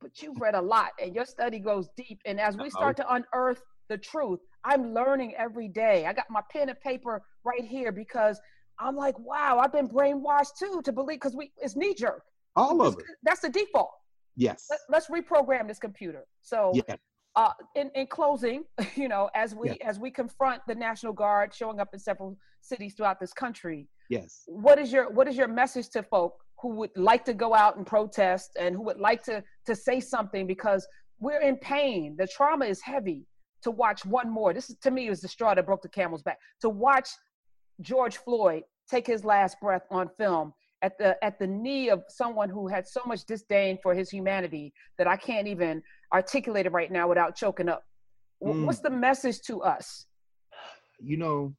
but 0.00 0.22
you've 0.22 0.40
read 0.40 0.54
a 0.54 0.60
lot, 0.60 0.90
and 1.02 1.14
your 1.14 1.26
study 1.26 1.58
goes 1.58 1.88
deep. 1.96 2.20
And 2.24 2.40
as 2.40 2.56
we 2.56 2.70
start 2.70 2.96
to 2.96 3.14
unearth 3.14 3.62
the 3.88 3.98
truth, 3.98 4.40
I'm 4.64 4.94
learning 4.94 5.34
every 5.36 5.68
day. 5.68 6.06
I 6.06 6.12
got 6.12 6.26
my 6.30 6.40
pen 6.50 6.70
and 6.70 6.80
paper 6.80 7.22
right 7.44 7.64
here 7.64 7.92
because 7.92 8.40
I'm 8.78 8.96
like, 8.96 9.18
wow, 9.18 9.58
I've 9.58 9.72
been 9.72 9.88
brainwashed 9.88 10.56
too 10.58 10.80
to 10.84 10.92
believe 10.92 11.20
because 11.20 11.36
we 11.36 11.52
it's 11.58 11.76
knee 11.76 11.94
jerk. 11.94 12.22
All 12.56 12.80
of 12.82 12.94
it. 12.98 13.04
That's 13.22 13.40
the 13.40 13.50
default. 13.50 13.90
Yes. 14.36 14.70
Let, 14.88 15.02
us 15.02 15.08
reprogram 15.08 15.68
this 15.68 15.78
computer. 15.78 16.24
So 16.40 16.72
yeah 16.74 16.96
uh, 17.40 17.52
in, 17.74 17.90
in 17.94 18.06
closing, 18.06 18.64
you 18.94 19.08
know, 19.08 19.30
as 19.34 19.54
we 19.54 19.70
yeah. 19.70 19.88
as 19.90 19.98
we 19.98 20.10
confront 20.10 20.60
the 20.66 20.74
National 20.74 21.12
Guard 21.12 21.54
showing 21.54 21.80
up 21.80 21.88
in 21.92 21.98
several 21.98 22.36
cities 22.60 22.94
throughout 22.94 23.18
this 23.18 23.32
country, 23.32 23.88
yes, 24.10 24.42
what 24.46 24.78
is 24.78 24.92
your 24.92 25.10
what 25.10 25.26
is 25.26 25.36
your 25.36 25.48
message 25.48 25.88
to 25.90 26.02
folk 26.02 26.34
who 26.60 26.68
would 26.68 26.90
like 26.96 27.24
to 27.24 27.32
go 27.32 27.54
out 27.54 27.76
and 27.76 27.86
protest 27.86 28.50
and 28.60 28.74
who 28.74 28.82
would 28.82 28.98
like 28.98 29.22
to 29.24 29.42
to 29.66 29.74
say 29.74 30.00
something 30.00 30.46
because 30.46 30.86
we're 31.18 31.40
in 31.40 31.56
pain. 31.56 32.14
The 32.18 32.26
trauma 32.26 32.66
is 32.66 32.80
heavy. 32.82 33.26
To 33.64 33.70
watch 33.70 34.06
one 34.06 34.30
more, 34.30 34.54
this 34.54 34.70
is 34.70 34.76
to 34.82 34.90
me 34.90 35.08
is 35.08 35.20
the 35.20 35.28
straw 35.28 35.54
that 35.54 35.66
broke 35.66 35.82
the 35.82 35.88
camel's 35.88 36.22
back. 36.22 36.38
To 36.62 36.70
watch 36.70 37.08
George 37.80 38.16
Floyd 38.16 38.62
take 38.90 39.06
his 39.06 39.22
last 39.24 39.56
breath 39.60 39.86
on 39.90 40.08
film 40.18 40.52
at 40.82 40.96
the 40.98 41.22
at 41.24 41.38
the 41.38 41.46
knee 41.46 41.90
of 41.90 42.02
someone 42.08 42.48
who 42.48 42.68
had 42.68 42.86
so 42.86 43.02
much 43.06 43.24
disdain 43.24 43.78
for 43.82 43.94
his 43.94 44.10
humanity 44.10 44.72
that 44.98 45.06
I 45.06 45.16
can't 45.16 45.46
even 45.46 45.82
articulate 46.12 46.66
it 46.66 46.72
right 46.72 46.90
now 46.90 47.08
without 47.08 47.36
choking 47.36 47.68
up. 47.68 47.84
Mm. 48.42 48.64
What's 48.64 48.80
the 48.80 48.90
message 48.90 49.40
to 49.42 49.62
us? 49.62 50.06
You 50.98 51.16
know, 51.16 51.54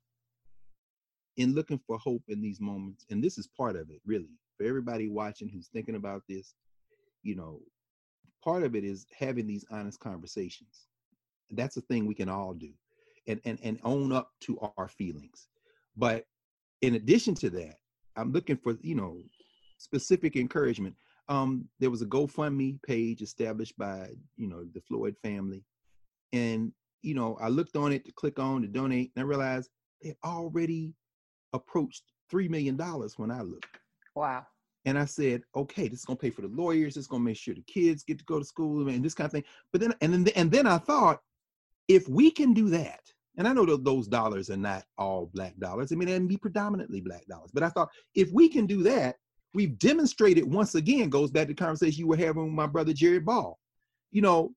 in 1.38 1.54
looking 1.54 1.80
for 1.88 1.98
hope 1.98 2.24
in 2.28 2.42
these 2.42 2.60
moments, 2.60 3.06
and 3.10 3.24
this 3.24 3.38
is 3.38 3.48
part 3.48 3.76
of 3.76 3.90
it, 3.90 4.02
really, 4.06 4.30
for 4.58 4.66
everybody 4.66 5.10
watching 5.10 5.50
who's 5.50 5.68
thinking 5.68 5.96
about 5.96 6.24
this, 6.28 6.54
you 7.24 7.36
know, 7.36 7.60
part 8.44 8.64
of 8.64 8.76
it 8.76 8.84
is 8.84 9.06
having 9.18 9.48
these 9.48 9.66
honest 9.72 10.00
conversations. 10.00 10.88
That's 11.52 11.78
a 11.78 11.82
thing 11.82 12.06
we 12.06 12.16
can 12.16 12.30
all 12.30 12.54
do 12.54 12.72
and, 13.28 13.40
and, 13.46 13.60
and 13.64 13.80
own 13.84 14.12
up 14.12 14.32
to 14.42 14.60
our 14.78 14.88
feelings. 14.88 15.48
But 15.96 16.26
in 16.82 16.96
addition 16.96 17.36
to 17.36 17.50
that, 17.52 17.76
I'm 18.16 18.32
looking 18.32 18.58
for, 18.58 18.78
you 18.82 18.96
know, 18.96 19.22
specific 19.78 20.36
encouragement. 20.36 20.96
Um, 21.30 21.68
there 21.80 21.90
was 21.90 22.02
a 22.02 22.08
GoFundMe 22.08 22.82
page 22.84 23.22
established 23.22 23.78
by, 23.78 24.10
you 24.36 24.48
know, 24.48 24.64
the 24.74 24.82
Floyd 24.82 25.16
family. 25.24 25.64
And, 26.34 26.72
you 27.02 27.14
know, 27.14 27.38
I 27.42 27.50
looked 27.50 27.76
on 27.76 27.92
it 27.92 28.06
to 28.06 28.12
click 28.12 28.40
on 28.40 28.62
to 28.62 28.68
donate 28.68 29.12
and 29.16 29.24
I 29.24 29.26
realized 29.26 29.70
they 30.02 30.16
already 30.26 30.94
approached 31.54 32.04
$3 32.32 32.50
million 32.50 32.78
when 33.18 33.32
I 33.32 33.42
looked. 33.42 33.78
Wow. 34.16 34.46
And 34.86 34.98
I 34.98 35.06
said, 35.06 35.44
okay, 35.56 35.88
this 35.88 36.00
is 36.00 36.06
gonna 36.06 36.18
pay 36.18 36.32
for 36.32 36.42
the 36.42 36.48
lawyers. 36.48 36.98
It's 36.98 37.08
gonna 37.08 37.24
make 37.24 37.38
sure 37.38 37.54
the 37.54 37.62
kids 37.62 38.04
get 38.04 38.18
to 38.18 38.26
go 38.26 38.40
to 38.40 38.46
school 38.46 38.88
and 38.90 39.06
this 39.06 39.14
kind 39.14 39.26
of 39.26 39.32
thing. 39.32 39.44
But 39.72 39.82
then, 39.82 39.94
and 40.02 40.14
then, 40.14 40.28
and 40.36 40.52
then 40.52 40.66
I 40.66 40.80
thought, 40.80 41.20
if 41.88 42.08
we 42.08 42.32
can 42.32 42.54
do 42.54 42.70
that, 42.70 43.02
and 43.38 43.48
I 43.48 43.54
know 43.54 43.66
that 43.66 43.86
those 43.86 44.08
dollars 44.08 44.50
are 44.50 44.58
not 44.58 44.84
all 44.98 45.30
black 45.34 45.58
dollars. 45.58 45.92
I 45.92 45.96
mean, 45.96 46.08
they 46.08 46.20
be 46.20 46.38
predominantly 46.38 47.00
black 47.00 47.26
dollars. 47.28 47.52
But 47.54 47.64
I 47.64 47.70
thought, 47.70 47.90
if 48.14 48.32
we 48.32 48.50
can 48.50 48.66
do 48.66 48.84
that, 48.84 49.16
we've 49.54 49.78
demonstrated 49.80 50.52
once 50.52 50.76
again. 50.76 51.10
Goes 51.10 51.32
back 51.32 51.48
to 51.48 51.54
the 51.54 51.56
conversation 51.56 52.00
you 52.00 52.08
were 52.08 52.18
having 52.18 52.44
with 52.44 52.54
my 52.54 52.68
brother 52.68 52.94
Jared 52.94 53.26
Ball. 53.26 53.58
You 54.12 54.22
know, 54.22 54.54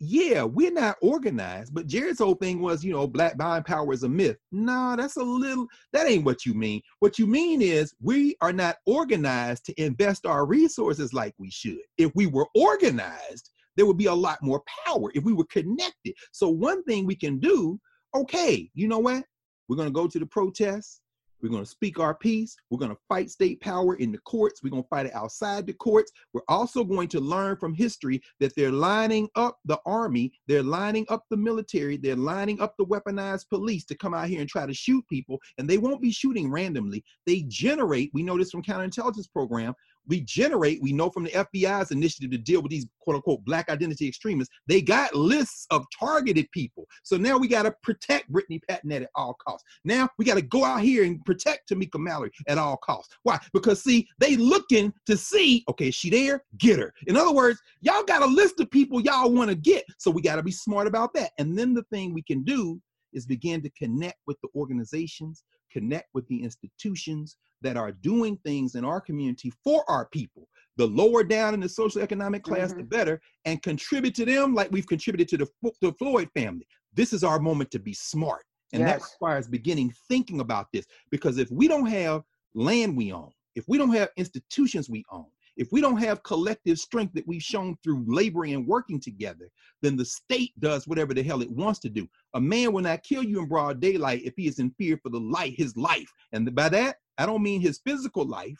yeah, 0.00 0.44
we're 0.44 0.72
not 0.72 0.96
organized, 1.02 1.74
but 1.74 1.88
Jared's 1.88 2.20
whole 2.20 2.36
thing 2.36 2.60
was, 2.60 2.84
you 2.84 2.92
know, 2.92 3.06
black 3.06 3.36
buying 3.36 3.64
power 3.64 3.92
is 3.92 4.04
a 4.04 4.08
myth. 4.08 4.36
No, 4.52 4.94
that's 4.96 5.16
a 5.16 5.22
little, 5.22 5.66
that 5.92 6.06
ain't 6.06 6.24
what 6.24 6.46
you 6.46 6.54
mean. 6.54 6.82
What 7.00 7.18
you 7.18 7.26
mean 7.26 7.60
is 7.60 7.94
we 8.00 8.36
are 8.40 8.52
not 8.52 8.76
organized 8.86 9.64
to 9.66 9.82
invest 9.82 10.24
our 10.24 10.46
resources 10.46 11.12
like 11.12 11.34
we 11.38 11.50
should. 11.50 11.80
If 11.96 12.12
we 12.14 12.26
were 12.26 12.46
organized, 12.54 13.50
there 13.76 13.86
would 13.86 13.96
be 13.96 14.06
a 14.06 14.14
lot 14.14 14.38
more 14.40 14.62
power 14.86 15.10
if 15.14 15.24
we 15.24 15.32
were 15.32 15.46
connected. 15.46 16.14
So, 16.32 16.48
one 16.48 16.84
thing 16.84 17.04
we 17.06 17.14
can 17.14 17.38
do, 17.38 17.78
okay, 18.14 18.70
you 18.74 18.88
know 18.88 18.98
what? 18.98 19.24
We're 19.68 19.76
going 19.76 19.88
to 19.88 19.92
go 19.92 20.06
to 20.06 20.18
the 20.18 20.26
protests. 20.26 21.00
We're 21.42 21.50
going 21.50 21.64
to 21.64 21.70
speak 21.70 21.98
our 21.98 22.14
piece. 22.14 22.56
We're 22.70 22.78
going 22.78 22.90
to 22.90 23.00
fight 23.08 23.30
state 23.30 23.60
power 23.60 23.94
in 23.96 24.12
the 24.12 24.18
courts. 24.18 24.62
We're 24.62 24.70
going 24.70 24.82
to 24.82 24.88
fight 24.88 25.06
it 25.06 25.14
outside 25.14 25.66
the 25.66 25.72
courts. 25.72 26.12
We're 26.32 26.42
also 26.48 26.84
going 26.84 27.08
to 27.08 27.20
learn 27.20 27.56
from 27.56 27.74
history 27.74 28.22
that 28.40 28.54
they're 28.56 28.72
lining 28.72 29.28
up 29.34 29.58
the 29.64 29.78
army, 29.86 30.32
they're 30.46 30.62
lining 30.62 31.06
up 31.08 31.24
the 31.30 31.36
military, 31.36 31.96
they're 31.96 32.16
lining 32.16 32.60
up 32.60 32.74
the 32.78 32.86
weaponized 32.86 33.48
police 33.48 33.84
to 33.86 33.96
come 33.96 34.14
out 34.14 34.28
here 34.28 34.40
and 34.40 34.48
try 34.48 34.66
to 34.66 34.74
shoot 34.74 35.06
people. 35.08 35.38
And 35.58 35.68
they 35.68 35.78
won't 35.78 36.02
be 36.02 36.12
shooting 36.12 36.50
randomly. 36.50 37.04
They 37.26 37.44
generate, 37.48 38.10
we 38.12 38.22
know 38.22 38.38
this 38.38 38.50
from 38.50 38.62
counterintelligence 38.62 39.30
program, 39.32 39.74
we 40.08 40.20
generate, 40.22 40.82
we 40.82 40.92
know 40.92 41.10
from 41.10 41.24
the 41.24 41.30
FBI's 41.30 41.90
initiative 41.90 42.30
to 42.30 42.38
deal 42.38 42.62
with 42.62 42.70
these 42.70 42.86
quote 43.00 43.16
unquote 43.16 43.44
black 43.44 43.68
identity 43.70 44.08
extremists, 44.08 44.54
they 44.66 44.80
got 44.80 45.14
lists 45.14 45.66
of 45.70 45.84
targeted 45.98 46.50
people. 46.52 46.86
So 47.02 47.16
now 47.16 47.38
we 47.38 47.48
got 47.48 47.62
to 47.64 47.74
protect 47.82 48.28
Brittany 48.28 48.60
Packnett 48.68 49.02
at 49.02 49.10
all 49.14 49.34
costs. 49.34 49.64
Now 49.84 50.08
we 50.18 50.24
got 50.24 50.34
to 50.34 50.42
go 50.42 50.64
out 50.64 50.80
here 50.80 51.04
and 51.04 51.24
protect 51.24 51.70
Tamika 51.70 51.98
Mallory 51.98 52.30
at 52.48 52.58
all 52.58 52.76
costs. 52.78 53.14
Why? 53.22 53.38
Because 53.52 53.82
see, 53.82 54.08
they 54.18 54.36
looking 54.36 54.92
to 55.06 55.16
see, 55.16 55.64
okay, 55.68 55.90
she 55.90 56.10
there? 56.10 56.42
Get 56.58 56.78
her. 56.78 56.92
In 57.06 57.16
other 57.16 57.32
words, 57.32 57.60
y'all 57.80 58.04
got 58.04 58.22
a 58.22 58.26
list 58.26 58.60
of 58.60 58.70
people 58.70 59.00
y'all 59.00 59.30
want 59.30 59.50
to 59.50 59.56
get. 59.56 59.84
So 59.98 60.10
we 60.10 60.22
got 60.22 60.36
to 60.36 60.42
be 60.42 60.52
smart 60.52 60.86
about 60.86 61.12
that. 61.14 61.32
And 61.38 61.58
then 61.58 61.74
the 61.74 61.84
thing 61.84 62.14
we 62.14 62.22
can 62.22 62.42
do 62.42 62.80
is 63.12 63.26
begin 63.26 63.62
to 63.62 63.70
connect 63.70 64.18
with 64.26 64.36
the 64.42 64.48
organizations, 64.54 65.44
connect 65.70 66.08
with 66.14 66.26
the 66.28 66.42
institutions 66.42 67.36
that 67.62 67.76
are 67.76 67.92
doing 67.92 68.36
things 68.44 68.74
in 68.74 68.84
our 68.84 69.00
community 69.00 69.52
for 69.64 69.84
our 69.88 70.08
people. 70.10 70.48
The 70.76 70.86
lower 70.86 71.24
down 71.24 71.54
in 71.54 71.60
the 71.60 71.68
social 71.68 72.02
economic 72.02 72.42
class, 72.44 72.70
mm-hmm. 72.70 72.78
the 72.78 72.84
better, 72.84 73.20
and 73.44 73.62
contribute 73.62 74.14
to 74.16 74.24
them 74.24 74.54
like 74.54 74.70
we've 74.70 74.86
contributed 74.86 75.28
to 75.28 75.38
the, 75.38 75.72
the 75.80 75.92
Floyd 75.94 76.28
family. 76.34 76.66
This 76.94 77.12
is 77.12 77.24
our 77.24 77.40
moment 77.40 77.70
to 77.72 77.78
be 77.78 77.94
smart. 77.94 78.44
And 78.72 78.82
yes. 78.82 79.00
that 79.00 79.08
requires 79.12 79.48
beginning 79.48 79.92
thinking 80.08 80.40
about 80.40 80.66
this. 80.72 80.86
Because 81.10 81.38
if 81.38 81.50
we 81.50 81.68
don't 81.68 81.86
have 81.86 82.22
land 82.54 82.96
we 82.96 83.12
own, 83.12 83.30
if 83.54 83.64
we 83.66 83.78
don't 83.78 83.94
have 83.94 84.10
institutions 84.16 84.88
we 84.88 85.04
own, 85.10 85.26
if 85.58 85.68
we 85.72 85.80
don't 85.80 85.98
have 85.98 86.22
collective 86.22 86.78
strength 86.78 87.12
that 87.14 87.26
we've 87.26 87.42
shown 87.42 87.76
through 87.82 88.04
laboring 88.06 88.54
and 88.54 88.66
working 88.66 89.00
together, 89.00 89.50
then 89.82 89.96
the 89.96 90.04
state 90.04 90.52
does 90.60 90.86
whatever 90.86 91.12
the 91.12 91.22
hell 91.22 91.42
it 91.42 91.50
wants 91.50 91.80
to 91.80 91.88
do. 91.88 92.08
A 92.34 92.40
man 92.40 92.72
will 92.72 92.82
not 92.82 93.02
kill 93.02 93.24
you 93.24 93.40
in 93.40 93.48
broad 93.48 93.80
daylight 93.80 94.22
if 94.24 94.34
he 94.36 94.46
is 94.46 94.60
in 94.60 94.70
fear 94.78 94.98
for 95.02 95.10
the 95.10 95.18
light, 95.18 95.54
his 95.58 95.76
life. 95.76 96.10
And 96.32 96.54
by 96.54 96.68
that, 96.70 96.96
I 97.18 97.26
don't 97.26 97.42
mean 97.42 97.60
his 97.60 97.80
physical 97.84 98.24
life. 98.24 98.58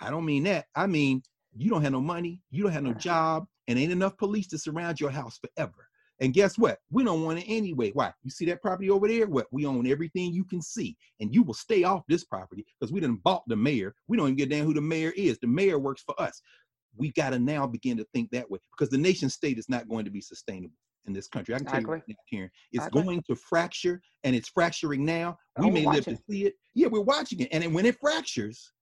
I 0.00 0.10
don't 0.10 0.24
mean 0.24 0.44
that. 0.44 0.64
I 0.74 0.86
mean, 0.86 1.22
you 1.56 1.70
don't 1.70 1.82
have 1.82 1.92
no 1.92 2.00
money, 2.00 2.40
you 2.50 2.64
don't 2.64 2.72
have 2.72 2.82
no 2.82 2.94
job, 2.94 3.46
and 3.68 3.78
ain't 3.78 3.92
enough 3.92 4.16
police 4.16 4.48
to 4.48 4.58
surround 4.58 5.00
your 5.00 5.10
house 5.10 5.38
forever. 5.38 5.83
And 6.20 6.32
guess 6.32 6.56
what? 6.56 6.78
We 6.90 7.02
don't 7.02 7.24
want 7.24 7.40
it 7.40 7.46
anyway. 7.48 7.90
Why? 7.90 8.12
You 8.22 8.30
see 8.30 8.44
that 8.46 8.62
property 8.62 8.88
over 8.88 9.08
there? 9.08 9.26
What? 9.26 9.46
We 9.50 9.66
own 9.66 9.86
everything 9.86 10.32
you 10.32 10.44
can 10.44 10.62
see. 10.62 10.96
And 11.20 11.34
you 11.34 11.42
will 11.42 11.54
stay 11.54 11.84
off 11.84 12.02
this 12.08 12.24
property 12.24 12.64
because 12.78 12.92
we 12.92 13.00
didn't 13.00 13.22
bought 13.24 13.42
the 13.48 13.56
mayor. 13.56 13.94
We 14.06 14.16
don't 14.16 14.26
even 14.26 14.36
get 14.36 14.50
down 14.50 14.64
who 14.64 14.74
the 14.74 14.80
mayor 14.80 15.12
is. 15.16 15.38
The 15.40 15.48
mayor 15.48 15.78
works 15.78 16.02
for 16.06 16.20
us. 16.20 16.40
We 16.96 17.10
got 17.12 17.30
to 17.30 17.38
now 17.40 17.66
begin 17.66 17.96
to 17.96 18.06
think 18.14 18.30
that 18.30 18.48
way 18.48 18.60
because 18.70 18.90
the 18.90 18.98
nation 18.98 19.28
state 19.28 19.58
is 19.58 19.68
not 19.68 19.88
going 19.88 20.04
to 20.04 20.10
be 20.12 20.20
sustainable 20.20 20.76
in 21.06 21.12
this 21.12 21.26
country. 21.26 21.54
I 21.54 21.58
can 21.58 21.66
tell 21.66 21.76
I 21.76 21.80
you 21.80 21.86
right 21.86 22.02
now, 22.06 22.14
Karen, 22.30 22.50
it's 22.72 22.88
going 22.88 23.22
to 23.28 23.34
fracture 23.34 24.00
and 24.22 24.36
it's 24.36 24.48
fracturing 24.48 25.04
now. 25.04 25.36
We 25.58 25.66
oh, 25.66 25.70
may 25.70 25.86
live 25.86 26.04
to 26.04 26.18
see 26.30 26.46
it. 26.46 26.54
Yeah, 26.74 26.86
we're 26.86 27.00
watching 27.00 27.40
it. 27.40 27.48
And 27.50 27.74
when 27.74 27.86
it 27.86 27.98
fractures, 28.00 28.72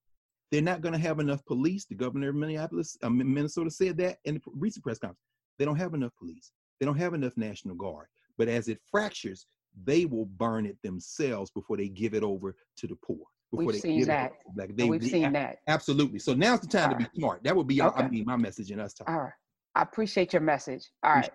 they're 0.51 0.61
not 0.61 0.81
going 0.81 0.93
to 0.93 0.99
have 0.99 1.19
enough 1.19 1.43
police. 1.45 1.85
The 1.85 1.95
governor 1.95 2.29
of 2.29 2.35
Minneapolis, 2.35 2.95
uh, 3.01 3.09
Minnesota 3.09 3.71
said 3.71 3.97
that 3.97 4.17
in 4.25 4.35
the 4.35 4.41
recent 4.55 4.83
press 4.83 4.99
conference. 4.99 5.19
They 5.57 5.65
don't 5.65 5.77
have 5.77 5.95
enough 5.95 6.11
police. 6.17 6.51
They 6.79 6.85
don't 6.85 6.97
have 6.97 7.13
enough 7.13 7.37
National 7.37 7.75
Guard. 7.75 8.07
But 8.37 8.47
as 8.47 8.67
it 8.67 8.79
fractures, 8.89 9.45
they 9.85 10.05
will 10.05 10.25
burn 10.25 10.65
it 10.65 10.77
themselves 10.83 11.51
before 11.51 11.77
they 11.77 11.87
give 11.87 12.13
it 12.13 12.23
over 12.23 12.55
to 12.77 12.87
the 12.87 12.95
poor. 12.95 13.19
Before 13.51 13.65
We've 13.65 13.75
seen 13.81 14.05
that. 14.05 14.33
They, 14.55 14.89
We've 14.89 15.01
they, 15.01 15.07
seen 15.07 15.33
that. 15.33 15.59
Absolutely. 15.67 16.19
So 16.19 16.33
now's 16.33 16.61
the 16.61 16.67
time 16.67 16.89
All 16.89 16.97
to 16.97 17.03
be 17.03 17.19
smart. 17.19 17.43
That 17.43 17.55
would 17.55 17.67
be, 17.67 17.81
okay. 17.81 18.03
I 18.03 18.07
mean, 18.07 18.25
my 18.25 18.35
message 18.35 18.71
and 18.71 18.81
us 18.81 18.93
talking. 18.93 19.13
All 19.13 19.21
right. 19.21 19.33
I 19.75 19.81
appreciate 19.81 20.33
your 20.33 20.41
message. 20.41 20.89
All 21.03 21.13
right. 21.13 21.29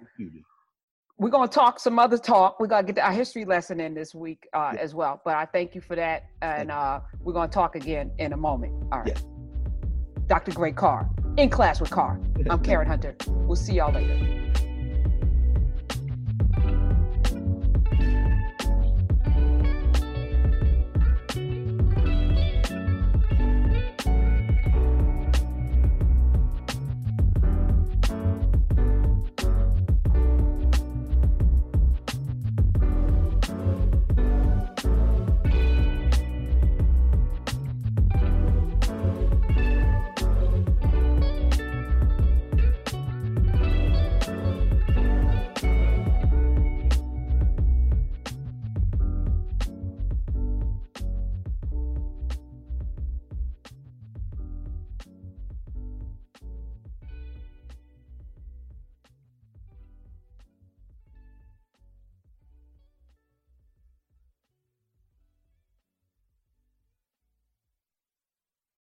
We're 1.17 1.31
going 1.31 1.49
to 1.49 1.55
talk 1.55 1.81
some 1.81 1.99
other 1.99 2.19
talk. 2.19 2.61
We're 2.61 2.69
going 2.69 2.87
to 2.87 2.93
get 2.93 3.03
our 3.03 3.13
history 3.13 3.45
lesson 3.45 3.81
in 3.81 3.95
this 3.95 4.15
week 4.15 4.49
uh, 4.53 4.75
as 4.79 4.95
well. 4.95 5.21
But 5.25 5.35
I 5.35 5.47
thank 5.47 5.75
you 5.75 5.81
for 5.81 5.97
that. 5.97 6.27
And 6.43 6.71
uh, 6.71 7.01
we're 7.21 7.33
going 7.33 7.49
to 7.49 7.55
talk 7.55 7.75
again 7.75 8.13
in 8.19 8.33
a 8.33 8.37
moment. 8.37 8.73
All 8.93 9.01
right. 9.01 9.21
Dr. 10.29 10.53
Greg 10.53 10.77
Carr, 10.77 11.09
in 11.37 11.49
class 11.49 11.81
with 11.81 11.91
Carr. 11.91 12.21
I'm 12.51 12.63
Karen 12.63 12.87
Hunter. 12.87 13.17
We'll 13.27 13.57
see 13.57 13.75
y'all 13.75 13.93
later. 13.93 14.68